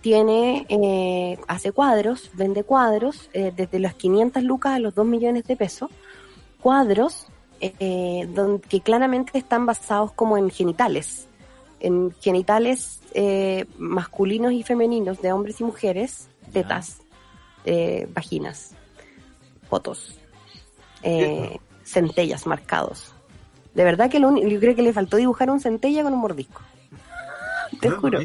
tiene, 0.00 0.66
eh, 0.68 1.38
hace 1.48 1.72
cuadros, 1.72 2.30
vende 2.34 2.62
cuadros 2.64 3.28
eh, 3.32 3.52
desde 3.54 3.78
los 3.78 3.94
500 3.94 4.42
lucas 4.42 4.74
a 4.74 4.78
los 4.78 4.94
2 4.94 5.06
millones 5.06 5.44
de 5.44 5.56
pesos, 5.56 5.90
cuadros 6.60 7.26
eh, 7.60 8.28
don- 8.34 8.60
que 8.60 8.80
claramente 8.80 9.38
están 9.38 9.66
basados 9.66 10.12
como 10.12 10.36
en 10.38 10.50
genitales, 10.50 11.26
en 11.80 12.12
genitales 12.20 13.00
eh, 13.14 13.64
masculinos 13.78 14.52
y 14.52 14.62
femeninos 14.62 15.20
de 15.22 15.32
hombres 15.32 15.60
y 15.60 15.64
mujeres, 15.64 16.28
tetas, 16.52 16.98
eh, 17.64 18.08
vaginas, 18.14 18.72
fotos, 19.68 20.18
centellas 21.84 22.46
marcados. 22.46 23.12
De 23.74 23.84
verdad 23.84 24.10
que 24.10 24.18
lo 24.18 24.36
yo 24.36 24.58
creo 24.60 24.74
que 24.74 24.82
le 24.82 24.92
faltó 24.92 25.16
dibujar 25.16 25.50
un 25.50 25.60
centella 25.60 26.02
con 26.02 26.12
un 26.14 26.20
mordisco. 26.20 26.62
Te 27.72 27.78
Claro, 27.88 28.00
juro. 28.00 28.20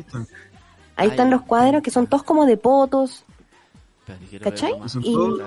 Ahí 1.01 1.07
Ay. 1.07 1.11
están 1.11 1.31
los 1.31 1.41
cuadros 1.41 1.81
que 1.81 1.89
son 1.89 2.05
todos 2.05 2.21
como 2.23 2.45
de 2.45 2.57
potos. 2.57 3.23
¿Cachai? 4.43 4.73
Y- 5.01 5.13
todos-. 5.13 5.41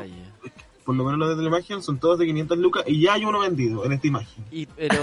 Por 0.84 0.96
lo 0.96 1.04
menos 1.04 1.18
los 1.20 1.36
de 1.36 1.42
la 1.44 1.48
imagen 1.48 1.80
son 1.80 1.98
todos 1.98 2.18
de 2.18 2.26
500 2.26 2.58
lucas 2.58 2.82
y 2.86 3.00
ya 3.00 3.12
hay 3.14 3.24
uno 3.24 3.38
vendido 3.38 3.84
en 3.84 3.92
esta 3.92 4.06
imagen. 4.08 4.44
Y, 4.50 4.66
pero... 4.66 4.96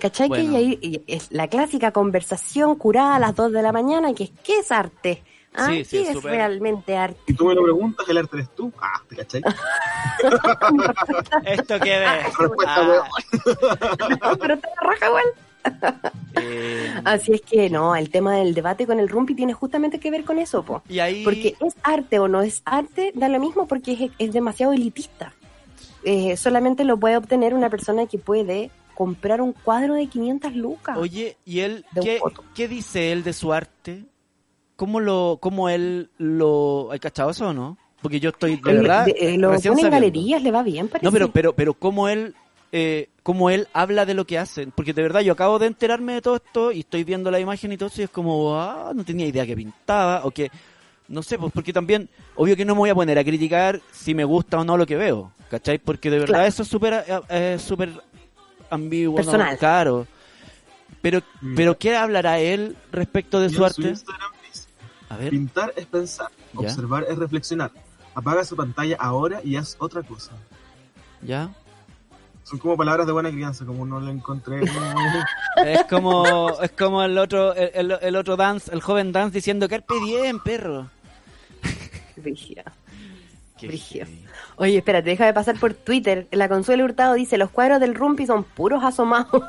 ¿Cachai? 0.00 0.28
Bueno. 0.28 0.44
Que 0.44 0.52
y 0.52 0.56
ahí 0.56 0.78
y 0.82 1.02
es 1.06 1.30
la 1.30 1.46
clásica 1.48 1.92
conversación 1.92 2.74
curada 2.74 3.14
a 3.14 3.18
las 3.20 3.36
2 3.36 3.52
de 3.52 3.62
la 3.62 3.70
mañana, 3.72 4.12
que 4.14 4.24
es 4.24 4.32
¿qué 4.42 4.58
es 4.58 4.72
arte? 4.72 5.22
¿Ah? 5.54 5.68
Sí, 5.68 5.84
sí, 5.84 6.02
¿Qué 6.02 6.10
es 6.10 6.22
realmente 6.24 6.96
arte? 6.96 7.20
Y 7.28 7.34
tú 7.34 7.46
me 7.46 7.54
lo 7.54 7.62
preguntas, 7.62 8.06
el 8.08 8.18
arte 8.18 8.36
eres 8.38 8.50
tú. 8.56 8.72
Ah, 8.82 9.00
¿te 9.08 9.14
cachai? 9.16 9.40
¿Esto 11.44 11.78
qué 11.80 11.98
ves? 12.00 12.36
Respuesta, 12.36 12.74
Ah, 12.76 12.82
weón. 12.88 13.08
Pero 14.40 14.58
te 14.58 14.66
la 14.66 14.90
raja 14.90 15.06
igual. 15.06 15.24
eh, 16.40 16.92
Así 17.04 17.32
es 17.32 17.40
que 17.42 17.70
no, 17.70 17.94
el 17.96 18.10
tema 18.10 18.36
del 18.36 18.54
debate 18.54 18.86
con 18.86 18.98
el 19.00 19.08
Rumpi 19.08 19.34
tiene 19.34 19.52
justamente 19.52 19.98
que 19.98 20.10
ver 20.10 20.24
con 20.24 20.38
eso, 20.38 20.62
po. 20.62 20.82
y 20.88 20.98
ahí... 20.98 21.24
Porque 21.24 21.54
es 21.60 21.74
arte 21.82 22.18
o 22.18 22.28
no 22.28 22.42
es 22.42 22.62
arte, 22.64 23.12
da 23.14 23.28
lo 23.28 23.40
mismo 23.40 23.66
porque 23.66 23.92
es, 23.92 24.10
es 24.18 24.32
demasiado 24.32 24.72
elitista. 24.72 25.32
Eh, 26.04 26.36
solamente 26.36 26.84
lo 26.84 26.98
puede 26.98 27.16
obtener 27.16 27.54
una 27.54 27.70
persona 27.70 28.06
que 28.06 28.18
puede 28.18 28.70
comprar 28.94 29.40
un 29.40 29.52
cuadro 29.52 29.94
de 29.94 30.06
500 30.06 30.54
lucas. 30.54 30.96
Oye, 30.98 31.36
¿y 31.44 31.60
él 31.60 31.84
qué, 32.02 32.20
qué 32.54 32.68
dice 32.68 33.10
él 33.12 33.24
de 33.24 33.32
su 33.32 33.52
arte? 33.52 34.04
¿Cómo 34.76 35.00
lo, 35.00 35.38
cómo 35.40 35.68
él 35.68 36.10
lo, 36.18 36.90
¿hay 36.92 36.98
cachado 36.98 37.30
eso 37.30 37.48
o 37.48 37.52
no? 37.52 37.78
Porque 38.02 38.20
yo 38.20 38.30
estoy 38.30 38.56
de 38.56 38.72
verdad 38.74 39.06
de- 39.06 39.12
eh, 39.18 39.38
lo 39.38 39.50
pone 39.52 39.80
en 39.82 39.90
galerías, 39.90 40.42
le 40.42 40.50
va 40.50 40.62
bien, 40.62 40.88
parece. 40.88 41.04
No, 41.06 41.10
pero, 41.12 41.30
pero, 41.30 41.54
pero 41.54 41.74
cómo 41.74 42.08
él, 42.08 42.34
eh, 42.70 43.08
cómo 43.24 43.48
él 43.50 43.66
habla 43.72 44.04
de 44.06 44.14
lo 44.14 44.26
que 44.26 44.38
hacen, 44.38 44.70
porque 44.70 44.92
de 44.92 45.02
verdad 45.02 45.22
yo 45.22 45.32
acabo 45.32 45.58
de 45.58 45.66
enterarme 45.66 46.12
de 46.12 46.22
todo 46.22 46.36
esto 46.36 46.70
y 46.70 46.80
estoy 46.80 47.02
viendo 47.04 47.30
la 47.30 47.40
imagen 47.40 47.72
y 47.72 47.76
todo 47.78 47.88
eso 47.88 48.02
y 48.02 48.04
es 48.04 48.10
como, 48.10 48.54
ah, 48.60 48.92
no 48.94 49.02
tenía 49.02 49.26
idea 49.26 49.44
que 49.46 49.56
pintaba 49.56 50.20
o 50.24 50.30
que, 50.30 50.50
no 51.08 51.22
sé, 51.22 51.38
pues 51.38 51.50
porque 51.52 51.72
también, 51.72 52.08
obvio 52.36 52.54
que 52.54 52.64
no 52.66 52.74
me 52.74 52.80
voy 52.80 52.90
a 52.90 52.94
poner 52.94 53.18
a 53.18 53.24
criticar 53.24 53.80
si 53.92 54.14
me 54.14 54.24
gusta 54.24 54.58
o 54.60 54.64
no 54.64 54.76
lo 54.76 54.84
que 54.86 54.96
veo, 54.96 55.32
¿cachai? 55.50 55.78
Porque 55.78 56.10
de 56.10 56.18
verdad 56.18 56.34
Claro. 56.34 56.48
eso 56.48 56.62
es 56.62 56.68
súper, 56.68 56.92
eh, 57.08 57.20
eh, 57.30 57.58
súper 57.58 57.90
ambiguo, 58.68 59.12
¿no? 59.18 59.24
Personal. 59.24 59.58
Claro. 59.58 60.06
Pero, 61.00 61.20
Mm. 61.40 61.54
pero 61.56 61.78
¿qué 61.78 61.96
hablará 61.96 62.38
él 62.40 62.76
respecto 62.92 63.40
de 63.40 63.48
su 63.50 63.64
arte? 63.64 63.94
A 65.08 65.16
ver, 65.16 65.30
pintar 65.30 65.72
es 65.76 65.86
pensar, 65.86 66.28
Ya. 66.52 66.60
observar 66.60 67.06
es 67.08 67.16
reflexionar. 67.18 67.70
Apaga 68.14 68.42
esa 68.42 68.54
pantalla 68.54 68.96
ahora 69.00 69.40
y 69.42 69.56
haz 69.56 69.76
otra 69.78 70.02
cosa. 70.02 70.32
ya. 71.22 71.48
Son 72.44 72.58
como 72.58 72.76
palabras 72.76 73.06
de 73.06 73.12
buena 73.12 73.30
crianza, 73.30 73.64
como 73.64 73.84
no 73.86 73.98
le 74.00 74.10
encontré. 74.12 74.60
como- 74.60 75.24
Es 75.66 75.84
como, 75.84 76.60
es 76.62 76.70
como 76.72 77.02
el 77.02 77.16
otro, 77.18 77.54
el, 77.54 77.70
el- 77.92 77.98
el 78.00 78.16
otro 78.16 78.36
dance, 78.36 78.72
el 78.72 78.80
joven 78.82 79.12
dance 79.12 79.34
diciendo 79.34 79.68
carpe 79.68 79.94
diem, 80.04 80.38
perro. 80.42 80.88
Brígido. 82.16 82.64
heavy. 83.56 84.24
Oye, 84.56 84.76
espérate, 84.78 85.10
déjame 85.10 85.32
pasar 85.32 85.58
por 85.58 85.74
Twitter. 85.74 86.28
La 86.32 86.48
Consuelo 86.48 86.84
Hurtado 86.84 87.14
dice, 87.14 87.38
los 87.38 87.50
cuadros 87.50 87.80
del 87.80 87.94
Rumpi 87.94 88.26
son 88.26 88.44
puros 88.44 88.84
asomados. 88.84 89.42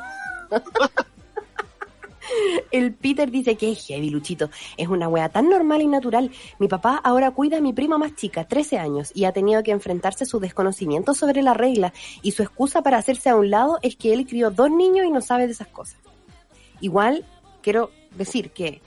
El 2.72 2.94
Peter 2.94 3.30
dice 3.32 3.56
que 3.56 3.72
es 3.72 3.86
heavy, 3.86 4.10
Luchito. 4.10 4.50
Es 4.78 4.88
una 4.88 5.08
wea 5.08 5.30
tan 5.30 5.50
normal 5.50 5.82
y 5.82 5.88
natural. 5.88 6.32
Mi 6.60 6.68
papá 6.68 7.00
ahora 7.04 7.32
cuida 7.32 7.58
a 7.58 7.62
mi 7.62 7.74
prima 7.74 7.98
más 7.98 8.16
chica, 8.16 8.46
13 8.46 8.78
años, 8.78 9.12
y 9.14 9.26
ha 9.26 9.32
tenido 9.32 9.64
que 9.64 9.72
enfrentarse 9.72 10.24
a 10.24 10.28
su 10.28 10.40
desconocimiento 10.40 11.14
sobre 11.14 11.42
la 11.42 11.54
regla. 11.54 11.94
Y 12.22 12.32
su 12.32 12.44
excusa 12.44 12.82
para 12.82 12.98
hacerse 12.98 13.30
a 13.30 13.36
un 13.36 13.50
lado 13.50 13.80
es 13.82 13.96
que 13.96 14.14
él 14.14 14.26
crió 14.26 14.52
dos 14.52 14.70
niños 14.70 15.06
y 15.06 15.12
no 15.12 15.22
sabe 15.22 15.46
de 15.46 15.54
esas 15.54 15.68
cosas. 15.68 15.98
Igual, 16.82 17.26
quiero 17.62 17.92
decir 18.16 18.52
que 18.52 18.82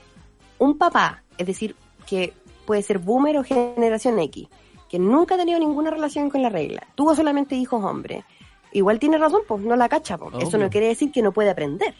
un 0.59 0.77
papá, 0.77 1.23
es 1.37 1.47
decir, 1.47 1.77
que 2.07 2.33
puede 2.67 2.83
ser 2.83 2.99
boomer 2.99 3.39
o 3.39 3.45
generación 3.45 4.19
X, 4.19 4.49
que 4.89 4.99
nunca 4.99 5.35
ha 5.35 5.39
tenido 5.39 5.59
ninguna 5.59 5.91
relación 5.91 6.31
con 6.31 6.43
la 6.43 6.49
regla, 6.49 6.87
tuvo 6.95 7.15
solamente 7.15 7.55
hijos 7.55 7.85
hombres, 7.85 8.25
igual 8.73 8.99
tiene 8.99 9.19
razón, 9.19 9.43
pues 9.47 9.63
no 9.63 9.77
la 9.77 9.89
cacha, 9.89 10.19
pues. 10.19 10.35
Eso 10.41 10.59
no 10.59 10.71
quiere 10.71 10.89
decir 10.89 11.13
que 11.13 11.23
no 11.23 11.33
puede 11.33 11.51
aprender, 11.51 11.95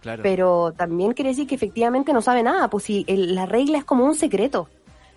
Claro. 0.00 0.22
pero 0.22 0.72
también 0.76 1.12
quiere 1.12 1.30
decir 1.30 1.46
que 1.48 1.56
efectivamente 1.56 2.12
no 2.12 2.22
sabe 2.22 2.42
nada, 2.42 2.68
pues 2.70 2.84
si 2.84 3.04
el- 3.08 3.34
la 3.34 3.46
regla 3.46 3.78
es 3.78 3.84
como 3.84 4.04
un 4.04 4.14
secreto. 4.14 4.68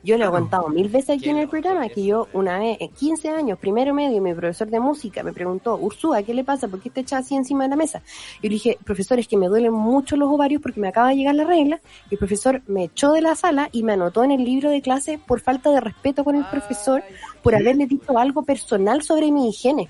Yo 0.03 0.17
le 0.17 0.25
he 0.25 0.29
contado 0.29 0.67
mil 0.69 0.89
veces 0.89 1.11
aquí 1.11 1.29
en 1.29 1.37
el 1.37 1.47
programa 1.47 1.87
que 1.87 2.03
yo 2.03 2.27
una 2.33 2.57
vez, 2.57 2.77
en 2.79 2.89
15 2.89 3.29
años, 3.29 3.59
primero 3.59 3.93
medio, 3.93 4.19
mi 4.19 4.33
profesor 4.33 4.67
de 4.67 4.79
música 4.79 5.21
me 5.21 5.31
preguntó, 5.31 5.75
Ursúa, 5.77 6.23
¿qué 6.23 6.33
le 6.33 6.43
pasa? 6.43 6.67
¿Por 6.67 6.79
qué 6.81 6.89
te 6.89 7.01
echas 7.01 7.23
así 7.23 7.35
encima 7.35 7.65
de 7.65 7.69
la 7.69 7.75
mesa? 7.75 8.01
Y 8.41 8.47
le 8.49 8.53
dije, 8.53 8.79
profesor, 8.83 9.19
es 9.19 9.27
que 9.27 9.37
me 9.37 9.45
duelen 9.47 9.71
mucho 9.73 10.17
los 10.17 10.27
ovarios 10.27 10.59
porque 10.59 10.79
me 10.79 10.87
acaba 10.87 11.09
de 11.09 11.17
llegar 11.17 11.35
la 11.35 11.43
regla. 11.43 11.79
Y 12.09 12.15
el 12.15 12.17
profesor 12.17 12.63
me 12.65 12.85
echó 12.85 13.11
de 13.11 13.21
la 13.21 13.35
sala 13.35 13.69
y 13.71 13.83
me 13.83 13.93
anotó 13.93 14.23
en 14.23 14.31
el 14.31 14.43
libro 14.43 14.71
de 14.71 14.81
clase 14.81 15.19
por 15.23 15.39
falta 15.41 15.69
de 15.69 15.79
respeto 15.81 16.23
con 16.23 16.35
el 16.35 16.45
profesor, 16.49 17.03
por 17.43 17.53
haberle 17.53 17.85
dicho 17.85 18.17
algo 18.17 18.41
personal 18.41 19.03
sobre 19.03 19.31
mi 19.31 19.49
higiene. 19.49 19.87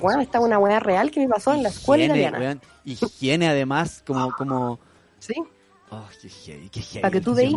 Bueno, 0.00 0.20
esta 0.22 0.38
es 0.38 0.44
una 0.44 0.58
weá 0.58 0.80
real 0.80 1.10
que 1.10 1.20
me 1.20 1.28
pasó 1.28 1.52
en 1.52 1.62
la 1.62 1.68
escuela 1.68 2.04
Higiene, 2.04 2.20
italiana. 2.20 2.38
weón. 2.46 2.60
Higiene 2.84 3.48
además, 3.48 4.02
como, 4.06 4.32
como... 4.32 4.78
Sí. 5.18 5.34
Oh, 5.92 6.04
qué 6.22 6.28
qué 6.70 6.80
heavy. 6.82 7.02
Pa' 7.02 7.10
que 7.10 7.20
tú 7.20 7.34
veas. 7.34 7.52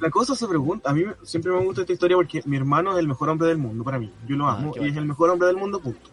La 0.00 0.10
cosa 0.10 0.34
se 0.34 0.46
pregunta, 0.46 0.90
a 0.90 0.92
mí 0.92 1.04
me- 1.04 1.14
siempre 1.24 1.52
me 1.52 1.64
gusta 1.64 1.80
esta 1.82 1.92
historia 1.94 2.16
porque 2.16 2.42
mi 2.44 2.56
hermano 2.56 2.92
es 2.92 2.98
el 2.98 3.08
mejor 3.08 3.30
hombre 3.30 3.48
del 3.48 3.56
mundo 3.58 3.82
para 3.82 3.98
mí, 3.98 4.12
yo 4.28 4.36
lo 4.36 4.46
Ah, 4.46 4.58
amo 4.58 4.72
qué 4.72 4.78
y 4.78 4.82
bueno. 4.82 4.92
es 4.92 4.98
el 4.98 5.06
mejor 5.06 5.30
hombre 5.30 5.48
del 5.48 5.56
mundo, 5.56 5.80
punto. 5.80 6.10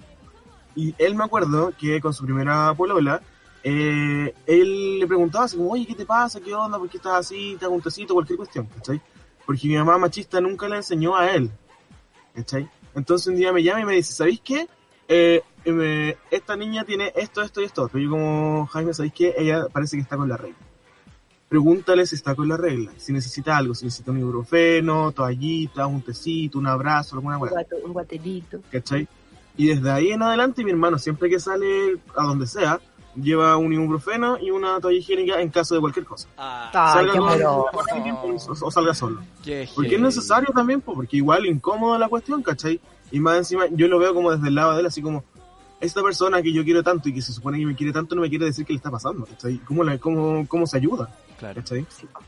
Y 0.76 0.96
él 0.98 1.16
me 1.16 1.24
acuerdo 1.26 1.74
que 1.78 2.00
con 2.00 2.14
su 2.14 2.24
primera 2.24 2.74
polola, 2.76 3.22
eh, 3.64 4.34
él 4.46 5.00
le 5.00 5.08
preguntaba 5.08 5.46
así 5.46 5.58
como, 5.58 5.72
oye, 5.72 5.86
¿qué 5.86 5.96
te 5.96 6.06
pasa? 6.06 6.40
¿Qué 6.40 6.54
onda? 6.56 6.78
¿Por 6.80 6.90
qué 6.90 6.96
estás 6.98 7.14
así? 7.26 7.58
¿Te 7.60 7.66
hago 7.66 7.76
un 7.76 7.82
tecito? 7.82 8.14
Cualquier 8.14 8.38
cuestión, 8.38 8.66
¿cachai? 8.68 9.02
Porque 9.46 9.68
mi 9.68 9.76
mamá 9.76 9.98
machista 9.98 10.40
nunca 10.40 10.70
le 10.70 10.78
enseñó 10.78 11.16
a 11.18 11.30
él, 11.32 11.52
¿cachai? 12.34 12.70
Entonces 12.96 13.28
un 13.28 13.36
día 13.36 13.52
me 13.52 13.62
llama 13.64 13.82
y 13.82 13.86
me 13.86 13.94
dice, 13.96 14.14
¿sabéis 14.14 14.40
qué? 14.42 14.68
Eh, 15.10 15.42
eh, 15.66 15.72
me- 15.74 16.16
esta 16.32 16.56
niña 16.56 16.86
tiene 16.86 17.12
esto, 17.16 17.42
esto 17.42 17.60
y 17.62 17.66
esto. 17.66 17.90
Pero 17.92 18.04
yo 18.06 18.10
como, 18.12 18.68
Jaime, 18.68 18.94
¿sabéis 18.94 19.14
qué? 19.14 19.34
Ella 19.38 19.66
parece 19.74 19.98
que 19.98 20.04
está 20.04 20.16
con 20.16 20.30
la 20.30 20.38
regla 20.38 20.56
pregúntale 21.48 22.06
si 22.06 22.14
está 22.14 22.36
con 22.36 22.48
la 22.48 22.58
regla, 22.58 22.92
si 22.98 23.12
necesita 23.12 23.58
algo, 23.58 23.74
si 23.74 23.86
necesita 23.86 24.12
un 24.12 24.20
ibuprofeno, 24.20 25.12
toallita, 25.12 25.88
un 25.88 26.04
tecito, 26.04 26.60
un 26.60 26.68
abrazo, 26.68 27.16
alguna 27.16 27.38
guato- 27.38 27.76
un 27.84 27.92
guatelito. 27.94 28.60
¿cachai? 28.72 29.08
Y 29.58 29.68
desde 29.70 29.90
ahí 29.90 30.12
en 30.12 30.22
adelante 30.22 30.64
mi 30.64 30.70
hermano 30.70 31.00
siempre 31.00 31.28
que 31.28 31.40
sale 31.40 31.98
a 32.16 32.24
donde 32.24 32.46
sea, 32.46 32.80
lleva 33.16 33.58
un 33.58 33.74
ibuprofeno 33.74 34.38
y 34.40 34.52
una 34.52 34.80
toalla 34.80 35.00
higiénica 35.00 35.42
en 35.42 35.50
caso 35.50 35.74
de 35.74 35.82
cualquier 35.82 36.06
cosa. 36.06 36.28
Ah, 36.38 36.70
salga 36.94 37.14
qué 37.14 37.18
con- 37.18 37.30
o, 37.44 37.66
o 38.68 38.70
salga 38.72 38.94
solo. 38.94 39.20
qué 39.44 39.68
Porque 39.74 39.96
es 39.96 40.02
necesario 40.02 40.50
también, 40.54 40.82
po, 40.82 40.94
porque 40.94 41.18
igual 41.18 41.48
incómodo 41.48 41.98
la 41.98 42.08
cuestión, 42.08 42.44
¿cachai? 42.44 42.80
Y 43.12 43.20
más 43.20 43.38
encima 43.38 43.66
yo 43.72 43.88
lo 43.88 44.00
veo 44.00 44.14
como 44.14 44.32
desde 44.32 44.48
el 44.50 44.56
lado 44.56 44.74
de 44.74 44.82
él, 44.82 44.86
así 44.86 45.02
como, 45.02 45.24
esta 45.82 46.04
persona 46.04 46.42
que 46.42 46.52
yo 46.52 46.64
quiero 46.64 46.84
tanto 46.84 47.08
y 47.10 47.14
que 47.14 47.22
se 47.22 47.32
supone 47.34 47.58
que 47.60 47.66
me 47.66 47.76
quiere 47.76 47.94
tanto 47.94 48.14
no 48.16 48.22
me 48.22 48.30
quiere 48.30 48.46
decir 48.46 48.66
qué 48.66 48.74
le 48.74 48.78
está 48.78 48.92
pasando, 48.92 49.26
¿cachai? 49.26 49.58
¿Cómo, 49.60 49.84
cómo, 50.00 50.46
cómo 50.48 50.68
se 50.68 50.78
ayuda? 50.78 51.10
Claro. 51.38 51.56
¿cachai? 51.62 51.86
Sí, 51.90 52.06
po. 52.12 52.20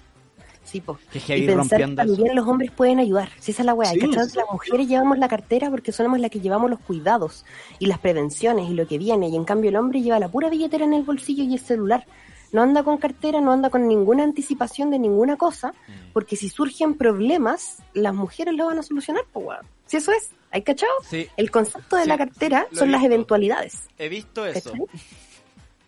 Sí, 0.64 0.80
po. 0.80 0.98
Qué 1.12 1.38
Y 1.38 1.46
pensar 1.48 1.80
que 1.80 1.84
eso. 1.84 1.96
también 1.96 2.34
los 2.36 2.48
hombres 2.48 2.72
pueden 2.72 3.00
ayudar. 3.00 3.30
Si 3.40 3.52
esa 3.52 3.64
es 3.64 3.66
la 3.66 3.74
weá. 3.74 3.90
Sí, 3.92 4.00
sí. 4.00 4.08
Las 4.08 4.34
mujeres 4.52 4.88
llevamos 4.88 5.18
la 5.18 5.28
cartera 5.28 5.70
porque 5.70 5.92
somos 5.92 6.18
las 6.20 6.32
que 6.32 6.40
llevamos 6.40 6.70
los 6.70 6.80
cuidados 6.80 7.44
y 7.78 7.88
las 7.88 8.00
prevenciones 8.00 8.70
y 8.70 8.74
lo 8.74 8.88
que 8.88 8.98
viene. 8.98 9.28
Y 9.28 9.36
en 9.36 9.44
cambio 9.44 9.70
el 9.70 9.76
hombre 9.76 10.02
lleva 10.02 10.18
la 10.20 10.30
pura 10.30 10.50
billetera 10.50 10.86
en 10.86 10.94
el 10.94 11.04
bolsillo 11.04 11.44
y 11.44 11.54
el 11.56 11.60
celular. 11.60 12.06
No 12.54 12.62
anda 12.62 12.84
con 12.84 12.98
cartera, 13.00 13.42
no 13.42 13.52
anda 13.52 13.70
con 13.70 13.86
ninguna 13.88 14.24
anticipación 14.24 14.92
de 14.92 15.00
ninguna 15.00 15.36
cosa, 15.36 15.72
Mm. 15.72 16.14
porque 16.14 16.36
si 16.38 16.48
surgen 16.48 16.94
problemas, 16.96 17.80
las 17.94 18.14
mujeres 18.14 18.54
lo 18.56 18.66
van 18.68 18.80
a 18.80 18.84
solucionar, 18.84 19.24
pues 19.34 19.46
weón. 19.46 19.66
Si 19.88 19.98
eso 19.98 20.12
es, 20.14 20.30
¿hay 20.52 20.62
cachado? 20.64 20.92
Sí, 21.10 21.28
El 21.38 21.50
concepto 21.52 21.96
de 21.96 22.04
Sí, 22.04 22.10
la 22.10 22.18
cartera 22.18 22.68
son 22.74 22.92
las 22.92 23.04
eventualidades. 23.04 23.88
he 23.98 24.10
visto 24.10 24.46
eso. 24.46 24.74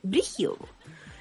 Brigio. 0.02 0.58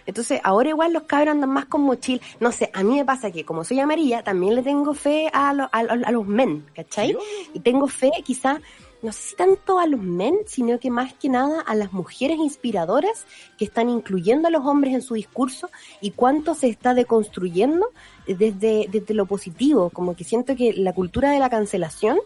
Entonces, 0.04 0.40
ahora 0.42 0.70
igual 0.70 0.92
los 0.92 1.04
cabros 1.04 1.32
andan 1.32 1.50
más 1.50 1.66
con 1.66 1.82
mochila. 1.82 2.20
No 2.40 2.50
sé, 2.50 2.70
a 2.74 2.82
mí 2.82 2.96
me 2.96 3.04
pasa 3.04 3.30
que 3.30 3.44
como 3.44 3.62
soy 3.62 3.78
amarilla, 3.78 4.24
también 4.24 4.56
le 4.56 4.62
tengo 4.62 4.94
fe 4.94 5.30
a, 5.32 5.52
lo- 5.54 5.68
a, 5.70 5.78
a 5.78 6.10
los 6.10 6.26
men, 6.26 6.66
¿cachai? 6.74 7.16
Y 7.54 7.60
tengo 7.60 7.86
fe 7.86 8.10
quizá, 8.24 8.60
no 9.00 9.12
sé 9.12 9.20
si 9.30 9.36
tanto 9.36 9.78
a 9.78 9.86
los 9.86 10.00
men, 10.00 10.34
sino 10.46 10.80
que 10.80 10.90
más 10.90 11.14
que 11.14 11.28
nada 11.28 11.60
a 11.60 11.76
las 11.76 11.92
mujeres 11.92 12.38
inspiradoras 12.38 13.26
que 13.56 13.64
están 13.64 13.88
incluyendo 13.88 14.48
a 14.48 14.50
los 14.50 14.66
hombres 14.66 14.92
en 14.92 15.02
su 15.02 15.14
discurso 15.14 15.70
y 16.00 16.10
cuánto 16.10 16.56
se 16.56 16.66
está 16.68 16.94
deconstruyendo 16.94 17.86
desde, 18.26 18.88
desde 18.90 19.14
lo 19.14 19.26
positivo. 19.26 19.90
Como 19.90 20.16
que 20.16 20.24
siento 20.24 20.56
que 20.56 20.72
la 20.72 20.92
cultura 20.94 21.30
de 21.30 21.38
la 21.38 21.48
cancelación 21.48 22.18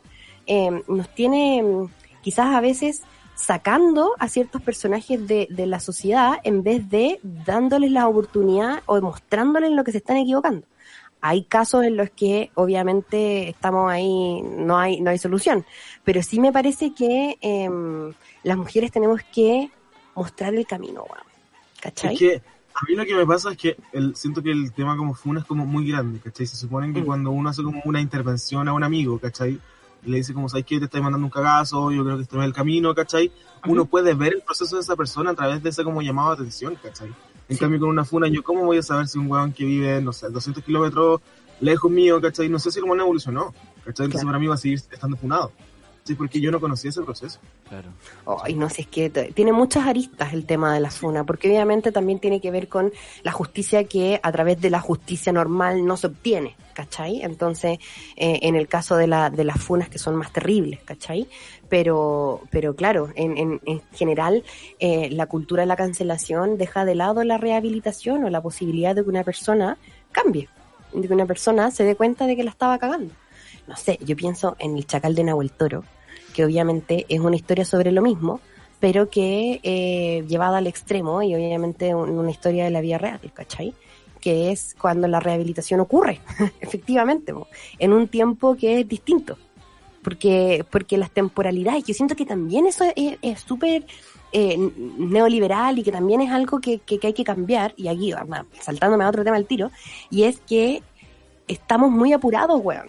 eh, 0.46 0.82
nos 0.88 1.08
tiene 1.14 1.62
mm, 1.62 1.88
quizás 2.22 2.54
a 2.54 2.60
veces 2.60 3.02
sacando 3.34 4.14
a 4.18 4.28
ciertos 4.28 4.62
personajes 4.62 5.26
de, 5.26 5.46
de 5.50 5.66
la 5.66 5.78
sociedad 5.78 6.38
en 6.42 6.62
vez 6.62 6.88
de 6.88 7.20
dándoles 7.22 7.90
la 7.90 8.08
oportunidad 8.08 8.82
o 8.86 9.00
mostrándoles 9.00 9.72
lo 9.72 9.84
que 9.84 9.92
se 9.92 9.98
están 9.98 10.16
equivocando. 10.16 10.66
Hay 11.20 11.44
casos 11.44 11.84
en 11.84 11.96
los 11.96 12.10
que 12.10 12.50
obviamente 12.54 13.48
estamos 13.48 13.90
ahí, 13.90 14.42
no 14.42 14.78
hay, 14.78 15.00
no 15.00 15.10
hay 15.10 15.18
solución, 15.18 15.64
pero 16.04 16.22
sí 16.22 16.40
me 16.40 16.52
parece 16.52 16.94
que 16.94 17.36
em, 17.40 18.12
las 18.42 18.56
mujeres 18.56 18.92
tenemos 18.92 19.20
que 19.34 19.70
mostrar 20.14 20.54
el 20.54 20.66
camino, 20.66 21.02
weón. 21.02 21.24
¿cachai? 21.80 22.14
Es 22.14 22.18
que 22.18 22.42
a 22.74 22.84
mí 22.88 22.94
lo 22.94 23.04
que 23.04 23.14
me 23.14 23.26
pasa 23.26 23.52
es 23.52 23.56
que 23.56 23.76
el, 23.92 24.14
siento 24.14 24.42
que 24.42 24.50
el 24.50 24.72
tema 24.72 24.96
como 24.96 25.14
funa 25.14 25.40
es 25.40 25.46
como 25.46 25.64
muy 25.66 25.88
grande, 25.88 26.20
¿cachai? 26.20 26.46
Se 26.46 26.56
supone 26.56 26.92
que 26.92 27.00
Mm. 27.00 27.06
cuando 27.06 27.30
uno 27.30 27.48
hace 27.48 27.62
como 27.62 27.80
una 27.84 28.00
intervención 28.00 28.68
a 28.68 28.72
un 28.72 28.84
amigo, 28.84 29.18
¿cachai? 29.18 29.58
Y 30.06 30.10
le 30.10 30.18
dice 30.18 30.32
como, 30.32 30.48
¿sabes 30.48 30.64
qué? 30.64 30.78
Te 30.78 30.84
estoy 30.84 31.00
mandando 31.00 31.26
un 31.26 31.30
cagazo, 31.32 31.90
yo 31.90 32.04
creo 32.04 32.16
que 32.16 32.22
este 32.22 32.38
es 32.38 32.44
el 32.44 32.52
camino, 32.52 32.94
¿cachai? 32.94 33.32
Uno 33.66 33.86
puede 33.86 34.14
ver 34.14 34.34
el 34.34 34.42
proceso 34.42 34.76
de 34.76 34.82
esa 34.82 34.94
persona 34.94 35.32
a 35.32 35.34
través 35.34 35.60
de 35.64 35.70
ese 35.70 35.82
como 35.82 36.00
llamado 36.00 36.28
de 36.28 36.34
atención, 36.34 36.76
¿cachai? 36.80 37.08
En 37.48 37.56
Sí. 37.56 37.58
cambio 37.58 37.80
con 37.80 37.88
una 37.88 38.04
funa, 38.04 38.28
yo 38.28 38.44
cómo 38.44 38.64
voy 38.64 38.78
a 38.78 38.82
saber 38.84 39.08
si 39.08 39.18
un 39.18 39.28
weón 39.28 39.52
que 39.52 39.64
vive, 39.64 40.00
no 40.00 40.12
sé, 40.12 40.28
200 40.30 40.62
kilómetros 40.62 41.20
lejos 41.60 41.90
mío, 41.90 42.20
¿cachai? 42.20 42.48
No 42.48 42.60
sé 42.60 42.70
si 42.70 42.80
como 42.80 42.94
no 42.94 43.02
evolucionó, 43.02 43.52
¿cachai? 43.84 44.06
Entonces 44.06 44.12
Claro. 44.12 44.28
para 44.28 44.38
mí 44.38 44.46
va 44.46 44.54
a 44.54 44.58
seguir 44.58 44.78
estando 44.92 45.16
funado. 45.16 45.50
Sí, 46.06 46.14
porque 46.14 46.40
yo 46.40 46.52
no 46.52 46.60
conocía 46.60 46.90
ese 46.90 47.02
proceso. 47.02 47.40
Claro. 47.68 47.88
Ay, 48.44 48.54
no 48.54 48.70
sé, 48.70 48.82
es 48.82 48.86
que 48.86 49.10
tiene 49.10 49.52
muchas 49.52 49.88
aristas 49.88 50.32
el 50.34 50.46
tema 50.46 50.72
de 50.72 50.78
la 50.78 50.92
FUNA, 50.92 51.24
porque 51.24 51.48
obviamente 51.48 51.90
también 51.90 52.20
tiene 52.20 52.40
que 52.40 52.52
ver 52.52 52.68
con 52.68 52.92
la 53.24 53.32
justicia 53.32 53.82
que 53.84 54.20
a 54.22 54.30
través 54.30 54.60
de 54.60 54.70
la 54.70 54.78
justicia 54.78 55.32
normal 55.32 55.84
no 55.84 55.96
se 55.96 56.06
obtiene, 56.06 56.54
¿cachai? 56.74 57.22
Entonces, 57.22 57.80
eh, 58.14 58.38
en 58.42 58.54
el 58.54 58.68
caso 58.68 58.94
de, 58.96 59.08
la, 59.08 59.30
de 59.30 59.42
las 59.42 59.60
FUNAs 59.60 59.88
que 59.88 59.98
son 59.98 60.14
más 60.14 60.32
terribles, 60.32 60.78
¿cachai? 60.84 61.26
Pero, 61.68 62.42
pero 62.50 62.76
claro, 62.76 63.08
en, 63.16 63.36
en, 63.36 63.60
en 63.66 63.82
general, 63.92 64.44
eh, 64.78 65.08
la 65.10 65.26
cultura 65.26 65.62
de 65.62 65.66
la 65.66 65.74
cancelación 65.74 66.56
deja 66.56 66.84
de 66.84 66.94
lado 66.94 67.24
la 67.24 67.36
rehabilitación 67.36 68.22
o 68.22 68.30
la 68.30 68.40
posibilidad 68.40 68.94
de 68.94 69.02
que 69.02 69.10
una 69.10 69.24
persona 69.24 69.76
cambie, 70.12 70.48
de 70.92 71.08
que 71.08 71.14
una 71.14 71.26
persona 71.26 71.72
se 71.72 71.82
dé 71.82 71.96
cuenta 71.96 72.28
de 72.28 72.36
que 72.36 72.44
la 72.44 72.50
estaba 72.50 72.78
cagando. 72.78 73.12
No 73.66 73.74
sé, 73.74 73.98
yo 74.04 74.14
pienso 74.14 74.54
en 74.60 74.76
el 74.76 74.86
chacal 74.86 75.16
de 75.16 75.24
Nahuel 75.24 75.50
Toro, 75.50 75.82
que 76.36 76.44
obviamente 76.44 77.06
es 77.08 77.18
una 77.20 77.34
historia 77.34 77.64
sobre 77.64 77.90
lo 77.90 78.02
mismo, 78.02 78.40
pero 78.78 79.08
que 79.08 79.58
eh, 79.62 80.22
llevada 80.28 80.58
al 80.58 80.66
extremo 80.66 81.22
y 81.22 81.34
obviamente 81.34 81.94
un- 81.94 82.10
una 82.18 82.30
historia 82.30 82.64
de 82.64 82.70
la 82.70 82.82
vida 82.82 82.98
real, 82.98 83.20
¿cachai? 83.32 83.72
Que 84.20 84.52
es 84.52 84.76
cuando 84.78 85.08
la 85.08 85.18
rehabilitación 85.18 85.80
ocurre, 85.80 86.20
efectivamente, 86.60 87.32
en 87.78 87.92
un 87.94 88.06
tiempo 88.08 88.54
que 88.54 88.80
es 88.80 88.86
distinto. 88.88 89.38
porque, 90.02 90.64
porque 90.70 90.96
las 90.98 91.10
temporalidades, 91.10 91.82
yo 91.84 91.92
siento 91.94 92.14
que 92.14 92.24
también 92.26 92.66
eso 92.66 92.84
es 92.94 93.40
súper 93.40 93.84
eh, 94.32 94.56
neoliberal 94.98 95.78
y 95.78 95.82
que 95.82 95.90
también 95.90 96.20
es 96.20 96.30
algo 96.30 96.60
que, 96.60 96.78
que, 96.78 96.98
que 97.00 97.08
hay 97.08 97.12
que 97.12 97.24
cambiar, 97.24 97.72
y 97.76 97.88
aquí, 97.88 98.12
saltándome 98.60 99.02
a 99.04 99.08
otro 99.08 99.24
tema 99.24 99.36
al 99.36 99.46
tiro, 99.46 99.70
y 100.10 100.22
es 100.24 100.38
que 100.46 100.82
estamos 101.48 101.90
muy 101.90 102.12
apurados, 102.12 102.60
weón. 102.62 102.88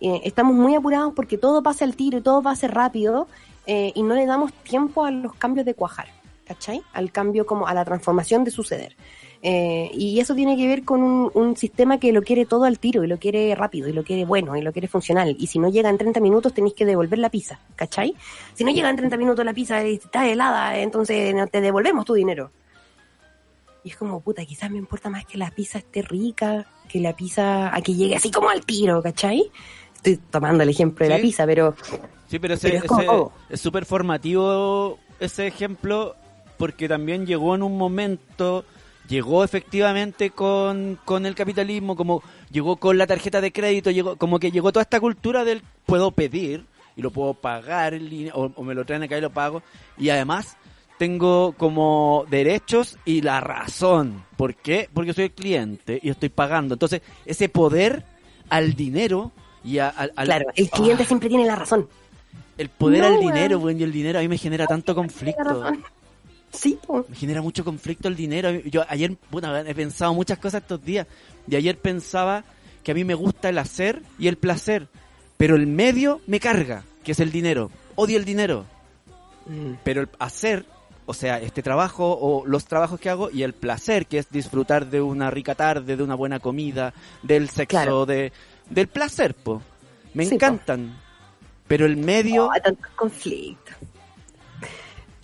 Eh, 0.00 0.20
estamos 0.24 0.54
muy 0.54 0.74
apurados 0.74 1.12
porque 1.14 1.38
todo 1.38 1.62
pasa 1.62 1.84
al 1.84 1.96
tiro 1.96 2.18
y 2.18 2.22
todo 2.22 2.42
pasa 2.42 2.68
rápido 2.68 3.26
eh, 3.66 3.92
y 3.94 4.02
no 4.02 4.14
le 4.14 4.26
damos 4.26 4.52
tiempo 4.52 5.04
a 5.04 5.10
los 5.10 5.34
cambios 5.34 5.66
de 5.66 5.74
cuajar, 5.74 6.08
¿cachai? 6.46 6.82
Al 6.92 7.10
cambio 7.10 7.46
como 7.46 7.66
a 7.66 7.74
la 7.74 7.84
transformación 7.84 8.44
de 8.44 8.50
suceder. 8.50 8.96
Eh, 9.40 9.90
y 9.94 10.18
eso 10.18 10.34
tiene 10.34 10.56
que 10.56 10.66
ver 10.66 10.84
con 10.84 11.00
un, 11.02 11.56
sistema 11.56 11.98
que 11.98 12.12
lo 12.12 12.22
quiere 12.22 12.44
todo 12.44 12.64
al 12.64 12.80
tiro 12.80 13.04
y 13.04 13.06
lo 13.06 13.18
quiere 13.18 13.54
rápido 13.54 13.88
y 13.88 13.92
lo 13.92 14.02
quiere 14.02 14.24
bueno 14.24 14.56
y 14.56 14.62
lo 14.62 14.72
quiere 14.72 14.88
funcional. 14.88 15.36
Y 15.38 15.46
si 15.46 15.58
no 15.58 15.68
llega 15.68 15.90
en 15.90 15.98
30 15.98 16.20
minutos 16.20 16.52
tenéis 16.54 16.74
que 16.74 16.84
devolver 16.84 17.18
la 17.18 17.30
pizza, 17.30 17.60
¿cachai? 17.76 18.14
Si 18.54 18.64
no 18.64 18.72
llega 18.72 18.90
en 18.90 18.96
30 18.96 19.16
minutos 19.16 19.44
la 19.44 19.54
pizza 19.54 19.80
está 19.82 20.28
helada, 20.28 20.78
entonces 20.78 21.34
te 21.50 21.60
devolvemos 21.60 22.04
tu 22.04 22.14
dinero. 22.14 22.50
Y 23.84 23.90
es 23.90 23.96
como, 23.96 24.20
puta, 24.20 24.44
quizás 24.44 24.70
me 24.70 24.78
importa 24.78 25.08
más 25.08 25.24
que 25.24 25.38
la 25.38 25.50
pizza 25.50 25.78
esté 25.78 26.02
rica, 26.02 26.66
que 26.88 27.00
la 27.00 27.14
pizza 27.14 27.74
a 27.74 27.80
que 27.80 27.94
llegue 27.94 28.16
así 28.16 28.30
como 28.30 28.50
al 28.50 28.64
tiro, 28.64 29.02
¿cachai? 29.02 29.50
Estoy 29.98 30.16
tomando 30.30 30.62
el 30.62 30.68
ejemplo 30.68 31.04
de 31.06 31.10
la 31.10 31.20
pizza, 31.20 31.44
pero 31.46 31.74
Sí, 32.28 32.38
pero 32.38 32.54
ese, 32.54 32.68
Pero 32.68 32.78
es 32.82 32.84
como 32.84 33.32
súper 33.54 33.86
formativo 33.86 34.98
ese 35.18 35.46
ejemplo 35.46 36.14
porque 36.58 36.88
también 36.88 37.26
llegó 37.26 37.54
en 37.54 37.62
un 37.62 37.78
momento, 37.78 38.64
llegó 39.08 39.44
efectivamente 39.44 40.30
con, 40.30 40.98
con 41.04 41.24
el 41.24 41.34
capitalismo, 41.34 41.96
como 41.96 42.22
llegó 42.50 42.76
con 42.76 42.98
la 42.98 43.06
tarjeta 43.06 43.40
de 43.40 43.52
crédito, 43.52 43.90
llegó 43.90 44.16
como 44.16 44.38
que 44.38 44.50
llegó 44.50 44.72
toda 44.72 44.82
esta 44.82 45.00
cultura 45.00 45.44
del 45.44 45.62
puedo 45.86 46.10
pedir 46.10 46.66
y 46.96 47.02
lo 47.02 47.10
puedo 47.10 47.32
pagar 47.32 47.98
o, 48.34 48.52
o 48.54 48.62
me 48.62 48.74
lo 48.74 48.84
traen 48.84 49.04
acá 49.04 49.16
y 49.16 49.22
lo 49.22 49.30
pago 49.30 49.62
y 49.96 50.10
además 50.10 50.56
tengo 50.98 51.52
como 51.52 52.26
derechos 52.28 52.98
y 53.06 53.22
la 53.22 53.40
razón. 53.40 54.24
¿Por 54.36 54.54
qué? 54.54 54.90
Porque 54.92 55.14
soy 55.14 55.24
el 55.24 55.32
cliente 55.32 55.98
y 56.02 56.10
estoy 56.10 56.28
pagando. 56.28 56.74
Entonces, 56.74 57.02
ese 57.24 57.48
poder 57.48 58.04
al 58.50 58.74
dinero 58.74 59.32
y 59.64 59.78
a- 59.78 59.88
al... 59.88 60.12
al- 60.16 60.26
claro, 60.26 60.46
el 60.54 60.70
cliente 60.70 61.02
Ah. 61.02 61.06
siempre 61.06 61.28
tiene 61.28 61.46
la 61.46 61.56
razón. 61.56 61.88
El 62.56 62.68
poder 62.70 63.00
No, 63.02 63.06
al 63.06 63.20
dinero, 63.20 63.58
weón, 63.58 63.78
y 63.80 63.84
el 63.84 63.92
dinero 63.92 64.18
a 64.18 64.22
mí 64.22 64.28
me 64.28 64.38
genera 64.38 64.66
tanto 64.66 64.94
conflicto. 64.94 65.72
Sí. 66.52 66.78
Me 67.08 67.14
genera 67.16 67.42
mucho 67.42 67.64
conflicto 67.64 68.08
el 68.08 68.16
dinero. 68.16 68.50
Yo 68.50 68.82
ayer, 68.88 69.14
puta, 69.30 69.60
he 69.60 69.74
pensado 69.74 70.14
muchas 70.14 70.38
cosas 70.38 70.62
estos 70.62 70.82
días. 70.84 71.06
Y 71.46 71.56
ayer 71.56 71.78
pensaba 71.78 72.42
que 72.82 72.92
a 72.92 72.94
mí 72.94 73.04
me 73.04 73.14
gusta 73.14 73.50
el 73.50 73.58
hacer 73.58 74.02
y 74.18 74.28
el 74.28 74.38
placer. 74.38 74.88
Pero 75.36 75.56
el 75.56 75.66
medio 75.66 76.20
me 76.26 76.40
carga, 76.40 76.82
que 77.04 77.12
es 77.12 77.20
el 77.20 77.30
dinero. 77.30 77.70
Odio 77.96 78.16
el 78.18 78.24
dinero. 78.24 78.64
Mm. 79.46 79.74
Pero 79.84 80.00
el 80.00 80.08
hacer, 80.18 80.64
o 81.06 81.14
sea, 81.14 81.38
este 81.40 81.62
trabajo 81.62 82.18
o 82.20 82.44
los 82.46 82.64
trabajos 82.64 82.98
que 82.98 83.08
hago 83.10 83.30
y 83.30 83.42
el 83.42 83.52
placer, 83.52 84.06
que 84.06 84.18
es 84.18 84.30
disfrutar 84.30 84.86
de 84.86 85.00
una 85.00 85.30
rica 85.30 85.54
tarde, 85.54 85.96
de 85.96 86.02
una 86.02 86.14
buena 86.16 86.40
comida, 86.40 86.92
del 87.22 87.50
sexo, 87.50 87.68
Claro. 87.68 88.06
de 88.06 88.32
del 88.70 88.88
placer, 88.88 89.34
po. 89.34 89.62
Me 90.14 90.24
Sí, 90.24 90.30
po. 90.30 90.34
encantan. 90.36 90.96
Pero 91.66 91.86
el 91.86 91.96
medio... 91.96 92.46
Oh, 92.46 92.52
tantos 92.62 92.90
conflictos. 92.96 93.74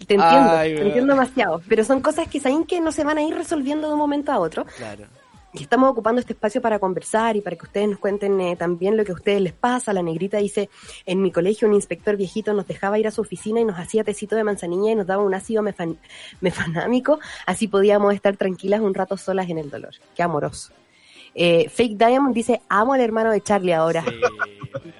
Te 0.06 0.14
entiendo, 0.14 0.50
Ay, 0.50 0.74
te 0.74 0.82
entiendo 0.82 1.14
demasiado. 1.14 1.62
Pero 1.66 1.82
son 1.84 2.00
cosas 2.00 2.28
que 2.28 2.38
saben 2.40 2.64
que 2.64 2.80
no 2.80 2.92
se 2.92 3.04
van 3.04 3.16
a 3.16 3.22
ir 3.22 3.34
resolviendo 3.34 3.86
de 3.88 3.94
un 3.94 3.98
momento 3.98 4.32
a 4.32 4.38
otro. 4.38 4.66
Claro. 4.76 5.04
Y 5.54 5.62
estamos 5.62 5.88
ocupando 5.88 6.20
este 6.20 6.32
espacio 6.32 6.60
para 6.60 6.78
conversar 6.80 7.36
y 7.36 7.40
para 7.40 7.56
que 7.56 7.64
ustedes 7.64 7.88
nos 7.88 7.98
cuenten 8.00 8.38
eh, 8.40 8.56
también 8.56 8.96
lo 8.96 9.04
que 9.04 9.12
a 9.12 9.14
ustedes 9.14 9.40
les 9.40 9.52
pasa. 9.52 9.92
La 9.92 10.02
negrita 10.02 10.38
dice, 10.38 10.68
en 11.06 11.22
mi 11.22 11.30
colegio 11.30 11.68
un 11.68 11.74
inspector 11.74 12.16
viejito 12.16 12.52
nos 12.52 12.66
dejaba 12.66 12.98
ir 12.98 13.06
a 13.06 13.12
su 13.12 13.20
oficina 13.20 13.60
y 13.60 13.64
nos 13.64 13.78
hacía 13.78 14.02
tecito 14.04 14.34
de 14.36 14.42
manzanilla 14.44 14.90
y 14.90 14.94
nos 14.96 15.06
daba 15.06 15.22
un 15.22 15.32
ácido 15.32 15.62
mefan- 15.62 15.96
mefanámico, 16.40 17.20
así 17.46 17.68
podíamos 17.68 18.12
estar 18.14 18.36
tranquilas 18.36 18.80
un 18.80 18.94
rato 18.94 19.16
solas 19.16 19.48
en 19.48 19.58
el 19.58 19.70
dolor. 19.70 19.94
Qué 20.16 20.22
amoroso. 20.24 20.72
Eh, 21.34 21.68
Fake 21.68 21.96
Diamond 21.96 22.34
dice, 22.34 22.60
amo 22.68 22.92
al 22.94 23.00
hermano 23.00 23.30
de 23.30 23.40
Charlie 23.42 23.72
ahora. 23.72 24.04
Sí. 24.04 24.90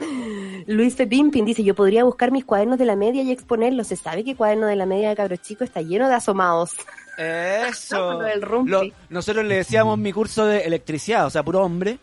Luis 0.68 0.94
Fepimpin 0.94 1.44
dice, 1.44 1.64
yo 1.64 1.74
podría 1.74 2.04
buscar 2.04 2.30
mis 2.30 2.44
cuadernos 2.44 2.78
de 2.78 2.84
la 2.84 2.94
media 2.94 3.22
y 3.22 3.32
exponerlos. 3.32 3.88
Se 3.88 3.96
sabe 3.96 4.22
que 4.22 4.36
cuaderno 4.36 4.66
de 4.66 4.76
la 4.76 4.86
media 4.86 5.08
de 5.08 5.16
cabros 5.16 5.40
chico 5.40 5.64
está 5.64 5.80
lleno 5.82 6.08
de 6.08 6.14
asomados. 6.14 6.72
Eso. 7.16 8.20
Lo 8.66 8.82
nosotros 9.08 9.44
le 9.44 9.56
decíamos 9.56 9.98
mi 9.98 10.12
curso 10.12 10.46
de 10.46 10.60
electricidad, 10.60 11.26
o 11.26 11.30
sea, 11.30 11.42
puro 11.42 11.64
hombre, 11.64 11.98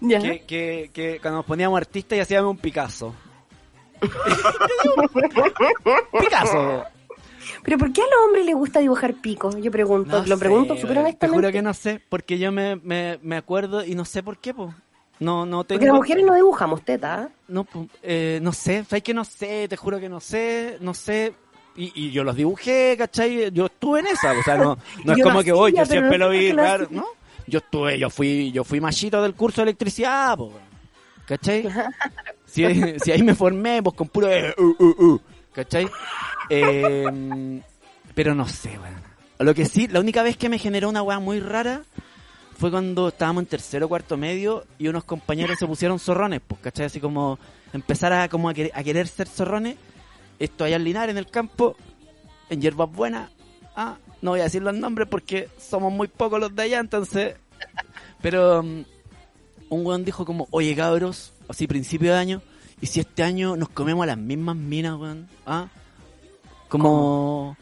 Ya. 0.00 0.20
que, 0.20 0.44
que, 0.44 0.90
que 0.92 1.18
cuando 1.20 1.38
nos 1.38 1.46
poníamos 1.46 1.76
artistas 1.78 2.18
y 2.18 2.20
hacíamos 2.20 2.50
un 2.52 2.58
Picasso. 2.58 3.12
Picasso. 6.20 6.84
Pero 7.62 7.78
¿por 7.78 7.92
qué 7.92 8.02
a 8.02 8.04
los 8.04 8.26
hombres 8.26 8.46
les 8.46 8.54
gusta 8.54 8.80
dibujar 8.80 9.14
picos? 9.14 9.56
Yo 9.56 9.70
pregunto, 9.70 10.18
No 10.18 10.26
lo 10.26 10.36
sé, 10.36 10.40
pregunto 10.40 10.74
súper 10.76 10.88
weón. 10.90 10.94
Te 10.94 11.00
honestamente. 11.00 11.36
juro 11.36 11.52
que 11.52 11.62
no 11.62 11.74
sé, 11.74 12.00
porque 12.08 12.38
yo 12.38 12.52
me, 12.52 12.76
me, 12.76 13.18
me 13.22 13.36
acuerdo 13.36 13.84
y 13.84 13.94
no 13.94 14.04
sé 14.04 14.22
por 14.22 14.38
qué, 14.38 14.54
po. 14.54 14.74
No, 15.18 15.46
no 15.46 15.64
tengo... 15.64 15.78
Porque 15.78 15.86
las 15.86 15.94
mujeres 15.96 16.26
no 16.26 16.34
dibujamos 16.34 16.82
teta. 16.82 17.24
¿eh? 17.28 17.34
No, 17.48 17.64
po, 17.64 17.86
eh, 18.02 18.38
no 18.42 18.52
sé, 18.52 18.84
sabes 18.84 19.02
que 19.02 19.14
no 19.14 19.24
sé, 19.24 19.66
te 19.68 19.76
juro 19.76 19.98
que 19.98 20.08
no 20.08 20.20
sé, 20.20 20.76
no 20.80 20.92
sé. 20.94 21.34
Y, 21.74 21.92
y 21.94 22.10
yo 22.10 22.24
los 22.24 22.36
dibujé, 22.36 22.96
¿cachai? 22.96 23.50
Yo 23.52 23.66
estuve 23.66 24.00
en 24.00 24.06
esa, 24.08 24.32
o 24.32 24.42
sea, 24.42 24.56
no, 24.56 24.78
no 25.04 25.12
es 25.12 25.18
como 25.22 25.42
que 25.42 25.52
voy, 25.52 25.72
hacía, 25.72 25.84
yo 25.84 25.90
siempre 25.90 26.18
no 26.18 26.26
lo 26.26 26.30
vi, 26.30 26.52
claro. 26.52 26.86
¿no? 26.90 27.06
Yo 27.46 27.58
estuve, 27.58 27.98
yo 27.98 28.10
fui, 28.10 28.50
yo 28.52 28.64
fui 28.64 28.80
machito 28.80 29.22
del 29.22 29.34
curso 29.34 29.60
de 29.60 29.70
electricidad, 29.70 30.36
po, 30.36 30.52
¿cachai? 31.26 31.68
Si, 32.46 32.64
si 33.00 33.12
ahí 33.12 33.22
me 33.22 33.34
formé, 33.34 33.82
pues 33.82 33.94
con 33.96 34.08
puro 34.08 34.30
eh, 34.30 34.54
uh, 34.56 34.62
uh, 34.62 35.04
uh, 35.04 35.20
¿cachai? 35.56 35.88
Eh, 36.50 37.62
pero 38.14 38.34
no 38.34 38.46
sé, 38.46 38.78
weón. 38.78 39.02
Lo 39.38 39.54
que 39.54 39.64
sí, 39.64 39.88
la 39.88 40.00
única 40.00 40.22
vez 40.22 40.36
que 40.36 40.48
me 40.48 40.58
generó 40.58 40.88
una 40.88 41.02
weá 41.02 41.18
muy 41.18 41.40
rara 41.40 41.82
fue 42.58 42.70
cuando 42.70 43.08
estábamos 43.08 43.42
en 43.42 43.48
tercero 43.48 43.88
cuarto 43.88 44.16
medio 44.16 44.64
y 44.78 44.88
unos 44.88 45.04
compañeros 45.04 45.58
se 45.58 45.66
pusieron 45.66 45.98
zorrones, 45.98 46.40
pues, 46.46 46.60
¿cachai? 46.60 46.86
Así 46.86 47.00
como 47.00 47.38
empezar 47.72 48.12
a, 48.12 48.28
como 48.28 48.48
a, 48.48 48.54
querer, 48.54 49.08
ser 49.08 49.28
zorrones. 49.28 49.76
Esto 50.38 50.64
allá 50.64 50.76
en 50.76 50.86
en 50.86 51.18
el 51.18 51.26
campo, 51.26 51.76
en 52.50 52.60
Hierbas 52.60 52.90
Buenas. 52.92 53.30
Ah, 53.74 53.96
no 54.22 54.32
voy 54.32 54.40
a 54.40 54.44
decir 54.44 54.62
los 54.62 54.74
nombres 54.74 55.08
porque 55.08 55.48
somos 55.58 55.92
muy 55.92 56.08
pocos 56.08 56.38
los 56.38 56.54
de 56.54 56.62
allá, 56.62 56.80
entonces... 56.80 57.34
Pero 58.22 58.60
um, 58.60 58.84
un 59.68 59.86
weón 59.86 60.04
dijo 60.04 60.24
como, 60.24 60.46
oye 60.50 60.74
cabros, 60.74 61.32
así 61.48 61.66
principio 61.66 62.12
de 62.12 62.18
año, 62.18 62.42
¿y 62.80 62.86
si 62.86 63.00
este 63.00 63.22
año 63.22 63.56
nos 63.56 63.68
comemos 63.68 64.02
a 64.04 64.06
las 64.06 64.18
mismas 64.18 64.56
minas, 64.56 64.96
weón? 64.98 65.28
¿Ah? 65.46 65.68
Como... 66.68 67.56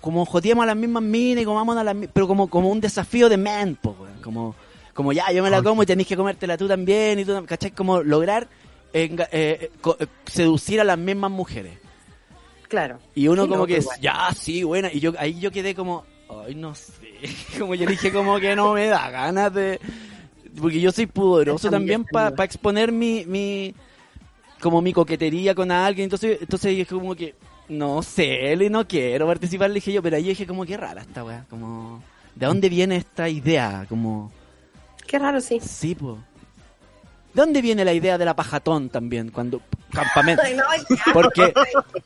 Como 0.00 0.24
joteamos 0.26 0.64
a 0.64 0.66
las 0.66 0.76
mismas 0.76 1.02
minas 1.02 1.42
y 1.42 1.44
comamos 1.46 1.76
a 1.76 1.84
las 1.84 1.94
mi- 1.94 2.08
pero 2.08 2.26
como, 2.26 2.48
como 2.48 2.68
un 2.68 2.80
desafío 2.80 3.28
de 3.28 3.36
men, 3.36 3.76
po, 3.76 3.96
weón. 4.00 4.20
Como, 4.20 4.54
como 4.94 5.12
ya, 5.12 5.30
yo 5.32 5.42
me 5.42 5.48
la 5.50 5.62
como 5.62 5.82
y 5.82 5.86
tenés 5.86 6.06
que 6.06 6.16
comértela 6.16 6.56
tú 6.58 6.66
también 6.68 7.20
y 7.20 7.24
tú, 7.24 7.42
¿cachai? 7.46 7.70
Como 7.70 8.02
lograr 8.02 8.48
enga- 8.92 9.28
eh, 9.32 9.70
co- 9.80 9.96
eh, 10.00 10.06
seducir 10.26 10.80
a 10.80 10.84
las 10.84 10.98
mismas 10.98 11.30
mujeres. 11.30 11.78
Claro. 12.68 12.98
Y 13.14 13.28
uno 13.28 13.44
Sí, 13.44 13.48
como 13.48 13.60
no, 13.62 13.66
que, 13.66 13.78
igual. 13.78 14.00
ya, 14.00 14.28
sí, 14.36 14.62
buena. 14.64 14.92
Y 14.92 14.98
yo 15.00 15.12
ahí 15.18 15.38
yo 15.38 15.50
quedé 15.52 15.74
como, 15.74 16.04
ay, 16.46 16.54
no 16.56 16.74
sé. 16.74 16.92
Como 17.58 17.74
yo 17.76 17.86
dije, 17.86 18.12
como 18.12 18.40
que 18.40 18.56
no 18.56 18.72
me 18.74 18.86
da 18.88 19.08
ganas 19.10 19.54
de... 19.54 19.78
Porque 20.60 20.80
yo 20.80 20.90
soy 20.90 21.06
pudoroso 21.06 21.70
también 21.70 22.04
para 22.04 22.26
defendido. 22.30 22.44
exponer 22.44 22.90
mi, 22.92 23.24
mi... 23.26 23.74
Como 24.62 24.80
mi 24.80 24.92
coquetería 24.92 25.54
con 25.54 25.70
alguien. 25.72 26.04
Entonces, 26.04 26.38
entonces 26.40 26.70
dije 26.70 26.86
como 26.94 27.14
que, 27.16 27.34
no 27.68 28.02
sé, 28.02 28.54
y 28.54 28.70
no 28.70 28.86
quiero 28.86 29.26
participar, 29.26 29.68
le 29.70 29.74
dije 29.74 29.92
yo. 29.92 30.02
Pero 30.02 30.16
ahí 30.16 30.22
dije 30.24 30.46
como, 30.46 30.64
qué 30.64 30.76
rara 30.76 31.00
esta 31.02 31.24
weá. 31.24 31.44
Como, 31.50 32.02
¿de 32.36 32.46
dónde 32.46 32.68
viene 32.68 32.96
esta 32.96 33.28
idea? 33.28 33.84
Como... 33.88 34.30
Qué 35.06 35.18
raro, 35.18 35.40
sí. 35.40 35.58
Sí, 35.60 35.94
po. 35.96 36.18
¿De 37.34 37.40
dónde 37.42 37.60
viene 37.62 37.84
la 37.84 37.92
idea 37.92 38.18
de 38.18 38.24
la 38.24 38.36
pajatón 38.36 38.88
también? 38.90 39.30
Cuando 39.30 39.60
campamento. 39.90 40.42
Ay, 40.44 40.54
no, 40.54 40.62
ya. 40.96 41.12
Porque 41.12 41.52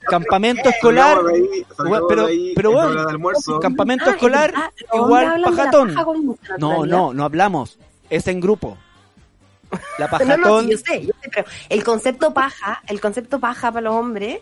campamento 0.09 0.69
escolar, 0.69 1.19
ahí, 1.19 1.65
salgamos 1.77 1.91
Weón, 1.91 2.05
pero- 2.09 2.27
ahí, 2.27 2.53
pero 2.55 2.93
es 3.01 3.07
almuerzo. 3.09 3.61
campamento 3.61 4.05
Ah, 4.07 4.11
es 4.11 4.15
escolar 4.15 4.55
igual 4.95 5.43
pajatón. 5.43 5.95
paja 5.95 6.07
No, 6.59 6.87
no, 6.87 7.13
no 7.13 7.25
hablamos. 7.25 7.79
Es 8.09 8.27
en 8.29 8.41
grupo. 8.41 8.79
La 9.99 10.07
No, 10.07 10.11
pajatón. 10.11 10.41
no, 10.41 10.61
sí, 10.63 10.71
yo 10.71 10.79
sé, 10.79 11.07
yo 11.07 11.13
sé, 11.23 11.31
pero 11.33 11.45
el 11.69 11.85
concepto 11.85 12.33
paja, 12.35 12.83
el 12.89 13.01
concepto 13.01 13.39
paja 13.41 13.71
para 13.73 13.83
los 13.83 13.95
hombres, 13.95 14.41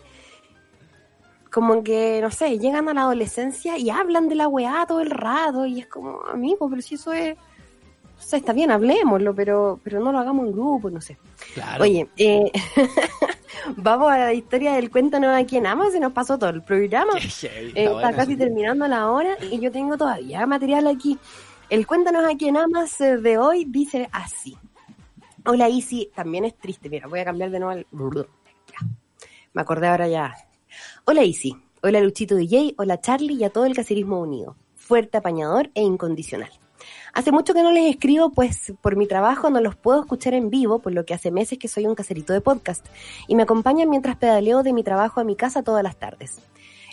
como 1.51 1.83
que, 1.83 2.19
no 2.21 2.31
sé, 2.31 2.59
llegan 2.59 2.89
a 2.89 2.93
la 2.93 3.01
adolescencia 3.01 3.77
y 3.77 3.89
hablan 3.89 4.27
de 4.27 4.35
la 4.35 4.47
weá 4.47 4.85
todo 4.87 4.99
el 4.99 5.09
rato 5.09 5.65
y 5.65 5.79
es 5.79 5.87
como, 5.87 6.21
amigo, 6.25 6.69
pero 6.69 6.81
si 6.81 6.95
eso 6.95 7.13
es, 7.13 7.37
o 7.37 8.21
sea, 8.21 8.39
está 8.39 8.53
bien, 8.53 8.71
hablemoslo, 8.71 9.33
pero, 9.33 9.79
pero 9.83 9.99
no 9.99 10.11
lo 10.11 10.19
hagamos 10.19 10.47
en 10.47 10.51
grupo, 10.51 10.89
no 10.89 10.99
sé. 10.99 11.17
Claro. 11.53 11.83
Oye, 11.83 12.09
eh, 12.17 12.51
vamos 13.77 14.11
a 14.11 14.17
la 14.17 14.33
historia 14.33 14.73
del 14.73 14.89
Cuéntanos 14.89 15.33
a 15.33 15.45
quién 15.45 15.65
ama, 15.65 15.89
se 15.91 15.99
nos 15.99 16.11
pasó 16.11 16.37
todo 16.37 16.49
el 16.49 16.61
programa. 16.63 17.13
Eh, 17.17 17.71
está 17.73 18.13
casi 18.13 18.35
terminando 18.35 18.87
la 18.87 19.09
hora 19.09 19.37
y 19.49 19.59
yo 19.59 19.71
tengo 19.71 19.97
todavía 19.97 20.45
material 20.45 20.87
aquí. 20.87 21.17
El 21.69 21.87
Cuéntanos 21.87 22.23
a 22.25 22.35
quién 22.37 22.57
amas 22.57 22.99
eh, 23.01 23.17
de 23.17 23.37
hoy 23.37 23.65
dice 23.65 24.09
así. 24.11 24.57
Hola 25.47 25.69
Isi, 25.69 26.09
también 26.15 26.43
es 26.43 26.57
triste. 26.57 26.89
Mira, 26.89 27.07
voy 27.07 27.19
a 27.19 27.25
cambiar 27.25 27.51
de 27.51 27.59
nuevo 27.59 27.71
al... 27.71 27.85
Ya. 27.91 28.87
Me 29.53 29.61
acordé 29.61 29.87
ahora 29.87 30.07
ya. 30.07 30.33
Hola 31.05 31.23
Isi, 31.23 31.55
hola 31.83 32.01
Luchito 32.01 32.35
DJ, 32.35 32.73
hola 32.77 32.99
Charlie 32.99 33.35
y 33.35 33.43
a 33.43 33.51
todo 33.51 33.65
el 33.65 33.75
caserismo 33.75 34.19
unido. 34.19 34.55
Fuerte, 34.73 35.19
apañador 35.19 35.69
e 35.75 35.83
incondicional. 35.83 36.49
Hace 37.13 37.31
mucho 37.31 37.53
que 37.53 37.61
no 37.61 37.71
les 37.71 37.91
escribo, 37.91 38.31
pues 38.31 38.73
por 38.81 38.95
mi 38.95 39.05
trabajo 39.05 39.51
no 39.51 39.61
los 39.61 39.75
puedo 39.75 40.01
escuchar 40.01 40.33
en 40.33 40.49
vivo, 40.49 40.79
por 40.79 40.93
lo 40.93 41.05
que 41.05 41.13
hace 41.13 41.29
meses 41.29 41.59
que 41.59 41.67
soy 41.67 41.85
un 41.85 41.93
caserito 41.93 42.33
de 42.33 42.41
podcast, 42.41 42.83
y 43.27 43.35
me 43.35 43.43
acompañan 43.43 43.89
mientras 43.89 44.17
pedaleo 44.17 44.63
de 44.63 44.73
mi 44.73 44.83
trabajo 44.83 45.21
a 45.21 45.23
mi 45.23 45.35
casa 45.35 45.61
todas 45.61 45.83
las 45.83 45.95
tardes. 45.97 46.39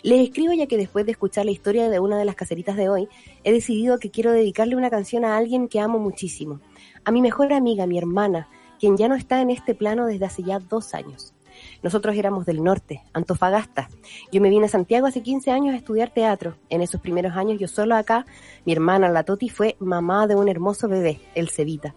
Les 0.03 0.21
escribo 0.21 0.53
ya 0.53 0.67
que 0.67 0.77
después 0.77 1.05
de 1.05 1.13
escuchar 1.13 1.45
la 1.45 1.51
historia 1.51 1.89
de 1.89 1.99
una 1.99 2.17
de 2.17 2.25
las 2.25 2.35
caseritas 2.35 2.75
de 2.75 2.89
hoy, 2.89 3.07
he 3.43 3.51
decidido 3.51 3.99
que 3.99 4.11
quiero 4.11 4.31
dedicarle 4.31 4.75
una 4.75 4.89
canción 4.89 5.25
a 5.25 5.37
alguien 5.37 5.67
que 5.67 5.79
amo 5.79 5.97
muchísimo, 5.97 6.59
a 7.05 7.11
mi 7.11 7.21
mejor 7.21 7.53
amiga, 7.53 7.85
mi 7.85 7.97
hermana, 7.97 8.47
quien 8.79 8.97
ya 8.97 9.07
no 9.07 9.15
está 9.15 9.41
en 9.41 9.49
este 9.49 9.75
plano 9.75 10.05
desde 10.05 10.25
hace 10.25 10.43
ya 10.43 10.59
dos 10.59 10.93
años. 10.93 11.33
Nosotros 11.81 12.15
éramos 12.15 12.45
del 12.45 12.63
norte, 12.63 13.03
Antofagasta. 13.13 13.89
Yo 14.31 14.41
me 14.41 14.49
vine 14.49 14.65
a 14.65 14.69
Santiago 14.69 15.07
hace 15.07 15.21
15 15.21 15.51
años 15.51 15.73
a 15.73 15.77
estudiar 15.77 16.09
teatro. 16.09 16.55
En 16.69 16.81
esos 16.81 17.01
primeros 17.01 17.33
años 17.35 17.59
yo 17.59 17.67
solo 17.67 17.95
acá, 17.95 18.25
mi 18.65 18.73
hermana, 18.73 19.09
la 19.09 19.23
Toti, 19.23 19.49
fue 19.49 19.75
mamá 19.79 20.27
de 20.27 20.35
un 20.35 20.49
hermoso 20.49 20.87
bebé, 20.87 21.19
el 21.35 21.49
Cevita. 21.49 21.93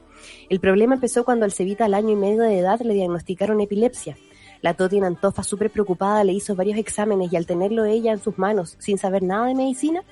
El 0.51 0.61
problema 0.61 0.95
empezó 0.95 1.25
cuando 1.25 1.45
al 1.45 1.53
Cevita 1.53 1.85
al 1.85 1.95
año 1.95 2.11
y 2.11 2.17
medio 2.17 2.43
de 2.43 2.59
edad 2.59 2.81
le 2.81 2.95
diagnosticaron 2.95 3.61
epilepsia. 3.61 4.17
La 4.61 4.75
Toti 4.75 4.99
en 4.99 5.05
Antofa, 5.05 5.43
súper 5.43 5.71
preocupada, 5.71 6.25
le 6.25 6.33
hizo 6.33 6.55
varios 6.55 6.79
exámenes 6.79 7.33
y 7.33 7.37
al 7.37 7.47
tenerlo 7.47 7.85
ella 7.85 8.13
en 8.13 8.21
sus 8.21 8.39
manos, 8.39 8.77
sin 8.79 8.99
saber 8.99 9.23
nada 9.23 9.47
de 9.47 9.55
medicina, 9.55 10.03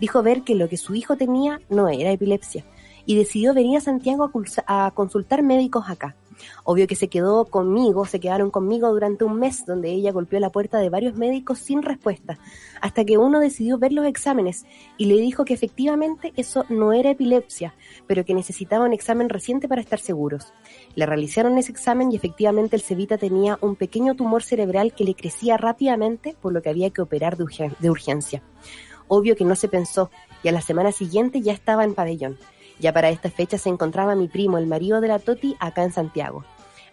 dijo 0.00 0.22
ver 0.22 0.42
que 0.42 0.54
lo 0.54 0.68
que 0.68 0.76
su 0.76 0.94
hijo 0.94 1.16
tenía 1.16 1.60
no 1.68 1.88
era 1.88 2.10
epilepsia 2.10 2.64
y 3.06 3.16
decidió 3.16 3.54
venir 3.54 3.78
a 3.78 3.80
Santiago 3.80 4.30
a, 4.66 4.90
consultar 4.92 5.42
médicos 5.42 5.84
acá. 5.88 6.16
Obvio 6.64 6.86
que 6.86 6.96
se 6.96 7.08
quedó 7.08 7.44
conmigo, 7.44 8.06
se 8.06 8.18
quedaron 8.18 8.50
conmigo 8.50 8.90
durante 8.90 9.24
un 9.24 9.38
mes 9.38 9.64
donde 9.66 9.90
ella 9.90 10.12
golpeó 10.12 10.40
la 10.40 10.50
puerta 10.50 10.78
de 10.78 10.90
varios 10.90 11.14
médicos 11.14 11.60
sin 11.60 11.82
respuesta, 11.82 12.38
hasta 12.80 13.04
que 13.04 13.18
uno 13.18 13.38
decidió 13.38 13.78
ver 13.78 13.92
los 13.92 14.04
exámenes 14.04 14.66
y 14.98 15.06
le 15.06 15.16
dijo 15.16 15.44
que 15.44 15.54
efectivamente 15.54 16.32
eso 16.36 16.64
no 16.68 16.92
era 16.92 17.10
epilepsia, 17.10 17.74
pero 18.06 18.24
que 18.24 18.34
necesitaba 18.34 18.84
un 18.84 18.92
examen 18.92 19.28
reciente 19.28 19.68
para 19.68 19.80
estar 19.80 20.00
seguros. 20.00 20.52
Le 20.96 21.06
realizaron 21.06 21.56
ese 21.56 21.72
examen 21.72 22.10
y 22.10 22.16
efectivamente 22.16 22.76
el 22.76 22.82
Cevita 22.82 23.16
tenía 23.16 23.58
un 23.60 23.76
pequeño 23.76 24.14
tumor 24.14 24.42
cerebral 24.42 24.92
que 24.92 25.04
le 25.04 25.14
crecía 25.14 25.56
rápidamente, 25.56 26.36
por 26.40 26.52
lo 26.52 26.62
que 26.62 26.70
había 26.70 26.90
que 26.90 27.02
operar 27.02 27.36
de 27.36 27.90
urgencia. 27.90 28.42
Obvio 29.06 29.36
que 29.36 29.44
no 29.44 29.54
se 29.54 29.68
pensó 29.68 30.10
y 30.42 30.48
a 30.48 30.52
la 30.52 30.60
semana 30.60 30.92
siguiente 30.92 31.40
ya 31.40 31.52
estaba 31.52 31.84
en 31.84 31.94
pabellón. 31.94 32.38
Ya 32.78 32.92
para 32.92 33.10
esta 33.10 33.30
fecha 33.30 33.58
se 33.58 33.68
encontraba 33.68 34.14
mi 34.14 34.28
primo, 34.28 34.58
el 34.58 34.66
marido 34.66 35.00
de 35.00 35.08
la 35.08 35.18
Toti, 35.18 35.56
acá 35.60 35.82
en 35.84 35.92
Santiago. 35.92 36.44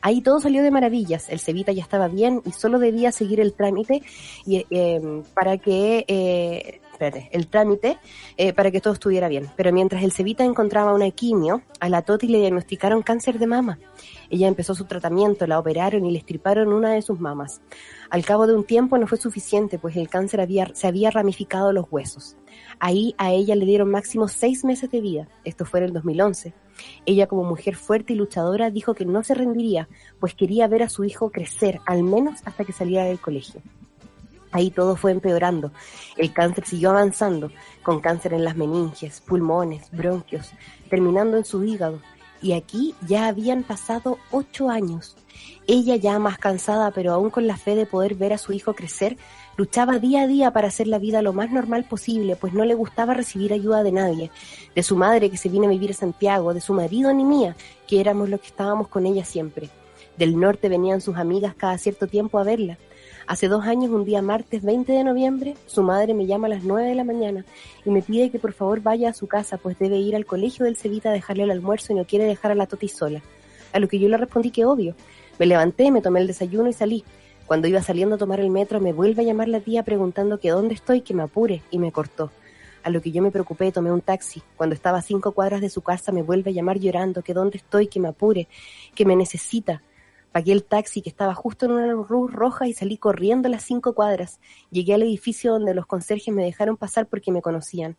Ahí 0.02 0.22
todo 0.22 0.40
salió 0.40 0.64
de 0.64 0.72
maravillas, 0.72 1.30
el 1.30 1.40
Cevita 1.40 1.72
ya 1.72 1.84
estaba 1.84 2.08
bien 2.08 2.42
y 2.44 2.52
solo 2.52 2.80
debía 2.80 3.12
seguir 3.12 3.40
el 3.40 3.54
trámite 3.54 4.02
y, 4.46 4.66
eh, 4.72 5.24
para 5.36 5.58
que 5.58 6.06
eh, 6.08 6.81
el 7.08 7.48
trámite 7.48 7.98
eh, 8.38 8.54
para 8.54 8.72
que 8.72 8.82
todo 8.82 8.94
estuviera 8.94 9.28
bien. 9.28 9.50
Pero 9.56 9.74
mientras 9.74 10.04
el 10.04 10.12
Cevita 10.12 10.44
encontraba 10.44 10.94
una 10.94 11.10
quimio, 11.12 11.62
a 11.80 11.90
la 11.90 12.04
Toti 12.04 12.28
le 12.28 12.40
diagnosticaron 12.40 13.02
cáncer 13.02 13.40
de 13.40 13.48
mama. 13.48 13.80
Ella 14.30 14.48
empezó 14.48 14.76
su 14.76 14.86
tratamiento, 14.86 15.48
la 15.48 15.60
operaron 15.60 16.06
y 16.06 16.12
le 16.12 16.20
estriparon 16.20 16.72
una 16.72 16.92
de 16.94 17.02
sus 17.02 17.20
mamas. 17.20 17.62
Al 18.10 18.24
cabo 18.24 18.48
de 18.48 18.56
un 18.56 18.64
tiempo 18.64 18.98
no 18.98 19.08
fue 19.08 19.18
suficiente, 19.18 19.80
pues 19.80 19.96
el 19.98 20.10
cáncer 20.10 20.42
había, 20.42 20.72
se 20.74 20.88
había 20.88 21.12
ramificado 21.12 21.74
los 21.74 21.86
huesos. 21.90 22.38
Ahí 22.80 23.16
a 23.18 23.32
ella 23.32 23.56
le 23.56 23.66
dieron 23.66 23.90
máximo 23.90 24.28
seis 24.28 24.64
meses 24.64 24.90
de 24.92 25.02
vida. 25.02 25.28
Esto 25.44 25.66
fue 25.66 25.80
en 25.80 25.88
el 25.88 25.94
2011. 25.94 26.54
Ella 27.06 27.28
como 27.28 27.44
mujer 27.44 27.76
fuerte 27.76 28.14
y 28.14 28.16
luchadora 28.16 28.70
dijo 28.70 28.94
que 28.94 29.06
no 29.06 29.24
se 29.24 29.34
rendiría, 29.34 29.90
pues 30.20 30.34
quería 30.34 30.68
ver 30.68 30.84
a 30.84 30.90
su 30.90 31.04
hijo 31.04 31.32
crecer, 31.32 31.80
al 31.86 32.04
menos 32.04 32.40
hasta 32.46 32.64
que 32.64 32.74
saliera 32.74 33.06
del 33.06 33.20
colegio. 33.20 33.62
Ahí 34.52 34.70
todo 34.70 34.96
fue 34.96 35.12
empeorando. 35.12 35.72
El 36.18 36.34
cáncer 36.34 36.66
siguió 36.66 36.92
avanzando, 36.92 37.52
con 37.84 38.02
cáncer 38.02 38.34
en 38.34 38.44
las 38.44 38.56
meninges, 38.56 39.22
pulmones, 39.22 39.90
bronquios, 39.92 40.52
terminando 40.90 41.38
en 41.38 41.46
su 41.46 41.64
hígado. 41.64 42.02
Y 42.42 42.54
aquí 42.54 42.96
ya 43.08 43.28
habían 43.28 43.64
pasado 43.64 44.18
ocho 44.32 44.70
años. 44.70 45.16
Ella 45.68 45.96
ya 45.96 46.18
más 46.20 46.38
cansada, 46.40 46.92
pero 46.92 47.14
aún 47.14 47.30
con 47.30 47.46
la 47.46 47.56
fe 47.56 47.76
de 47.76 47.86
poder 47.86 48.16
ver 48.16 48.34
a 48.34 48.38
su 48.38 48.52
hijo 48.52 48.74
crecer, 48.74 49.16
luchaba 49.58 50.00
día 50.00 50.24
a 50.24 50.28
día 50.28 50.52
para 50.52 50.68
hacer 50.68 50.88
la 50.88 50.98
vida 50.98 51.22
lo 51.22 51.34
más 51.34 51.52
normal 51.52 51.86
posible, 51.86 52.36
pues 52.36 52.54
no 52.54 52.66
le 52.66 52.74
gustaba 52.74 53.14
recibir 53.14 53.54
ayuda 53.54 53.84
de 53.84 53.92
nadie, 53.92 54.32
de 54.76 54.84
su 54.84 54.96
madre 54.96 55.30
que 55.30 55.38
se 55.38 55.50
vino 55.50 55.66
a 55.66 55.70
vivir 55.70 55.92
a 55.92 55.94
Santiago, 55.94 56.54
de 56.54 56.62
su 56.62 56.74
marido 56.74 57.14
ni 57.14 57.24
mía, 57.24 57.56
que 57.88 58.02
éramos 58.02 58.28
los 58.28 58.42
que 58.42 58.48
estábamos 58.48 58.88
con 58.88 59.06
ella 59.06 59.24
siempre. 59.24 59.70
Del 60.18 60.40
norte 60.40 60.68
venían 60.68 61.00
sus 61.00 61.18
amigas 61.18 61.54
cada 61.56 61.78
cierto 61.78 62.08
tiempo 62.08 62.40
a 62.40 62.44
verla. 62.44 62.78
Hace 63.32 63.48
dos 63.48 63.64
años, 63.64 63.92
un 63.92 64.04
día 64.04 64.22
martes 64.22 64.62
20 64.62 64.92
de 64.92 65.06
noviembre, 65.06 65.56
su 65.66 65.84
madre 65.84 66.14
me 66.14 66.26
llama 66.26 66.48
a 66.48 66.50
las 66.50 66.66
9 66.66 66.90
de 66.90 66.96
la 66.96 67.06
mañana 67.06 67.46
y 67.86 67.90
me 67.90 68.02
pide 68.02 68.30
que 68.30 68.40
por 68.40 68.52
favor 68.52 68.82
vaya 68.82 69.08
a 69.08 69.14
su 69.14 69.26
casa, 69.28 69.56
pues 69.56 69.80
debe 69.80 69.96
ir 70.00 70.18
al 70.18 70.26
colegio 70.26 70.66
del 70.66 70.76
Cevita 70.76 71.12
a 71.12 71.14
dejarle 71.14 71.44
el 71.44 71.52
almuerzo 71.52 71.94
y 71.94 71.96
no 71.96 72.04
quiere 72.04 72.26
dejar 72.26 72.52
a 72.52 72.56
la 72.56 72.66
Toti 72.66 72.90
sola. 72.90 73.22
A 73.72 73.80
lo 73.80 73.88
que 73.88 74.00
yo 74.00 74.10
le 74.10 74.18
respondí 74.18 74.52
que 74.52 74.66
obvio. 74.66 74.96
Me 75.40 75.46
levanté, 75.46 75.92
me 75.92 76.02
tomé 76.02 76.20
el 76.20 76.28
desayuno 76.28 76.68
y 76.68 76.74
salí. 76.74 77.06
Cuando 77.46 77.70
iba 77.70 77.82
saliendo 77.82 78.16
a 78.16 78.18
tomar 78.18 78.42
el 78.42 78.50
metro, 78.50 78.82
me 78.82 78.92
vuelve 78.92 79.22
a 79.22 79.26
llamar 79.26 79.48
la 79.48 79.62
tía 79.62 79.84
preguntando 79.84 80.38
que 80.38 80.50
dónde 80.50 80.74
estoy, 80.74 81.00
que 81.00 81.14
me 81.14 81.24
apure, 81.24 81.62
y 81.72 81.80
me 81.80 81.94
cortó. 81.94 82.32
A 82.84 82.90
lo 82.90 83.02
que 83.02 83.14
yo 83.14 83.22
me 83.22 83.32
preocupé, 83.32 83.72
tomé 83.72 83.94
un 83.94 84.02
taxi. 84.02 84.42
Cuando 84.58 84.76
estaba 84.76 84.98
a 84.98 85.02
cinco 85.02 85.32
cuadras 85.32 85.62
de 85.62 85.70
su 85.70 85.82
casa, 85.82 86.12
me 86.12 86.22
vuelve 86.22 86.52
a 86.52 86.54
llamar 86.54 86.80
llorando 86.80 87.22
que 87.22 87.34
dónde 87.34 87.60
estoy, 87.60 87.88
que 87.88 88.02
me 88.02 88.10
apure, 88.10 88.50
que 88.94 89.06
me 89.06 89.16
necesita. 89.16 89.82
Pagué 90.32 90.54
el 90.54 90.64
taxi 90.64 91.02
que 91.02 91.10
estaba 91.10 91.34
justo 91.34 91.66
en 91.66 91.74
una 91.74 91.88
luz 91.88 92.32
roja 92.32 92.68
y 92.68 92.74
salí 92.74 92.98
corriendo 92.98 93.50
las 93.50 93.64
cinco 93.64 93.94
cuadras. 93.94 94.40
Llegué 94.70 94.94
al 94.94 95.04
edificio 95.04 95.52
donde 95.52 95.74
los 95.74 95.86
conserjes 95.86 96.34
me 96.34 96.44
dejaron 96.44 96.78
pasar 96.78 97.08
porque 97.08 97.32
me 97.32 97.42
conocían. 97.42 97.98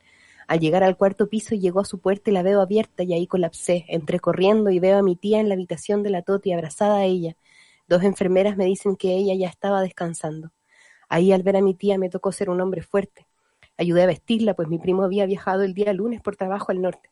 Al 0.49 0.61
llegar 0.61 0.83
al 0.83 0.97
cuarto 0.97 1.29
piso 1.29 1.55
llegó 1.55 1.81
a 1.81 1.85
su 1.85 1.99
puerta 1.99 2.31
y 2.31 2.33
la 2.33 2.43
veo 2.43 2.61
abierta 2.61 3.03
y 3.03 3.13
ahí 3.13 3.27
colapsé. 3.27 3.85
Entré 3.89 4.19
corriendo 4.19 4.71
y 4.71 4.79
veo 4.79 4.99
a 4.99 5.03
mi 5.03 5.15
tía 5.15 5.41
en 5.41 5.49
la 5.49 5.55
habitación 5.55 6.03
de 6.03 6.11
la 6.11 6.23
Toti 6.23 6.53
abrazada 6.53 6.97
a 6.97 7.05
ella. 7.05 7.37
Dos 7.87 8.03
enfermeras 8.03 8.57
me 8.57 8.65
dicen 8.65 8.97
que 8.97 9.15
ella 9.15 9.35
ya 9.35 9.49
estaba 9.49 9.83
descansando. 9.83 10.53
Ahí 11.09 11.33
al 11.33 11.43
ver 11.43 11.57
a 11.57 11.61
mi 11.61 11.75
tía 11.75 11.99
me 11.99 12.09
tocó 12.09 12.33
ser 12.33 12.49
un 12.49 12.61
hombre 12.61 12.83
fuerte. 12.83 13.27
Ayudé 13.77 14.05
a 14.05 14.07
vestirla, 14.07 14.55
pues 14.55 14.69
mi 14.69 14.79
primo 14.79 15.03
había 15.03 15.27
viajado 15.27 15.63
el 15.63 15.75
día 15.75 15.93
lunes 15.93 16.23
por 16.23 16.37
trabajo 16.37 16.73
al 16.73 16.81
norte 16.81 17.11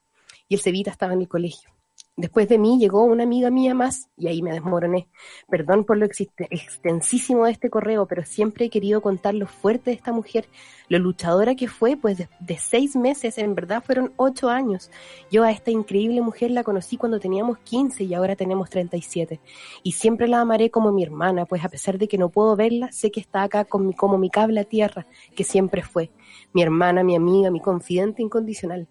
y 0.51 0.55
el 0.55 0.61
Cevita 0.61 0.91
estaba 0.91 1.13
en 1.15 1.23
el 1.23 1.29
colegio. 1.29 1.71
Después 2.17 2.49
de 2.49 2.59
mí 2.59 2.79
llegó 2.79 3.05
una 3.05 3.23
amiga 3.23 3.51
mía 3.51 3.73
más 3.73 4.11
y 4.17 4.27
ahí 4.29 4.43
me 4.43 4.53
desmoroné. 4.53 5.09
Perdón 5.49 5.85
por 5.85 5.97
lo 5.97 6.05
extensísimo 6.05 7.47
de 7.47 7.53
este 7.53 7.71
correo, 7.71 8.07
pero 8.07 8.25
siempre 8.27 8.67
he 8.67 8.71
querido 8.71 9.01
contar 9.01 9.35
lo 9.35 9.47
fuerte 9.47 9.91
de 9.91 9.97
esta 9.97 10.13
mujer, 10.13 10.47
lo 10.89 10.99
luchadora 10.99 11.55
que 11.55 11.67
fue, 11.69 11.97
pues 11.97 12.19
de, 12.19 12.59
seis 12.59 12.95
meses, 12.95 13.39
en 13.39 13.55
verdad 13.55 13.83
fueron 13.83 14.13
ocho 14.17 14.51
años. 14.51 14.91
Yo 15.31 15.45
a 15.45 15.51
esta 15.51 15.71
increíble 15.71 16.21
mujer 16.21 16.51
la 16.51 16.63
conocí 16.63 16.97
cuando 16.99 17.21
teníamos 17.21 17.59
15 17.61 18.05
y 18.05 18.13
ahora 18.13 18.37
tenemos 18.37 18.69
37. 18.69 19.41
Y 19.83 19.93
siempre 19.93 20.29
la 20.29 20.41
amaré 20.41 20.71
como 20.71 20.93
mi 20.93 21.03
hermana, 21.03 21.47
pues 21.47 21.65
a 21.65 21.69
pesar 21.71 21.97
de 21.97 22.07
que 22.09 22.19
no 22.19 22.29
puedo 22.29 22.55
verla, 22.55 22.93
sé 22.93 23.11
que 23.11 23.21
está 23.21 23.43
acá 23.45 23.65
con 23.65 23.87
mi- 23.87 23.95
como 23.95 24.19
mi 24.19 24.29
cable 24.29 24.61
a 24.61 24.65
tierra, 24.65 25.07
que 25.35 25.45
siempre 25.45 25.83
fue. 25.83 26.11
Mi 26.53 26.63
hermana, 26.63 27.03
mi 27.03 27.17
amiga, 27.17 27.51
mi 27.51 27.61
confidente 27.61 28.23
incondicional. 28.23 28.89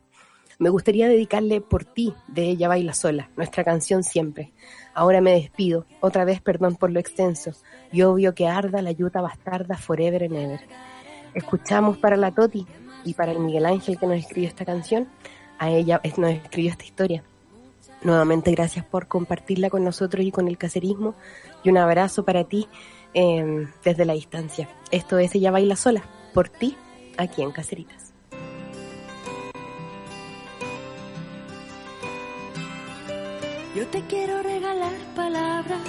Me 0.60 0.70
gustaría 0.70 1.08
dedicarle 1.08 1.62
por 1.62 1.86
ti 1.86 2.14
de 2.28 2.50
Ella 2.50 2.68
Baila 2.68 2.94
Sola, 2.94 3.30
nuestra 3.38 3.64
canción 3.64 4.04
siempre. 4.04 4.52
Ahora 4.94 5.22
me 5.22 5.32
despido, 5.32 5.86
otra 6.02 6.26
vez 6.26 6.42
perdón 6.42 6.76
por 6.76 6.92
lo 6.92 7.00
extenso, 7.00 7.52
y 7.94 8.02
obvio 8.02 8.36
que 8.36 8.46
arda 8.46 8.82
la 8.82 8.92
yuta 8.92 9.22
bastarda 9.22 9.78
forever 9.78 10.24
and 10.26 10.36
ever. 10.36 10.60
Escuchamos 11.34 11.98
para 11.98 12.18
la 12.18 12.32
Toti 12.32 12.68
y 13.06 13.14
para 13.14 13.32
el 13.32 13.40
Miguel 13.40 13.66
Ángel 13.66 13.98
que 13.98 14.06
nos 14.06 14.18
escribió 14.18 14.50
esta 14.50 14.66
canción, 14.66 15.08
a 15.60 15.70
ella 15.70 16.02
nos 16.18 16.32
escribió 16.32 16.72
esta 16.72 16.84
historia. 16.84 17.24
Nuevamente 18.04 18.52
gracias 18.52 18.84
por 18.84 19.08
compartirla 19.08 19.70
con 19.70 19.86
nosotros 19.86 20.26
y 20.26 20.32
con 20.32 20.50
el 20.50 20.58
caserismo 20.58 21.16
y 21.64 21.70
un 21.70 21.78
abrazo 21.78 22.26
para 22.26 22.44
ti 22.44 22.68
eh, 23.14 23.66
desde 23.86 24.04
la 24.04 24.12
distancia. 24.12 24.68
Esto 24.92 25.20
es 25.20 25.34
Ella 25.36 25.52
Baila 25.52 25.78
Sola, 25.78 26.04
por 26.34 26.50
ti, 26.50 26.76
aquí 27.18 27.44
en 27.44 27.52
Caseritas. 27.52 28.09
Yo 33.80 33.88
te 33.88 34.02
quiero 34.08 34.44
regalar 34.44 34.98
palabras, 35.16 35.80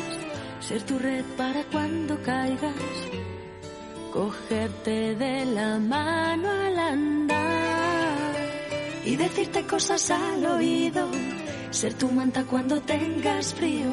ser 0.61 0.81
tu 0.83 0.97
red 0.97 1.25
para 1.37 1.65
cuando 1.65 2.23
caigas, 2.23 2.73
cogerte 4.13 5.17
de 5.17 5.45
la 5.47 5.81
mano 5.81 6.49
al 6.49 6.79
andar 6.79 8.37
y 9.05 9.17
decirte 9.17 9.67
cosas 9.67 10.09
al 10.13 10.47
oído, 10.47 11.09
ser 11.71 11.95
tu 11.95 12.13
manta 12.13 12.45
cuando 12.45 12.81
tengas 12.81 13.55
frío 13.55 13.93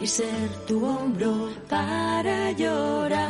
y 0.00 0.06
ser 0.08 0.48
tu 0.66 0.84
hombro 0.84 1.52
para 1.68 2.50
llorar. 2.50 3.28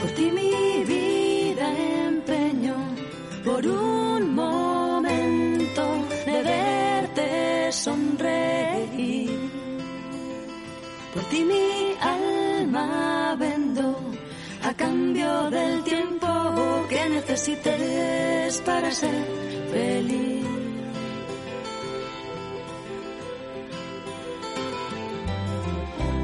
Por 0.00 0.10
ti 0.12 0.30
mi 0.30 0.84
vida 0.84 1.76
empeño 2.06 2.76
por 3.44 3.66
un 3.66 4.03
sonreír. 7.74 9.50
Por 11.12 11.22
ti 11.24 11.44
mi 11.44 11.94
alma 12.00 13.36
vendo 13.38 13.86
a 14.62 14.72
cambio 14.74 15.50
del 15.50 15.82
tiempo 15.84 16.28
que 16.88 17.08
necesites 17.08 18.60
para 18.62 18.90
ser 18.90 19.14
feliz. 19.72 20.46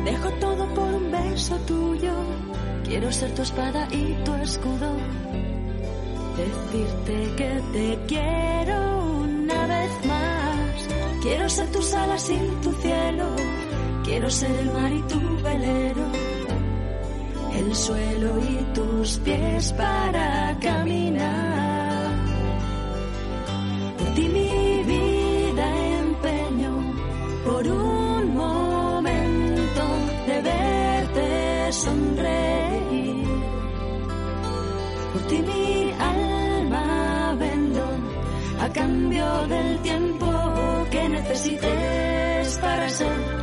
Dejo 0.05 0.31
todo 0.45 0.75
por 0.75 0.89
un 1.01 1.11
beso 1.11 1.57
tuyo. 1.67 2.15
Quiero 2.85 3.13
ser 3.13 3.31
tu 3.35 3.43
espada 3.43 3.87
y 3.93 4.15
tu 4.25 4.35
escudo. 4.35 4.91
Decirte 6.37 7.17
que 7.37 7.51
te 7.75 7.99
quiero 8.09 8.79
una 9.23 9.67
vez 9.67 10.07
más. 10.07 10.30
Quiero 11.23 11.49
ser 11.51 11.71
tus 11.71 11.93
alas 11.93 12.31
y 12.31 12.39
tu 12.63 12.73
cielo. 12.73 13.27
Quiero 14.05 14.31
ser 14.31 14.51
el 14.51 14.73
mar 14.73 14.91
y 14.91 15.03
tu 15.03 15.21
velero. 15.43 16.07
El 17.59 17.75
suelo 17.75 18.39
y 18.39 18.57
tus 18.75 19.19
pies 19.19 19.73
para 19.75 20.57
caminar. 20.61 22.11
Por 23.99 24.15
ti 24.15 24.29
mi 24.29 24.83
vida 24.93 25.67
empeño. 26.01 26.73
Por 27.45 27.67
un 27.69 28.35
momento 28.35 29.83
de 30.27 30.41
verte 30.41 31.73
sonreír. 31.73 33.29
Por 35.13 35.23
ti 35.29 35.39
mi 35.43 35.93
alma 35.99 37.37
vendo 37.39 37.85
a 38.61 38.69
cambio 38.71 39.47
del 39.49 39.79
tiempo 39.81 40.30
necesites 41.23 42.59
para 42.61 42.89
ser 42.89 43.40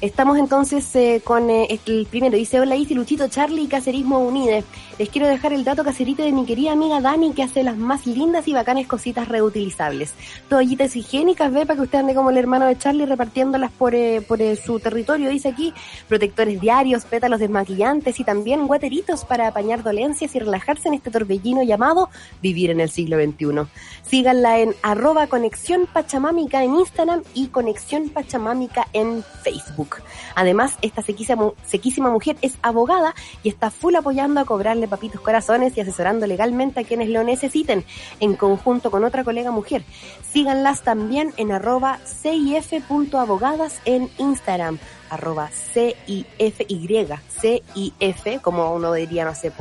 Estamos 0.00 0.38
entonces 0.38 0.94
eh, 0.94 1.20
con 1.24 1.50
eh, 1.50 1.80
el 1.86 2.06
primero. 2.06 2.36
Dice, 2.36 2.60
hola 2.60 2.76
Isi, 2.76 2.94
Luchito, 2.94 3.26
Charlie 3.26 3.62
y 3.62 3.66
Cacerismo 3.66 4.20
Unide. 4.20 4.62
Les 4.96 5.08
quiero 5.08 5.26
dejar 5.26 5.52
el 5.52 5.64
dato 5.64 5.82
caserita 5.82 6.22
de 6.22 6.30
mi 6.30 6.46
querida 6.46 6.70
amiga 6.70 7.00
Dani 7.00 7.32
que 7.32 7.42
hace 7.42 7.64
las 7.64 7.76
más 7.76 8.06
lindas 8.06 8.46
y 8.46 8.52
bacanas 8.52 8.86
cositas 8.86 9.26
reutilizables. 9.26 10.14
Toallitas 10.48 10.94
higiénicas, 10.94 11.52
ve, 11.52 11.66
para 11.66 11.74
que 11.74 11.82
usted 11.82 11.98
ande 11.98 12.14
como 12.14 12.30
el 12.30 12.36
hermano 12.36 12.66
de 12.66 12.78
Charlie 12.78 13.06
repartiéndolas 13.06 13.72
por, 13.72 13.96
eh, 13.96 14.20
por 14.20 14.38
su 14.56 14.78
territorio, 14.78 15.30
dice 15.30 15.48
aquí. 15.48 15.74
Protectores 16.06 16.60
diarios, 16.60 17.04
pétalos 17.04 17.40
desmaquillantes 17.40 18.20
y 18.20 18.24
también 18.24 18.68
guateritos 18.68 19.24
para 19.24 19.48
apañar 19.48 19.82
dolencias 19.82 20.32
y 20.36 20.38
relajarse 20.38 20.86
en 20.86 20.94
este 20.94 21.10
torbellino 21.10 21.64
llamado 21.64 22.08
vivir 22.40 22.70
en 22.70 22.78
el 22.78 22.90
siglo 22.90 23.16
XXI. 23.16 23.68
Síganla 24.02 24.60
en 24.60 24.76
arroba 24.82 25.26
conexión 25.26 25.88
pachamámica 25.92 26.62
en 26.62 26.76
Instagram 26.76 27.22
y 27.34 27.48
conexión 27.48 28.10
pachamámica 28.10 28.86
en 28.92 29.24
Facebook. 29.42 29.87
Además, 30.34 30.76
esta 30.82 31.02
sequísima, 31.02 32.10
mujer 32.10 32.36
es 32.42 32.58
abogada 32.62 33.14
y 33.42 33.48
está 33.48 33.70
full 33.70 33.94
apoyando 33.96 34.40
a 34.40 34.44
cobrarle 34.44 34.88
papitos 34.88 35.20
corazones 35.20 35.76
y 35.76 35.80
asesorando 35.80 36.26
legalmente 36.26 36.80
a 36.80 36.84
quienes 36.84 37.08
lo 37.08 37.24
necesiten, 37.24 37.84
en 38.20 38.36
conjunto 38.36 38.90
con 38.90 39.04
otra 39.04 39.24
colega 39.24 39.50
mujer. 39.50 39.84
Síganlas 40.32 40.82
también 40.82 41.32
en 41.36 41.52
arroba 41.52 41.98
cif.abogadas 42.04 43.80
en 43.84 44.10
Instagram, 44.18 44.78
arroba 45.10 45.50
CIFY, 45.72 46.26
CIF, 47.40 48.42
como 48.42 48.74
uno 48.74 48.92
diría, 48.92 49.24
no 49.24 49.34
sé, 49.34 49.52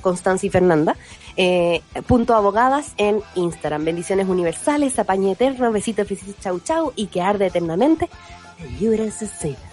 Constanza 0.00 0.46
y 0.46 0.50
Fernanda, 0.50 0.96
eh, 1.36 1.82
punto 2.06 2.34
abogadas 2.34 2.94
en 2.96 3.20
Instagram. 3.34 3.84
Bendiciones 3.84 4.28
universales, 4.28 4.98
apañe 4.98 5.32
eterno, 5.32 5.70
besitos, 5.72 6.08
chau 6.40 6.60
chau 6.60 6.92
y 6.96 7.06
que 7.06 7.22
arde 7.22 7.46
eternamente. 7.46 8.08
USC. 8.80 9.67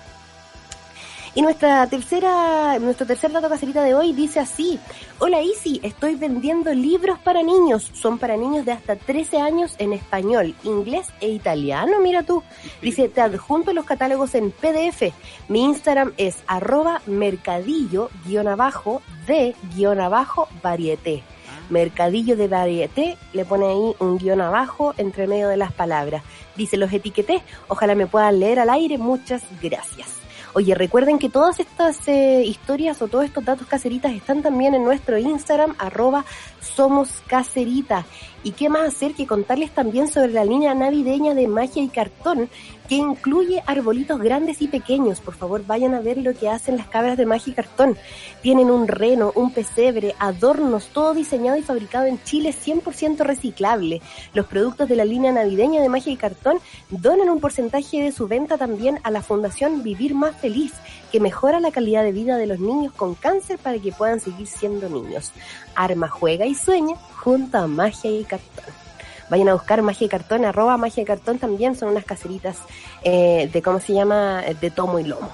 Y 1.36 1.42
nuestra 1.42 1.86
tercera, 1.86 2.78
nuestro 2.78 3.06
tercer 3.06 3.30
dato 3.30 3.50
caserita 3.50 3.84
de 3.84 3.94
hoy 3.94 4.14
dice 4.14 4.40
así. 4.40 4.80
Hola 5.18 5.42
Isi, 5.42 5.80
estoy 5.82 6.14
vendiendo 6.14 6.72
libros 6.72 7.18
para 7.18 7.42
niños. 7.42 7.90
Son 7.92 8.16
para 8.18 8.38
niños 8.38 8.64
de 8.64 8.72
hasta 8.72 8.96
13 8.96 9.42
años 9.42 9.74
en 9.76 9.92
español, 9.92 10.54
inglés 10.64 11.08
e 11.20 11.28
italiano. 11.28 12.00
Mira 12.00 12.22
tú. 12.22 12.42
Dice, 12.80 13.10
te 13.10 13.20
adjunto 13.20 13.74
los 13.74 13.84
catálogos 13.84 14.34
en 14.34 14.50
PDF. 14.50 15.12
Mi 15.50 15.62
Instagram 15.64 16.14
es 16.16 16.38
arroba 16.46 17.02
mercadillo 17.04 18.08
guion 18.24 18.48
abajo 18.48 19.02
de 19.26 19.54
guion 19.74 20.00
abajo 20.00 20.48
varieté. 20.62 21.22
Mercadillo 21.68 22.36
de 22.36 22.48
varieté, 22.48 23.18
le 23.34 23.44
pone 23.44 23.66
ahí 23.66 23.94
un 23.98 24.16
guion 24.16 24.40
abajo 24.40 24.94
entre 24.96 25.26
medio 25.26 25.48
de 25.48 25.58
las 25.58 25.74
palabras. 25.74 26.22
Dice, 26.56 26.78
los 26.78 26.90
etiqueté, 26.90 27.42
ojalá 27.68 27.94
me 27.94 28.06
puedan 28.06 28.40
leer 28.40 28.58
al 28.58 28.70
aire, 28.70 28.96
muchas 28.96 29.42
gracias. 29.60 30.25
Oye, 30.56 30.74
recuerden 30.74 31.18
que 31.18 31.28
todas 31.28 31.60
estas 31.60 32.08
eh, 32.08 32.42
historias 32.42 33.02
o 33.02 33.08
todos 33.08 33.26
estos 33.26 33.44
datos 33.44 33.66
caseritas 33.66 34.14
están 34.14 34.40
también 34.40 34.74
en 34.74 34.84
nuestro 34.84 35.18
Instagram, 35.18 35.74
arroba 35.76 36.24
somos 36.62 37.22
caseritas. 37.26 38.06
¿Y 38.42 38.52
qué 38.52 38.70
más 38.70 38.88
hacer 38.88 39.12
que 39.12 39.26
contarles 39.26 39.70
también 39.72 40.08
sobre 40.08 40.32
la 40.32 40.46
línea 40.46 40.74
navideña 40.74 41.34
de 41.34 41.46
magia 41.46 41.82
y 41.82 41.88
cartón 41.88 42.48
que 42.86 42.94
incluye 42.94 43.62
arbolitos 43.66 44.20
grandes 44.20 44.62
y 44.62 44.68
pequeños? 44.68 45.20
Por 45.20 45.34
favor, 45.34 45.64
vayan 45.66 45.94
a 45.94 46.00
ver 46.00 46.18
lo 46.18 46.34
que 46.34 46.48
hacen 46.48 46.76
las 46.76 46.88
cabras 46.88 47.16
de 47.16 47.26
magia 47.26 47.52
y 47.52 47.54
cartón. 47.54 47.96
Tienen 48.42 48.70
un 48.70 48.88
reno, 48.88 49.32
un 49.34 49.52
pesebre, 49.52 50.14
adornos, 50.18 50.86
todo 50.88 51.14
diseñado 51.14 51.56
y 51.56 51.62
fabricado 51.62 52.06
en 52.06 52.22
Chile 52.22 52.54
100% 52.54 53.18
reciclable. 53.18 54.00
Los 54.34 54.46
productos 54.46 54.88
de 54.88 54.96
la 54.96 55.04
línea 55.04 55.32
navideña 55.32 55.80
de 55.80 55.88
magia 55.88 56.12
y 56.12 56.16
cartón 56.16 56.58
donan 56.90 57.28
un 57.28 57.40
porcentaje 57.40 58.02
de 58.02 58.12
su 58.12 58.28
venta 58.28 58.58
también 58.58 58.98
a 59.02 59.10
la 59.10 59.22
Fundación 59.22 59.82
Vivir 59.82 60.14
Más 60.14 60.36
Feliz, 60.36 60.72
que 61.10 61.20
mejora 61.20 61.60
la 61.60 61.72
calidad 61.72 62.04
de 62.04 62.12
vida 62.12 62.36
de 62.36 62.46
los 62.46 62.60
niños 62.60 62.92
con 62.92 63.14
cáncer 63.14 63.58
para 63.58 63.78
que 63.78 63.92
puedan 63.92 64.20
seguir 64.20 64.46
siendo 64.46 64.88
niños. 64.88 65.32
Arma, 65.74 66.08
juega 66.08 66.46
y 66.46 66.54
sueña 66.54 66.96
junto 67.22 67.58
a 67.58 67.66
magia 67.66 68.10
y 68.10 68.24
cartón. 68.24 68.85
Vayan 69.30 69.48
a 69.48 69.54
buscar 69.54 69.82
magia 69.82 70.06
y 70.06 70.08
cartón, 70.08 70.44
arroba 70.44 70.76
magia 70.76 71.02
y 71.02 71.06
cartón 71.06 71.38
también 71.38 71.74
son 71.74 71.88
unas 71.88 72.04
caseritas 72.04 72.58
eh, 73.02 73.50
de, 73.52 73.62
¿cómo 73.62 73.80
se 73.80 73.92
llama? 73.94 74.42
De 74.60 74.70
tomo 74.70 74.98
y 74.98 75.04
lomo. 75.04 75.30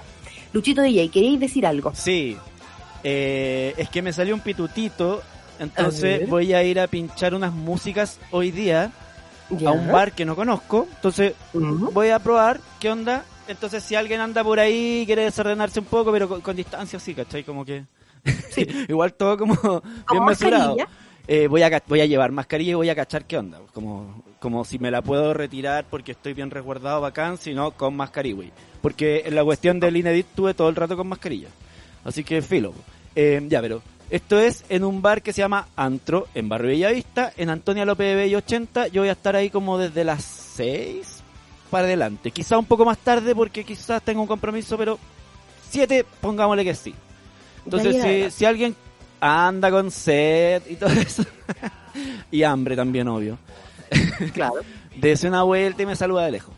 Luchito 0.53 0.83
DJ, 0.83 1.11
¿queréis 1.11 1.41
decir 1.41 1.67
algo? 1.67 1.93
Sí. 1.95 2.37
Eh, 3.05 3.75
es 3.77 3.89
que 3.89 4.03
me 4.03 4.13
salió 4.13 4.35
un 4.35 4.41
pitutito, 4.41 5.23
entonces 5.59 6.29
voy 6.29 6.53
a 6.55 6.63
ir 6.63 6.81
a 6.81 6.87
pinchar 6.87 7.35
unas 7.35 7.53
músicas 7.53 8.19
hoy 8.31 8.51
día 8.51 8.93
a 9.67 9.71
un 9.71 9.91
bar 9.91 10.13
que 10.13 10.25
no 10.25 10.37
conozco. 10.37 10.87
Entonces 10.97 11.35
voy 11.53 12.09
a 12.09 12.19
probar 12.19 12.61
qué 12.81 12.91
onda. 12.91 13.25
Entonces 13.49 13.83
si 13.83 13.95
alguien 13.95 14.21
anda 14.21 14.43
por 14.45 14.61
ahí 14.61 15.03
quiere 15.07 15.25
desordenarse 15.25 15.81
un 15.81 15.87
poco, 15.87 16.13
pero 16.13 16.29
con, 16.29 16.41
con 16.41 16.57
distancia 16.57 16.99
sí, 16.99 17.15
¿cachai? 17.15 17.45
Como 17.45 17.65
que... 17.65 17.85
Igual 18.89 19.15
todo 19.15 19.37
como 19.37 19.55
bien 20.11 20.25
mesurado. 20.25 20.77
mascarilla. 20.77 20.89
Eh, 21.29 21.47
voy, 21.47 21.63
a, 21.63 21.83
voy 21.87 22.01
a 22.01 22.07
llevar 22.07 22.33
mascarilla 22.33 22.73
y 22.73 22.75
voy 22.75 22.91
a 22.91 22.95
cachar 22.95 23.25
qué 23.25 23.39
onda. 23.39 23.61
Como, 23.73 24.23
como 24.41 24.65
si 24.65 24.79
me 24.79 24.91
la 24.91 25.03
puedo 25.03 25.33
retirar 25.35 25.85
porque 25.89 26.13
estoy 26.13 26.35
bien 26.35 26.51
resguardado, 26.51 27.01
bacán, 27.01 27.39
si 27.39 27.55
no, 27.55 27.73
con 27.73 27.95
mascarilla. 27.95 28.51
Porque 28.81 29.23
en 29.25 29.35
la 29.35 29.45
cuestión 29.45 29.79
del 29.79 29.97
Inedit 29.97 30.27
tuve 30.35 30.55
todo 30.55 30.69
el 30.69 30.77
rato 30.77 30.97
con 30.97 31.07
mascarilla. 31.07 31.49
Así 32.05 32.25
que 32.25 32.43
filo. 32.43 32.73
Eh, 33.15 33.41
ya, 33.49 33.61
pero 33.61 33.83
esto 34.11 34.39
es 34.39 34.65
en 34.69 34.85
un 34.85 35.01
bar 35.01 35.23
que 35.23 35.33
se 35.33 35.43
llama 35.43 35.69
Antro, 35.77 36.27
en 36.35 36.49
Barrio 36.49 36.69
Bellavista, 36.69 37.33
en 37.37 37.51
Antonia 37.51 37.85
López 37.85 38.09
de 38.09 38.15
Bello 38.17 38.39
80. 38.39 38.89
Yo 38.89 39.03
voy 39.03 39.09
a 39.09 39.13
estar 39.13 39.37
ahí 39.37 39.49
como 39.49 39.79
desde 39.79 40.05
las 40.05 40.25
6 40.25 41.23
para 41.71 41.85
adelante. 41.85 42.31
Quizá 42.31 42.59
un 42.59 42.67
poco 42.67 42.85
más 42.85 42.99
tarde 42.99 43.35
porque 43.35 43.65
quizás 43.65 44.03
tengo 44.03 44.21
un 44.21 44.27
compromiso, 44.27 44.77
pero 44.77 44.99
7, 45.71 46.05
pongámosle 46.21 46.65
que 46.65 46.75
sí. 46.75 46.95
Entonces, 47.65 48.03
si, 48.03 48.39
si 48.39 48.45
alguien 48.45 48.75
anda 49.25 49.71
con 49.71 49.91
sed 49.91 50.63
y 50.69 50.75
todo 50.75 50.91
eso, 50.91 51.23
y 52.31 52.43
hambre 52.43 52.75
también, 52.77 53.07
obvio, 53.09 53.39
Claro, 54.35 54.55
dese 54.97 55.29
una 55.29 55.45
vuelta 55.45 55.83
y 55.83 55.87
me 55.87 55.95
saluda 55.97 56.25
de 56.25 56.33
lejos. 56.33 56.55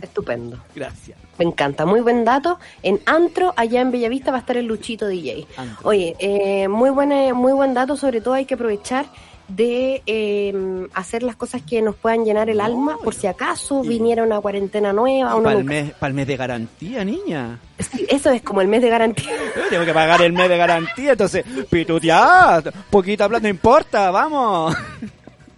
estupendo. 0.00 0.58
Gracias. 0.74 1.18
Me 1.38 1.44
encanta, 1.44 1.84
muy 1.84 2.00
buen 2.00 2.24
dato. 2.24 2.58
En 2.82 3.00
Antro, 3.04 3.52
allá 3.56 3.80
en 3.80 3.90
Bellavista, 3.90 4.30
va 4.30 4.38
a 4.38 4.40
estar 4.40 4.56
el 4.56 4.66
Luchito 4.66 5.06
DJ. 5.06 5.46
Antro. 5.56 5.88
Oye, 5.88 6.16
eh, 6.18 6.68
muy, 6.68 6.90
buena, 6.90 7.34
muy 7.34 7.52
buen 7.52 7.74
dato, 7.74 7.96
sobre 7.96 8.20
todo 8.20 8.34
hay 8.34 8.46
que 8.46 8.54
aprovechar 8.54 9.06
de 9.48 10.02
eh, 10.06 10.86
hacer 10.94 11.22
las 11.22 11.36
cosas 11.36 11.62
que 11.62 11.80
nos 11.82 11.94
puedan 11.94 12.24
llenar 12.24 12.50
el 12.50 12.58
No, 12.58 12.64
alma, 12.64 12.96
por 13.02 13.14
si 13.14 13.26
acaso 13.26 13.82
y- 13.84 13.88
viniera 13.88 14.22
una 14.24 14.40
cuarentena 14.40 14.92
nueva. 14.92 15.40
Para 15.42 15.58
el, 15.58 15.64
mes, 15.64 15.92
pa'l 15.92 16.14
mes 16.14 16.26
de 16.26 16.36
garantía, 16.36 17.04
niña. 17.04 17.58
Sí, 17.78 18.06
eso 18.08 18.30
es 18.30 18.42
como 18.42 18.60
el 18.60 18.68
mes 18.68 18.82
de 18.82 18.88
garantía. 18.90 19.30
Yo 19.54 19.62
Tengo 19.70 19.84
que 19.84 19.94
pagar 19.94 20.20
el 20.22 20.32
mes 20.32 20.48
de 20.48 20.56
garantía, 20.56 21.12
entonces, 21.12 21.44
pitutear, 21.70 22.72
poquita 22.90 23.28
plata 23.28 23.42
no 23.42 23.48
importa, 23.48 24.10
vamos. 24.10 24.74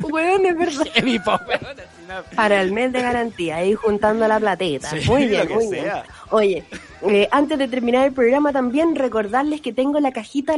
Bueno, 0.01 0.49
es 0.49 0.57
verdad. 0.57 1.41
Para 2.36 2.62
el 2.62 2.70
mes 2.70 2.93
de 2.93 3.03
garantía, 3.03 3.57
ahí 3.57 3.74
juntando 3.74 4.28
la 4.28 4.39
plateta. 4.39 4.91
Sí, 4.91 5.01
muy 5.09 5.26
bien, 5.26 5.49
muy 5.53 5.68
bien. 5.70 5.84
sea. 5.86 6.05
Oye, 6.31 6.62
eh, 7.09 7.26
antes 7.31 7.59
de 7.59 7.68
terminar 7.68 8.07
el 8.07 8.12
programa 8.12 8.53
también 8.53 8.95
recordarles 8.97 9.62
que 9.62 9.72
tengo 9.72 9.99
la 9.99 10.12
cajita 10.12 10.57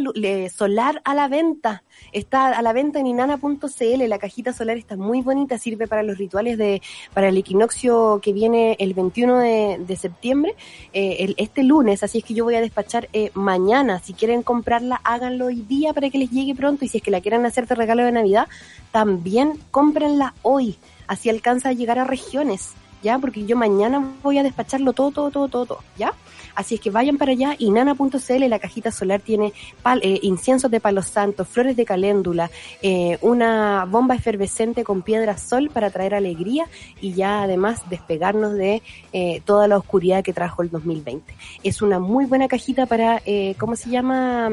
solar 0.52 1.00
a 1.04 1.14
la 1.14 1.28
venta. 1.28 1.84
Está 2.10 2.48
a 2.48 2.62
la 2.62 2.72
venta 2.72 2.98
en 2.98 3.06
inana.cl. 3.06 4.08
La 4.08 4.18
cajita 4.18 4.52
solar 4.52 4.76
está 4.78 4.96
muy 4.96 5.20
bonita, 5.22 5.58
sirve 5.58 5.86
para 5.86 6.02
los 6.02 6.18
rituales 6.18 6.58
de 6.58 6.82
para 7.14 7.28
el 7.28 7.36
equinoccio 7.36 8.18
que 8.20 8.32
viene 8.32 8.74
el 8.80 8.94
21 8.94 9.38
de, 9.38 9.96
septiembre, 9.96 10.56
eh, 10.92 11.18
el- 11.20 11.34
este 11.38 11.62
lunes. 11.62 12.02
Así 12.02 12.18
es 12.18 12.24
que 12.24 12.34
yo 12.34 12.42
voy 12.42 12.56
a 12.56 12.60
despachar 12.60 13.08
eh, 13.12 13.30
mañana. 13.34 14.00
Si 14.00 14.12
quieren 14.12 14.42
comprarla, 14.42 15.00
háganlo 15.04 15.46
hoy 15.46 15.60
día 15.62 15.92
para 15.92 16.10
que 16.10 16.18
les 16.18 16.30
llegue 16.32 16.56
pronto. 16.56 16.84
Y 16.84 16.88
si 16.88 16.98
es 16.98 17.02
que 17.04 17.12
la 17.12 17.20
quieren 17.20 17.46
hacer 17.46 17.68
de 17.68 17.76
regalo 17.76 18.02
de 18.04 18.10
Navidad, 18.10 18.48
también 18.90 19.52
cómprenla 19.70 20.34
hoy. 20.42 20.76
Así 21.06 21.28
alcanza 21.30 21.68
a 21.68 21.72
llegar 21.74 22.00
a 22.00 22.04
regiones. 22.04 22.70
¿Ya? 23.02 23.18
Porque 23.18 23.44
yo 23.46 23.56
mañana 23.56 24.04
voy 24.22 24.38
a 24.38 24.42
despacharlo 24.42 24.92
todo, 24.92 25.10
todo, 25.10 25.30
todo, 25.30 25.48
todo, 25.48 25.66
todo, 25.66 25.78
¿ya? 25.96 26.12
Así 26.54 26.74
es 26.74 26.80
que 26.80 26.90
vayan 26.90 27.16
para 27.16 27.30
allá 27.32 27.54
y 27.58 27.70
nana.cl, 27.70 28.48
la 28.48 28.58
cajita 28.58 28.90
solar 28.90 29.20
tiene 29.20 29.52
pal- 29.84 30.00
eh, 30.02 30.18
inciensos 30.22 30.70
de 30.70 30.80
palo 30.80 31.00
santo, 31.02 31.44
flores 31.44 31.76
de 31.76 31.84
caléndula, 31.84 32.50
eh, 32.82 33.18
una 33.22 33.86
bomba 33.88 34.16
efervescente 34.16 34.82
con 34.82 35.02
piedra 35.02 35.38
sol 35.38 35.70
para 35.72 35.90
traer 35.90 36.12
alegría 36.14 36.66
y 37.00 37.12
ya 37.14 37.42
además 37.42 37.88
despegarnos 37.88 38.54
de 38.54 38.82
eh, 39.12 39.40
toda 39.44 39.68
la 39.68 39.78
oscuridad 39.78 40.24
que 40.24 40.32
trajo 40.32 40.62
el 40.62 40.70
2020. 40.70 41.34
Es 41.62 41.82
una 41.82 42.00
muy 42.00 42.26
buena 42.26 42.48
cajita 42.48 42.86
para, 42.86 43.22
eh, 43.24 43.54
¿cómo 43.58 43.76
se 43.76 43.88
llama? 43.90 44.50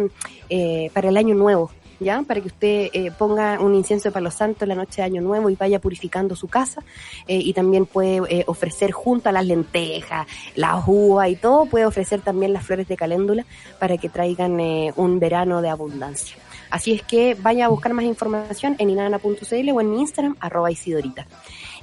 Eh, 0.50 0.92
para 0.94 1.10
el 1.10 1.18
año 1.18 1.34
nuevo. 1.36 1.72
¿Ya? 2.00 2.22
Para 2.22 2.42
que 2.42 2.48
usted 2.48 2.90
eh, 2.94 3.12
ponga 3.18 3.60
un 3.60 3.74
incienso 3.74 4.10
de 4.10 4.14
palo 4.14 4.30
santo 4.30 4.66
en 4.66 4.70
la 4.70 4.76
noche 4.76 5.02
de 5.02 5.04
Año 5.04 5.22
Nuevo 5.22 5.50
y 5.50 5.56
vaya 5.56 5.80
purificando 5.80 6.36
su 6.36 6.48
casa 6.48 6.82
eh, 7.28 7.38
y 7.38 7.54
también 7.54 7.88
puede 7.88 8.22
eh, 8.30 8.44
ofrecer 8.48 8.92
junto 8.92 9.30
a 9.30 9.32
las 9.32 9.46
lentejas, 9.46 10.28
las 10.56 10.84
uvas 10.86 11.30
y 11.30 11.36
todo, 11.36 11.66
puede 11.66 11.86
ofrecer 11.86 12.22
también 12.22 12.54
las 12.54 12.64
flores 12.64 12.88
de 12.88 12.96
caléndula 12.96 13.46
para 13.80 13.98
que 13.98 14.10
traigan 14.10 14.60
eh, 14.60 14.94
un 14.96 15.20
verano 15.20 15.62
de 15.62 15.70
abundancia. 15.70 16.38
Así 16.70 16.92
es 16.94 17.02
que 17.02 17.34
vaya 17.36 17.66
a 17.66 17.70
buscar 17.70 17.94
más 17.94 18.06
información 18.06 18.76
en 18.78 18.90
inana.cl 18.90 19.70
o 19.72 19.82
en 19.82 19.92
mi 19.92 20.02
Instagram, 20.02 20.36
arroba 20.40 20.70
Isidorita. 20.70 21.26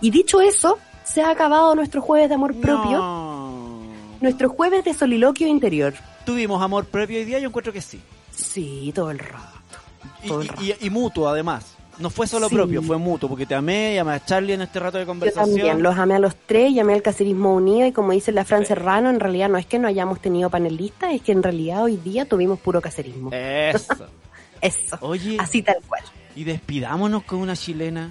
Y 0.00 0.10
dicho 0.10 0.40
eso, 0.40 0.78
se 1.04 1.22
ha 1.22 1.30
acabado 1.30 1.74
nuestro 1.74 2.00
jueves 2.02 2.28
de 2.28 2.34
amor 2.36 2.54
propio, 2.54 2.98
No. 2.98 3.80
nuestro 4.20 4.48
jueves 4.48 4.84
de 4.84 4.94
soliloquio 4.94 5.46
interior. 5.48 5.94
¿Tuvimos 6.24 6.62
amor 6.62 6.84
propio 6.84 7.18
hoy 7.18 7.24
día? 7.24 7.38
Yo 7.38 7.48
encuentro 7.48 7.72
que 7.72 7.80
sí. 7.80 8.00
Sí, 8.30 8.92
todo 8.94 9.10
el 9.10 9.18
rato. 9.18 9.63
Y, 10.22 10.28
Todo 10.28 10.42
el 10.42 10.50
y- 10.61 10.70
y- 10.80 10.86
y 10.86 10.90
mutuo, 10.90 11.28
además. 11.28 11.76
No 11.98 12.11
fue 12.11 12.26
solo 12.26 12.48
Sí. 12.48 12.57
propio, 12.57 12.82
fue 12.82 12.98
mutuo, 12.98 13.28
porque 13.28 13.46
te 13.46 13.55
amé, 13.55 13.94
llamé 13.94 14.14
a 14.14 14.24
Charlie 14.24 14.55
en 14.55 14.62
este 14.62 14.80
rato 14.80 14.98
de 14.98 15.05
Yo 15.05 15.07
conversación. 15.07 15.55
también, 15.57 15.80
los 15.82 15.96
amé 15.96 16.14
a 16.14 16.18
los 16.18 16.34
tres, 16.34 16.74
llamé 16.74 16.94
al 16.94 17.02
cacerismo 17.02 17.55
unido 17.55 17.86
y 17.86 17.92
como 17.92 18.11
dice 18.11 18.32
la 18.32 18.44
Fran 18.44 18.66
Serrano, 18.66 19.11
en 19.11 19.20
realidad 19.20 19.48
no 19.48 19.59
es 19.59 19.66
que 19.66 19.78
no 19.78 19.86
hayamos 19.86 20.20
tenido 20.20 20.50
panelistas, 20.50 21.12
es 21.14 21.22
que 21.22 21.30
en 21.30 21.42
realidad 21.44 21.84
hoy 21.84 21.96
día 21.98 22.24
tuvimos 22.24 22.59
puro 22.59 22.80
cacerismo. 22.80 23.30
Eso. 23.32 23.94
Eso, 24.61 24.98
Oye, 25.02 25.36
así 25.38 25.62
tal 25.62 25.76
cual. 25.86 26.02
y 26.34 26.42
despidámonos 26.44 27.22
con 27.24 27.38
una 27.38 27.55
chilena. 27.55 28.11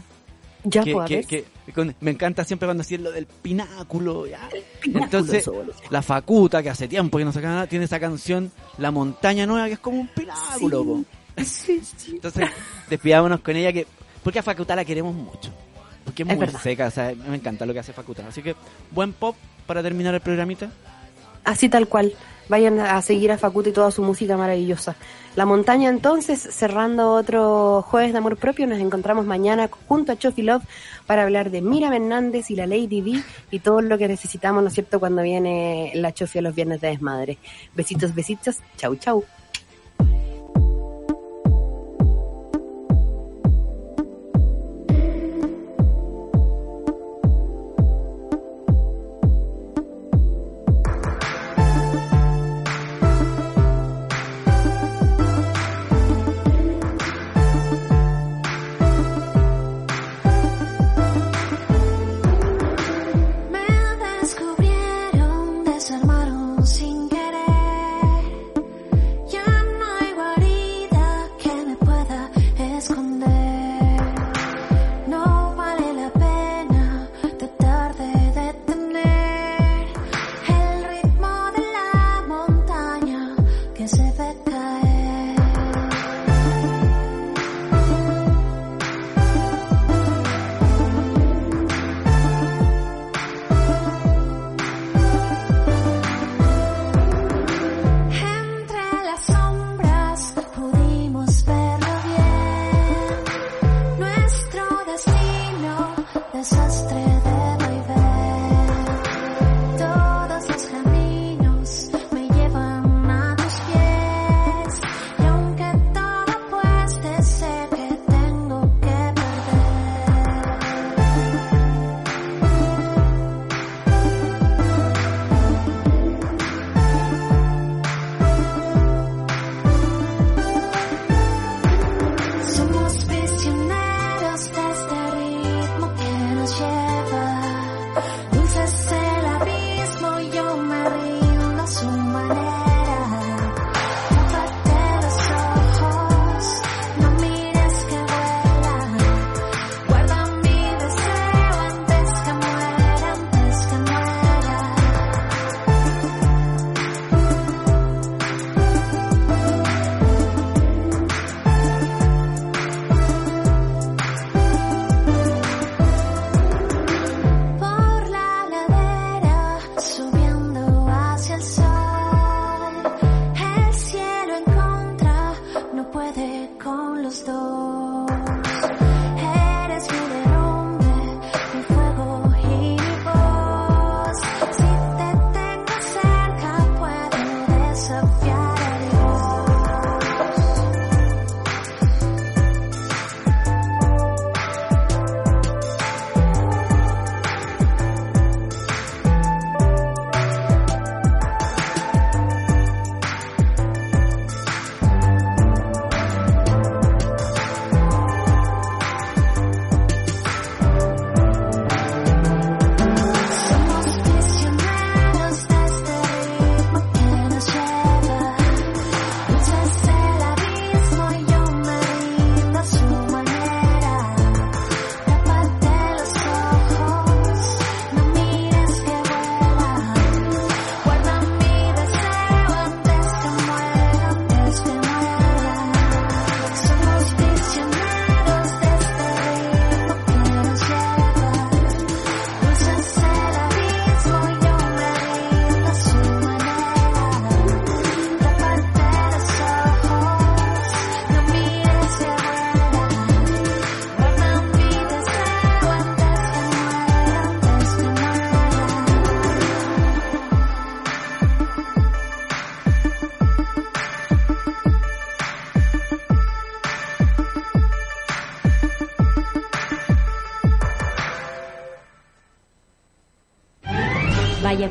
Ya 0.65 0.81
que, 0.81 0.93
pues, 0.93 1.03
a 1.03 1.07
que- 1.09 1.15
ver. 1.17 1.25
que- 1.25 1.45
con- 1.73 1.93
me 1.99 2.11
encanta 2.11 2.45
siempre 2.45 2.67
cuando 2.67 2.83
decís 2.83 3.01
lo 3.01 3.11
del 3.11 3.25
pináculo. 3.25 4.27
ya. 4.27 4.47
Pináculo 4.81 5.03
Entonces, 5.05 5.49
la 5.89 6.01
Facuta, 6.01 6.63
que 6.63 6.69
hace 6.69 6.87
tiempo 6.87 7.17
que 7.17 7.25
no 7.25 7.33
saca 7.33 7.47
nada, 7.49 7.67
tiene 7.67 7.83
esa 7.83 7.99
canción 7.99 8.49
La 8.77 8.91
Montaña 8.91 9.45
Nueva, 9.45 9.67
que 9.67 9.73
es 9.73 9.79
como 9.79 9.99
un 9.99 10.07
pináculo. 10.07 11.03
Sí, 11.45 11.81
sí. 11.97 12.11
Entonces, 12.13 12.49
despidámonos 12.89 13.39
con 13.39 13.55
ella, 13.55 13.73
que 13.73 13.88
porque 14.23 14.39
a 14.39 14.43
Facuta 14.43 14.75
la 14.75 14.86
queremos 14.86 15.13
mucho. 15.13 15.51
Porque 16.05 16.23
es, 16.23 16.29
Es 16.29 16.36
muy 16.36 16.45
verdad. 16.45 16.61
seca, 16.61 16.88
o 16.88 16.91
sea, 16.91 17.13
me 17.27 17.36
encanta 17.36 17.65
lo 17.65 17.73
que 17.73 17.79
hace 17.79 17.93
Facuta. 17.93 18.25
Así 18.27 18.41
que, 18.41 18.55
buen 18.91 19.13
pop 19.13 19.36
para 19.65 19.81
terminar 19.81 20.13
el 20.13 20.21
programita. 20.21 20.69
Así 21.43 21.69
tal 21.69 21.88
cual. 21.88 22.13
Vayan 22.49 22.77
a 22.79 23.01
seguir 23.01 23.31
a 23.31 23.38
Facuta 23.38 23.69
y 23.69 23.71
toda 23.71 23.89
su 23.89 24.01
música 24.03 24.36
maravillosa. 24.36 24.97
La 25.38 25.45
montaña 25.45 25.89
entonces, 25.89 26.41
cerrando 26.41 27.13
otro 27.13 27.81
jueves 27.84 28.11
de 28.11 28.17
amor 28.17 28.36
propio, 28.36 28.67
nos 28.67 28.79
encontramos 28.79 29.25
mañana 29.25 29.69
junto 29.88 30.11
a 30.11 30.17
Chofi 30.17 30.41
Love 30.41 30.63
para 31.07 31.23
hablar 31.23 31.51
de 31.51 31.61
Mira 31.61 31.88
Hernández 31.95 32.51
y 32.51 32.55
la 32.57 32.67
Lady 32.67 32.99
D 32.99 33.23
y 33.49 33.59
todo 33.59 33.81
lo 33.81 33.97
que 33.97 34.09
necesitamos, 34.09 34.61
¿no 34.61 34.67
es 34.67 34.73
cierto?, 34.73 34.99
cuando 34.99 35.21
viene 35.21 35.93
la 35.95 36.13
Chofi 36.13 36.39
a 36.39 36.41
los 36.41 36.53
viernes 36.53 36.81
de 36.81 36.89
desmadre. 36.89 37.38
Besitos, 37.75 38.13
besitos. 38.13 38.57
Chau, 38.75 38.95
chau. 38.97 39.23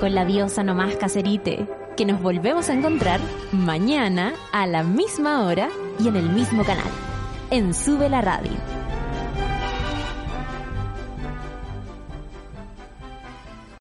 Con 0.01 0.15
la 0.15 0.25
diosa 0.25 0.65
nomás 0.65 0.97
caserite, 0.97 1.69
que 1.97 2.05
nos 2.05 2.21
volvemos 2.21 2.69
a 2.69 2.73
encontrar 2.73 3.21
mañana 3.53 4.33
a 4.51 4.67
la 4.67 4.83
misma 4.83 5.45
hora 5.45 5.69
y 6.01 6.09
en 6.09 6.17
el 6.17 6.29
mismo 6.31 6.65
canal, 6.65 6.91
en 7.51 7.73
Sube 7.73 8.09
la 8.09 8.21
Radio. 8.21 8.82